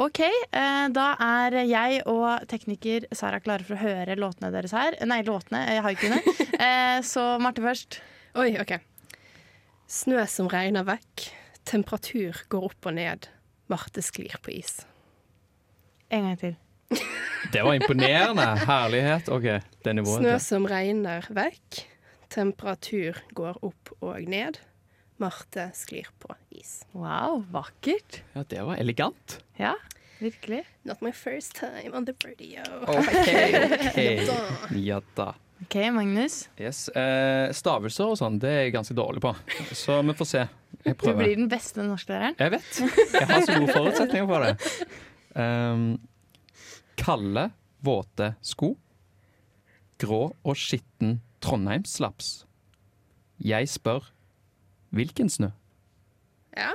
OK, 0.00 0.20
eh, 0.26 0.88
da 0.90 1.06
er 1.20 1.60
jeg 1.68 2.02
og 2.10 2.48
tekniker 2.50 3.06
Sara 3.14 3.38
klare 3.38 3.66
for 3.66 3.78
å 3.78 3.82
høre 3.84 4.18
låtene 4.18 4.50
deres 4.50 4.74
her. 4.74 4.98
Nei, 5.06 5.22
låtene, 5.26 5.66
haikuene. 5.86 6.22
Eh, 6.60 6.98
så 7.00 7.38
Marte 7.40 7.62
først. 7.64 8.02
Oi, 8.36 8.50
OK. 8.60 8.74
Snø 9.88 10.26
som 10.28 10.50
regner 10.52 10.84
vekk. 10.84 11.30
Temperatur 11.64 12.42
går 12.52 12.66
opp 12.68 12.88
og 12.90 12.98
ned. 12.98 13.30
Marte 13.70 14.02
sklir 14.02 14.34
på 14.42 14.50
is. 14.58 14.80
En 16.10 16.26
gang 16.26 16.38
til. 16.40 16.56
Det 17.52 17.62
var 17.64 17.76
imponerende. 17.78 18.44
Herlighet. 18.66 19.28
OK, 19.32 19.46
det 19.84 19.94
nivået. 19.96 20.20
Snø 20.20 20.34
som 20.42 20.66
regner 20.68 21.24
vekk. 21.32 21.84
Temperatur 22.30 23.16
går 23.34 23.62
opp 23.64 23.94
og 24.02 24.26
ned. 24.28 24.58
Marte 25.22 25.70
sklir 25.76 26.10
på 26.20 26.34
is. 26.52 26.82
Wow, 26.92 27.40
vakkert. 27.52 28.20
Ja, 28.34 28.44
det 28.50 28.60
var 28.66 28.76
elegant. 28.80 29.38
Ja, 29.58 29.74
virkelig. 30.20 30.64
Not 30.84 31.00
my 31.00 31.12
first 31.16 31.56
time 31.56 31.94
on 31.96 32.06
the 32.06 32.14
radio. 32.24 32.64
OK. 32.84 32.98
ok. 33.86 34.76
Ja 34.76 35.00
da. 35.16 35.32
OK, 35.62 35.76
Magnus. 35.92 36.48
Yes. 36.60 36.88
Eh, 36.96 37.50
stavelser 37.52 38.12
og 38.14 38.16
sånn, 38.20 38.38
det 38.40 38.50
er 38.50 38.62
jeg 38.66 38.76
ganske 38.78 38.96
dårlig 38.96 39.20
på. 39.24 39.34
Så 39.76 39.98
vi 40.08 40.16
får 40.16 40.28
se. 40.28 40.44
Jeg 40.84 40.96
Du 41.00 41.12
blir 41.12 41.36
den 41.36 41.48
beste 41.50 41.82
norsklæreren. 41.84 42.36
Jeg 42.38 42.50
vet. 42.54 42.80
Jeg 43.12 43.26
har 43.28 43.42
så 43.44 43.58
gode 43.58 43.72
forutsetninger 43.72 44.26
for 44.26 44.46
det. 44.46 44.54
Um, 45.36 46.00
kalde, 46.96 47.50
våte 47.84 48.34
sko. 48.42 48.74
Grå 50.00 50.22
og 50.44 50.56
skitten 50.56 51.20
Trondheimslaps. 51.44 52.46
Jeg 53.40 53.68
spør 53.68 54.08
hvilken 54.96 55.28
snø? 55.28 55.50
Ja. 56.56 56.72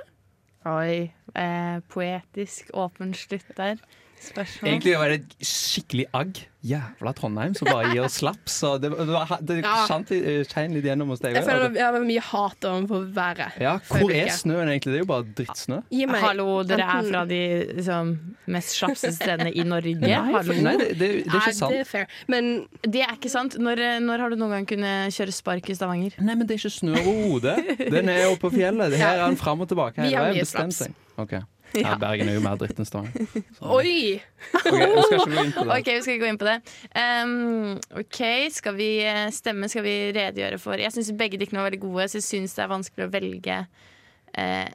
Oi. 0.66 1.12
Eh, 1.36 1.78
poetisk 1.92 2.72
åpen 2.74 3.14
slutt 3.14 3.50
der. 3.58 3.82
Spørsmål. 4.26 4.68
Egentlig 4.72 4.98
var 5.00 5.10
det 5.14 5.22
et 5.22 5.48
skikkelig 5.48 6.06
agg. 6.14 6.44
Jævla 6.66 7.12
Trondheim 7.14 7.54
som 7.54 7.68
bare 7.70 7.92
gir 7.94 8.02
oss 8.08 8.16
slaps. 8.18 8.56
Og 8.66 8.80
det, 8.82 8.90
det, 8.98 9.06
var- 9.06 9.38
det 9.46 9.58
Ja. 9.62 9.74
skjant 9.86 10.10
litt, 10.10 10.48
eh, 10.50 10.68
litt 10.74 10.84
gjennom 10.88 11.12
hos 11.14 11.20
deg. 11.22 11.36
Jeg 11.38 11.46
føler 11.46 11.70
det 11.76 11.82
er 11.86 12.00
mye 12.02 12.24
hat 12.26 12.66
overfor 12.66 13.06
været. 13.14 13.60
Ja, 13.62 13.76
hvor 13.86 14.10
er 14.10 14.32
snøen 14.34 14.72
egentlig? 14.72 14.96
Det 14.96 14.98
er 14.98 15.04
jo 15.04 15.10
bare 15.12 15.28
drittsnø. 15.38 15.78
Gi 15.94 16.08
meg 16.10 16.22
Hallo, 16.26 16.64
dere 16.64 16.82
er 16.82 17.04
fra 17.12 17.22
de 17.30 17.40
liksom, 17.78 18.16
mest 18.48 18.74
slapse 18.80 19.12
stedene 19.14 19.54
i 19.54 19.62
Norge. 19.62 19.94
Nei, 20.02 20.10
Hallo. 20.18 20.42
for- 20.42 20.62
nei, 20.66 20.76
det, 20.82 20.90
det, 20.98 21.12
det 21.26 21.36
er 21.36 21.40
ikke 21.46 21.54
sant. 21.54 21.72
det 21.72 21.80
er 21.86 21.90
fair. 21.92 22.08
Men 22.28 22.68
Det 22.82 23.02
er 23.06 23.14
ikke 23.14 23.30
sant. 23.30 23.60
Når, 23.62 23.78
eh, 23.80 24.00
når 24.00 24.20
har 24.26 24.30
du 24.34 24.36
noen 24.42 24.50
gang 24.58 24.66
kunnet 24.66 25.14
kjøre 25.14 25.32
spark 25.38 25.70
i 25.70 25.76
Stavanger? 25.78 26.18
Nei, 26.20 26.34
men 26.34 26.48
det 26.48 26.58
er 26.58 26.66
ikke 26.66 26.80
snø 26.82 26.98
over 26.98 27.30
hodet. 27.30 27.92
Den 27.94 28.10
er 28.10 28.26
oppe 28.32 28.50
på 28.50 28.56
fjellet. 28.58 28.98
Her 28.98 29.20
er 29.22 29.28
den 29.30 29.38
fram 29.38 29.62
og 29.62 29.70
tilbake. 29.70 30.02
Vi 30.02 30.10
Hele 30.10 30.18
har 30.18 30.32
veien 30.32 30.42
mye 30.42 30.48
bestemt 30.50 30.74
slaps. 30.74 30.90
seg. 30.90 30.94
Ok. 31.22 31.44
Ja, 31.76 31.92
Ja. 31.92 31.98
Bergen 32.00 32.30
er 32.32 32.38
jo 32.38 32.44
mer 32.46 32.58
dritt 32.60 32.80
enn 32.80 32.88
Stavanger. 32.88 33.28
oi! 33.62 34.22
Ok, 34.56 34.70
vi 34.72 35.02
skal 35.04 35.20
ikke 35.20 35.34
gå 35.34 35.44
inn 35.44 35.52
på 35.56 35.66
det. 35.66 35.76
Ok, 35.76 35.90
vi 35.90 36.02
skal 36.06 36.20
gå 36.22 36.30
inn 36.30 36.40
på 36.42 36.48
det. 36.48 36.56
Um, 37.02 37.76
ok, 38.02 38.20
skal 38.56 38.78
vi 38.80 38.90
eh, 39.04 39.26
stemme? 39.36 39.70
Skal 39.72 39.86
vi 39.86 39.96
redegjøre 40.16 40.60
for 40.62 40.80
Jeg 40.82 40.94
syns 40.96 41.12
begge 41.18 41.40
diktene 41.42 41.62
var 41.62 41.70
veldig 41.70 41.82
gode, 41.84 42.08
så 42.12 42.20
jeg 42.22 42.28
syns 42.30 42.56
det 42.58 42.66
er 42.66 42.72
vanskelig 42.72 43.08
å 43.08 43.14
velge 43.14 43.60
uh, 43.66 44.68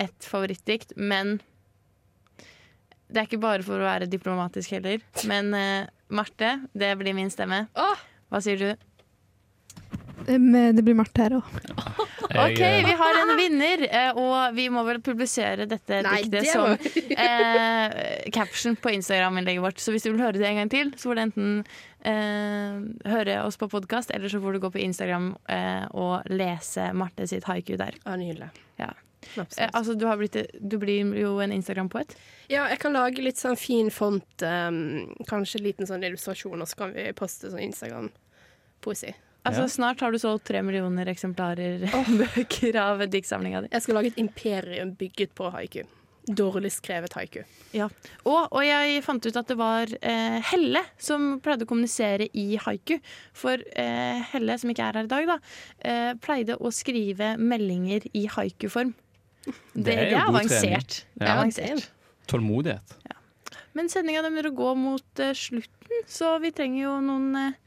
et 0.00 0.28
favorittdikt. 0.32 0.96
Men 0.96 1.38
det 3.10 3.24
er 3.24 3.26
ikke 3.28 3.42
bare 3.42 3.66
for 3.66 3.80
å 3.82 3.88
være 3.88 4.10
diplomatisk 4.10 4.76
heller. 4.76 5.02
Men 5.28 5.50
uh, 5.56 5.90
Marte, 6.14 6.56
det 6.72 6.94
blir 7.00 7.16
min 7.16 7.30
stemme. 7.32 7.64
Hva 8.30 8.40
sier 8.44 8.60
du? 8.60 8.70
Det 10.26 10.84
blir 10.84 10.96
Marte 10.98 11.26
her 11.26 11.36
òg. 11.38 11.50
OK, 12.30 12.60
vi 12.60 12.94
har 13.00 13.18
en 13.22 13.32
vinner, 13.38 13.82
eh, 13.90 14.18
og 14.18 14.54
vi 14.54 14.68
må 14.70 14.84
vel 14.86 15.00
publisere 15.02 15.66
dette 15.70 15.98
Nei, 16.06 16.20
diktet 16.22 16.36
det 16.36 16.52
som 16.52 16.70
eh, 17.26 18.30
caption 18.34 18.78
på 18.78 18.92
Instagram-innlegget 18.94 19.64
vårt. 19.64 19.82
Så 19.82 19.94
hvis 19.94 20.06
du 20.06 20.12
vil 20.12 20.22
høre 20.22 20.38
det 20.38 20.46
en 20.46 20.60
gang 20.62 20.70
til, 20.70 20.92
så 20.94 21.10
får 21.10 21.18
du 21.18 21.22
enten 21.24 21.52
eh, 22.06 23.10
høre 23.10 23.40
oss 23.42 23.58
på 23.60 23.70
podkast, 23.72 24.14
eller 24.14 24.30
så 24.30 24.40
får 24.42 24.56
du 24.56 24.62
gå 24.62 24.72
på 24.76 24.82
Instagram 24.84 25.32
eh, 25.50 25.86
og 25.90 26.30
lese 26.30 26.92
Marte 26.94 27.26
sitt 27.30 27.48
haiku 27.50 27.74
der. 27.80 27.98
Ja, 28.04 28.18
nydelig. 28.20 28.52
Ja. 28.78 28.92
Eh, 29.36 29.68
altså, 29.72 29.94
du, 29.94 30.06
har 30.06 30.16
blitt, 30.16 30.36
du 30.60 30.78
blir 30.78 31.14
jo 31.18 31.38
en 31.42 31.52
Instagram-poet. 31.52 32.14
Ja, 32.48 32.66
jeg 32.70 32.80
kan 32.82 32.96
lage 32.96 33.22
litt 33.24 33.40
sånn 33.40 33.58
fin 33.58 33.90
font, 33.94 34.44
um, 34.44 35.10
kanskje 35.28 35.60
en 35.60 35.66
liten 35.66 35.90
sånn 35.90 36.06
illustrasjon, 36.06 36.60
og 36.62 36.70
så 36.70 36.84
kan 36.84 36.94
vi 36.96 37.10
poste 37.16 37.50
sånn 37.52 37.66
Instagram-poesi. 37.68 39.12
Altså, 39.44 39.62
Ja. 39.64 39.68
Snart 39.72 40.02
har 40.04 40.12
du 40.12 40.18
solgt 40.20 40.44
tre 40.50 40.60
millioner 40.62 41.08
eksemplarer 41.08 41.86
bøker 42.20 42.76
av 42.76 43.06
diktsamlinga 43.08 43.64
di. 43.64 43.70
Jeg 43.72 43.86
skal 43.86 43.96
lage 43.96 44.12
et 44.12 44.20
imperium 44.20 44.92
bygget 45.00 45.32
på 45.38 45.48
haiku. 45.54 45.86
Dårlig 46.28 46.68
skrevet 46.74 47.14
haiku. 47.16 47.40
Ja. 47.72 47.86
Og, 48.28 48.50
og 48.52 48.60
jeg 48.62 49.00
fant 49.02 49.24
ut 49.24 49.38
at 49.40 49.48
det 49.48 49.56
var 49.58 49.90
eh, 50.04 50.36
Helle 50.50 50.82
som 51.00 51.38
pleide 51.42 51.64
å 51.64 51.70
kommunisere 51.70 52.28
i 52.36 52.58
haiku. 52.60 52.98
For 53.32 53.64
eh, 53.72 54.20
Helle, 54.34 54.58
som 54.60 54.70
ikke 54.70 54.90
er 54.90 55.00
her 55.00 55.08
i 55.08 55.12
dag, 55.14 55.30
da, 55.32 55.38
eh, 55.80 56.10
pleide 56.20 56.58
å 56.60 56.70
skrive 56.74 57.32
meldinger 57.40 58.04
i 58.12 58.26
haikuform. 58.30 58.92
Det, 59.46 59.86
det 59.86 59.96
er 59.96 60.04
er, 60.04 60.12
jo 60.12 60.22
avansert. 60.34 61.00
Ja. 61.00 61.16
Det 61.16 61.26
er 61.26 61.34
avansert. 61.38 61.90
Tålmodighet. 62.30 62.96
Men 63.78 63.88
sendinga 63.90 64.22
begynner 64.26 64.50
å 64.50 64.56
gå 64.60 64.70
mot 64.78 65.22
eh, 65.22 65.32
slutten, 65.38 66.04
så 66.10 66.36
vi 66.42 66.52
trenger 66.54 66.82
jo 66.84 66.94
noen 67.06 67.28
eh, 67.38 67.59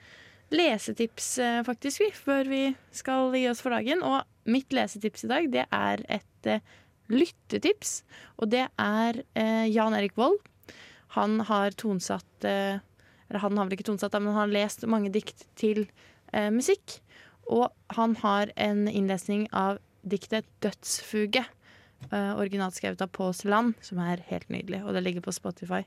lesetips, 0.53 1.37
eh, 1.41 1.61
faktisk, 1.65 2.03
vi, 2.03 2.09
før 2.13 2.49
vi 2.49 2.63
skal 2.95 3.33
gi 3.35 3.47
oss 3.49 3.63
for 3.63 3.75
dagen. 3.75 4.03
Og 4.05 4.23
mitt 4.49 4.73
lesetips 4.75 5.25
i 5.25 5.31
dag, 5.31 5.51
det 5.53 5.67
er 5.73 6.03
et 6.13 6.49
eh, 6.49 6.63
lyttetips. 7.11 8.01
Og 8.39 8.51
det 8.53 8.67
er 8.69 9.21
eh, 9.39 9.65
Jan 9.71 9.97
Erik 9.97 10.17
Vold. 10.19 10.39
Han 11.17 11.43
har 11.45 11.75
tonsatt 11.77 12.41
Eller 12.41 13.39
han 13.39 13.57
har 13.57 13.67
vel 13.67 13.75
ikke 13.75 13.85
tonsatt, 13.85 14.15
men 14.17 14.33
han 14.33 14.47
har 14.47 14.53
lest 14.53 14.81
mange 14.89 15.11
dikt 15.13 15.45
til 15.55 15.83
musikk. 16.49 16.95
Og 17.45 17.69
han 17.93 18.15
har 18.23 18.49
en 18.57 18.87
innlesning 18.87 19.45
av 19.53 19.77
diktet 20.01 20.45
'Dødsfuge'. 20.61 21.45
Uh, 22.11 22.35
originalt 22.35 23.01
av 23.01 23.07
Pål 23.07 23.33
Land, 23.47 23.73
som 23.81 23.99
er 23.99 24.23
helt 24.27 24.49
nydelig. 24.49 24.83
Og 24.83 24.93
det 24.93 25.03
ligger 25.03 25.21
på 25.21 25.31
Spotify. 25.31 25.83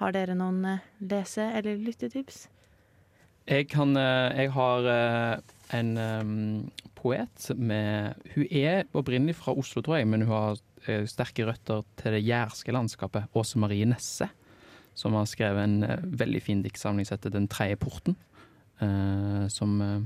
Har 0.00 0.12
dere 0.12 0.34
noen 0.34 0.64
uh, 0.64 0.78
lese- 0.98 1.52
eller 1.54 1.78
lyttetips? 1.78 2.48
Jeg, 3.48 3.68
kan, 3.72 3.94
eh, 3.96 4.42
jeg 4.42 4.50
har 4.52 4.88
eh, 4.92 5.54
en 5.78 5.92
poet 6.98 7.50
med 7.56 8.18
Hun 8.34 8.46
er 8.50 8.84
opprinnelig 8.92 9.36
fra 9.38 9.54
Oslo, 9.56 9.80
tror 9.82 10.00
jeg, 10.00 10.08
men 10.10 10.26
hun 10.26 10.34
har 10.34 10.58
eh, 10.86 11.06
sterke 11.08 11.46
røtter 11.48 11.84
til 12.00 12.16
det 12.18 12.24
jærske 12.26 12.74
landskapet. 12.74 13.28
Åse 13.38 13.58
Marie 13.62 13.86
Nesse, 13.88 14.28
som 14.98 15.14
har 15.16 15.28
skrevet 15.30 15.64
en 15.64 15.78
eh, 15.86 16.02
veldig 16.24 16.42
fin 16.44 16.62
diktsamling 16.64 17.06
som 17.08 17.16
heter 17.16 17.30
'Den 17.30 17.48
tredje 17.48 17.76
porten'. 17.80 18.16
eh, 18.80 19.48
som, 19.48 19.80
eh, 19.82 20.00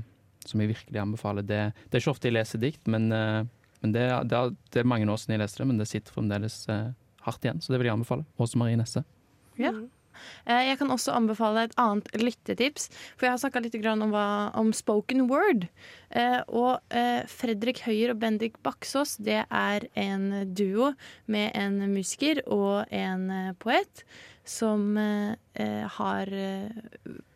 som 0.45 0.59
jeg 0.61 0.69
virkelig 0.69 0.99
anbefaler. 1.01 1.41
Det, 1.45 1.73
det 1.89 1.93
er 1.93 1.99
ikke 2.01 2.11
ofte 2.15 2.27
jeg 2.27 2.33
leser 2.33 2.59
dikt, 2.59 2.87
men, 2.87 3.11
eh, 3.11 3.43
men 3.83 3.91
det, 3.91 4.07
det, 4.29 4.37
er- 4.79 4.83
mange 4.83 5.05
år 5.05 5.17
siden 5.19 5.33
jeg 5.37 5.43
leste 5.43 5.57
det, 5.61 5.67
men 5.67 5.77
det 5.77 5.87
sitter 5.87 6.11
fremdeles 6.13 6.67
eh, 6.69 6.91
hardt 7.21 7.43
igjen, 7.45 7.61
så 7.61 7.73
det 7.73 7.79
vil 7.79 7.85
jeg 7.91 7.93
anbefale. 7.99 8.25
Åse 8.39 8.57
Marie 8.57 8.75
Nesse. 8.75 9.03
Eh, 10.45 10.69
Jeg 10.69 10.79
kan 10.79 10.91
også 10.93 11.15
anbefale 11.15 11.65
et 11.67 11.75
annet 11.77 12.09
lyttetips. 12.19 12.89
For 13.17 13.27
jeg 13.27 13.35
har 13.35 13.41
snakka 13.41 13.63
litt 13.63 13.77
om, 13.87 14.09
hva, 14.13 14.51
om 14.59 14.73
spoken 14.73 15.27
word. 15.29 15.67
Eh, 16.11 16.41
og 16.47 16.79
eh, 16.93 17.23
Fredrik 17.27 17.83
Høyer 17.87 18.13
og 18.13 18.21
Bendik 18.21 18.59
Baksås 18.63 19.17
det 19.23 19.43
er 19.49 19.87
en 19.95 20.53
duo 20.53 20.93
med 21.25 21.51
en 21.55 21.81
musiker 21.93 22.43
og 22.47 22.85
en 22.91 23.55
poet 23.59 24.03
som 24.43 24.97
har 24.97 26.29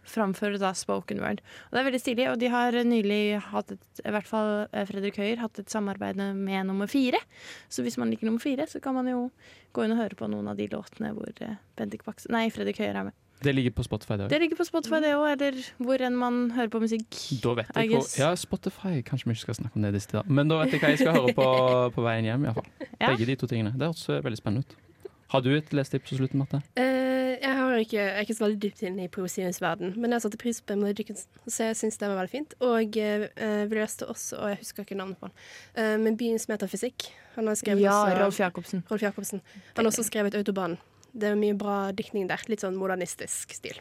framfører 0.09 0.57
da 0.61 0.71
spoken 0.77 1.21
word. 1.23 1.43
Og 1.67 1.77
Det 1.77 1.81
er 1.81 1.87
veldig 1.89 2.01
stilig, 2.01 2.25
og 2.31 2.39
de 2.41 2.51
har 2.53 2.79
nylig 2.87 3.21
hatt 3.51 3.75
et, 3.75 3.85
i 4.03 4.15
hvert 4.15 4.29
fall 4.29 4.51
eh, 4.71 4.87
Fredrik 4.89 5.19
Høyer, 5.21 5.43
hatt 5.43 5.61
et 5.61 5.73
samarbeid 5.73 6.17
med 6.17 6.67
nummer 6.69 6.89
fire. 6.91 7.21
Så 7.69 7.85
hvis 7.85 7.99
man 8.01 8.11
liker 8.13 8.29
nummer 8.29 8.43
fire, 8.43 8.67
så 8.69 8.81
kan 8.83 8.97
man 8.97 9.09
jo 9.11 9.29
gå 9.75 9.85
inn 9.85 9.93
og 9.95 10.01
høre 10.01 10.17
på 10.17 10.29
noen 10.31 10.49
av 10.49 10.57
de 10.59 10.69
låtene 10.71 11.13
hvor 11.15 11.31
eh, 11.45 11.57
Bendik 11.77 12.05
Baks 12.07 12.29
Nei, 12.33 12.47
Fredrik 12.53 12.81
Høyer 12.81 13.03
er 13.03 13.09
med. 13.11 13.17
Det 13.37 13.53
ligger 13.53 13.69
på 13.77 13.83
Spotify, 13.85 14.15
det 14.17 14.29
Det 14.29 14.39
ligger 14.41 14.57
på 14.57 14.65
Spotify, 14.65 14.97
det 15.03 15.11
òg, 15.13 15.27
eller 15.35 15.59
hvor 15.77 16.01
enn 16.01 16.15
man 16.17 16.39
hører 16.55 16.71
på 16.73 16.81
musikk. 16.81 17.05
Da 17.43 17.53
vet 17.59 17.69
jeg 17.69 17.91
hvor, 17.91 18.07
ja, 18.17 18.31
Spotify. 18.33 18.95
Kanskje 19.05 19.29
vi 19.29 19.35
ikke 19.37 19.45
skal 19.45 19.59
snakke 19.59 19.77
om 19.77 19.85
det 19.85 19.93
disse 19.93 20.09
tider. 20.09 20.25
Men 20.25 20.49
da 20.49 20.57
vet 20.63 20.73
jeg 20.73 20.81
hva 20.81 20.89
jeg 20.95 21.03
skal 21.03 21.19
høre 21.19 21.35
på 21.37 21.47
på 21.95 22.05
veien 22.07 22.25
hjem. 22.25 22.47
i 22.47 22.49
hvert 22.49 22.57
fall. 22.57 22.89
Ja. 22.97 23.11
Begge 23.11 23.29
de 23.29 23.35
to 23.37 23.49
tingene. 23.51 23.75
Det 23.77 23.91
høres 23.91 24.09
eh, 24.09 24.23
veldig 24.25 24.41
spennende 24.41 24.65
ut. 24.65 24.86
Har 25.27 25.41
du 25.43 25.49
et 25.57 25.73
lesetips 25.75 26.13
på 26.13 26.17
slutten, 26.21 26.39
Marte? 26.39 26.61
Uh, 26.79 27.33
jeg, 27.35 27.51
har 27.57 27.73
ikke, 27.81 27.97
jeg 27.99 28.13
er 28.15 28.23
ikke 28.23 28.35
så 28.37 28.45
veldig 28.45 28.59
dypt 28.63 28.83
inne 28.87 29.03
i 29.03 29.09
poesiens 29.11 29.59
verden, 29.59 29.91
men 29.99 30.15
jeg 30.15 30.23
satte 30.23 30.39
pris 30.39 30.61
på 30.63 30.77
Emily 30.77 30.93
Dickinson, 30.95 31.27
så 31.51 31.67
jeg 31.67 31.79
syns 31.81 31.99
det 31.99 32.07
var 32.07 32.21
veldig 32.21 32.31
fint. 32.31 32.55
Og 32.63 32.95
uh, 32.95 33.25
vi 33.67 33.79
leste 33.79 34.07
også, 34.07 34.39
og 34.39 34.53
jeg 34.53 34.61
husker 34.63 34.87
ikke 34.87 34.99
navnet 34.99 35.19
på 35.19 35.27
han, 35.27 35.35
uh, 35.75 35.97
men 36.05 36.15
Byens 36.19 36.47
metafysikk. 36.47 37.09
Han 37.35 37.51
har 37.51 37.59
skrevet 37.59 37.83
Ja, 37.83 37.97
også, 38.05 38.17
Rolf 38.23 38.39
Jacobsen. 38.39 38.85
Rolf 38.89 39.03
Jacobsen. 39.03 39.43
Han 39.75 39.83
har 39.83 39.91
også 39.91 40.07
skrevet 40.07 40.39
Autobahn. 40.39 40.77
Det 41.11 41.31
er 41.33 41.39
mye 41.39 41.55
bra 41.59 41.77
diktning 41.97 42.27
der. 42.31 42.41
Litt 42.47 42.63
sånn 42.63 42.79
modernistisk 42.79 43.51
stil. 43.57 43.79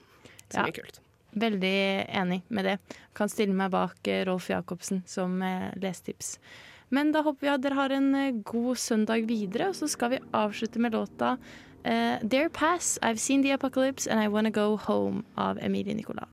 Som 0.50 0.64
Ja. 0.64 0.66
er 0.66 0.72
kult. 0.72 1.00
Veldig 1.36 2.08
enig 2.16 2.42
med 2.48 2.64
det. 2.64 2.78
Kan 3.14 3.28
stille 3.28 3.54
meg 3.54 3.70
bak 3.70 4.08
Rolf 4.26 4.48
Jacobsen 4.48 5.02
som 5.06 5.38
lesetips. 5.76 6.38
Men 6.88 7.12
da 7.12 7.22
håper 7.26 7.46
vi 7.46 7.52
at 7.52 7.62
dere 7.64 7.78
har 7.78 7.94
en 7.94 8.14
eh, 8.14 8.34
god 8.46 8.78
søndag 8.78 9.26
videre, 9.26 9.70
og 9.70 9.78
så 9.78 9.88
skal 9.90 10.14
vi 10.14 10.22
avslutte 10.36 10.82
med 10.82 10.94
låta 10.94 11.36
uh, 11.36 12.16
Dare 12.22 12.48
Pass, 12.48 12.98
I've 13.02 13.18
Seen 13.18 13.42
The 13.42 13.52
Apocalypse 13.52 14.10
and 14.10 14.22
I 14.22 14.28
Wanna 14.28 14.50
Go 14.50 14.76
Home 14.76 15.22
av 15.34 15.58
Emilie 15.58 15.94
Nicolas. 15.94 16.24